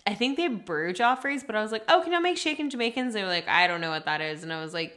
I 0.06 0.14
think 0.14 0.36
they 0.36 0.48
brew 0.48 0.92
Joffrey's, 0.92 1.44
but 1.44 1.54
I 1.56 1.62
was 1.62 1.72
like, 1.72 1.84
oh, 1.88 2.00
can 2.02 2.14
I 2.14 2.18
make 2.20 2.36
shaken 2.38 2.70
Jamaicans? 2.70 3.14
They 3.14 3.22
were 3.22 3.28
like, 3.28 3.48
I 3.48 3.66
don't 3.66 3.80
know 3.80 3.90
what 3.90 4.06
that 4.06 4.20
is, 4.20 4.42
and 4.42 4.52
I 4.52 4.60
was 4.62 4.72
like, 4.74 4.96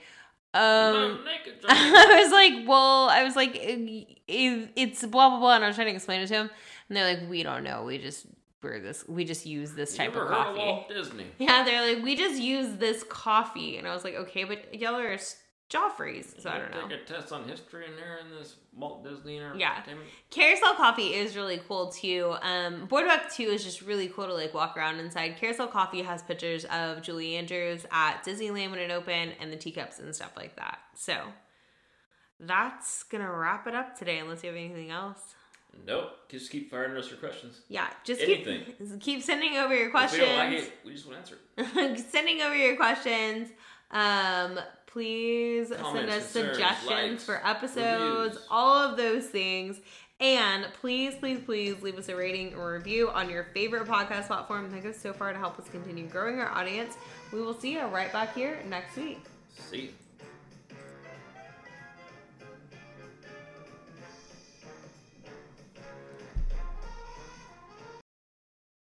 um. 0.53 1.19
I 1.69 2.21
was 2.23 2.31
like, 2.31 2.67
well, 2.67 3.09
I 3.09 3.23
was 3.23 3.35
like, 3.35 3.55
it, 3.55 4.07
it- 4.27 4.69
it's 4.75 5.05
blah 5.05 5.29
blah 5.29 5.39
blah, 5.39 5.55
and 5.55 5.63
I 5.63 5.67
was 5.67 5.75
trying 5.75 5.87
to 5.87 5.93
explain 5.95 6.21
it 6.21 6.27
to 6.27 6.33
him, 6.33 6.49
and 6.89 6.97
they're 6.97 7.15
like, 7.17 7.29
we 7.29 7.43
don't 7.43 7.63
know, 7.63 7.83
we 7.83 7.97
just 7.97 8.25
brew 8.61 8.81
this, 8.81 9.03
we 9.07 9.25
just 9.25 9.45
use 9.45 9.73
this 9.73 9.95
type 9.97 10.15
of 10.15 10.27
coffee. 10.29 10.51
of 10.51 10.55
Walt 10.57 10.87
Disney? 10.89 11.25
Yeah, 11.37 11.63
they're 11.63 11.95
like, 11.95 12.03
we 12.03 12.15
just 12.15 12.41
use 12.41 12.77
this 12.77 13.03
coffee, 13.03 13.77
and 13.77 13.87
I 13.87 13.93
was 13.93 14.03
like, 14.03 14.15
okay, 14.15 14.43
but 14.45 14.79
y'all 14.79 14.95
are 14.95 15.17
Joffrey's, 15.69 16.35
so 16.41 16.49
I 16.51 16.59
don't 16.59 16.71
know. 16.71 16.87
Take 16.87 17.01
a 17.01 17.03
test 17.03 17.31
on 17.31 17.47
history 17.47 17.85
in 17.87 17.95
there 17.95 18.17
in 18.19 18.29
this 18.29 18.55
Walt 18.75 19.03
Disney 19.03 19.39
or 19.39 19.55
Yeah. 19.55 19.81
Carousel 20.29 20.75
Coffee 20.75 21.15
is 21.15 21.35
really 21.35 21.59
cool 21.67 21.87
too. 21.91 22.35
Um, 22.41 22.85
Boardwalk 22.85 23.31
2 23.33 23.43
is 23.43 23.63
just 23.63 23.81
really 23.81 24.07
cool 24.07 24.25
to 24.27 24.33
like 24.33 24.53
walk 24.53 24.77
around 24.77 24.99
inside. 24.99 25.35
Carousel 25.37 25.67
Coffee 25.67 26.03
has 26.03 26.21
pictures 26.21 26.65
of 26.65 27.01
Julie 27.01 27.35
Andrews 27.37 27.85
at 27.91 28.23
Disneyland 28.23 28.69
when 28.69 28.79
it 28.79 28.91
opened 28.91 29.33
and 29.39 29.51
the 29.51 29.55
teacups 29.57 29.97
and 29.99 30.13
stuff 30.15 30.33
like 30.37 30.55
that. 30.57 30.77
So 30.95 31.17
that's 32.39 33.03
gonna 33.03 33.31
wrap 33.31 33.65
it 33.67 33.73
up 33.75 33.97
today 33.97 34.19
unless 34.19 34.43
you 34.43 34.49
have 34.49 34.57
anything 34.57 34.91
else. 34.91 35.19
Nope. 35.87 36.11
Just 36.29 36.51
keep 36.51 36.69
firing 36.69 36.95
us 36.97 37.09
your 37.09 37.17
questions. 37.17 37.61
Yeah, 37.67 37.87
just 38.03 38.21
Anything. 38.21 38.63
keep 38.77 38.99
keep 39.01 39.23
sending 39.23 39.57
over 39.57 39.73
your 39.73 39.87
If 39.87 39.87
we 39.87 39.91
questions. 39.91 40.23
don't 40.27 40.37
like 40.37 40.51
it, 40.59 40.73
we 40.85 40.93
just 40.93 41.07
won't 41.07 41.17
answer 41.17 42.03
sending 42.11 42.41
over 42.41 42.55
your 42.55 42.75
questions. 42.75 43.49
Um, 43.89 44.59
please 44.93 45.69
send 45.69 45.81
us 45.81 45.93
concerns, 45.93 46.25
suggestions 46.25 46.89
likes, 46.89 47.23
for 47.25 47.41
episodes, 47.45 48.35
reviews. 48.35 48.47
all 48.49 48.77
of 48.77 48.95
those 48.95 49.25
things. 49.25 49.79
And 50.19 50.67
please, 50.79 51.15
please, 51.15 51.39
please 51.43 51.81
leave 51.81 51.97
us 51.97 52.07
a 52.07 52.15
rating 52.15 52.53
or 52.53 52.73
review 52.73 53.09
on 53.09 53.29
your 53.29 53.45
favorite 53.53 53.87
podcast 53.87 54.27
platform. 54.27 54.71
That 54.71 54.83
goes 54.83 54.97
so 54.97 55.11
far 55.11 55.33
to 55.33 55.39
help 55.39 55.59
us 55.59 55.67
continue 55.67 56.07
growing 56.07 56.39
our 56.39 56.49
audience. 56.49 56.95
We 57.33 57.41
will 57.41 57.59
see 57.59 57.73
you 57.73 57.81
right 57.81 58.13
back 58.13 58.33
here 58.33 58.59
next 58.69 58.95
week. 58.95 59.19
See. 59.57 59.81
you. 59.81 59.89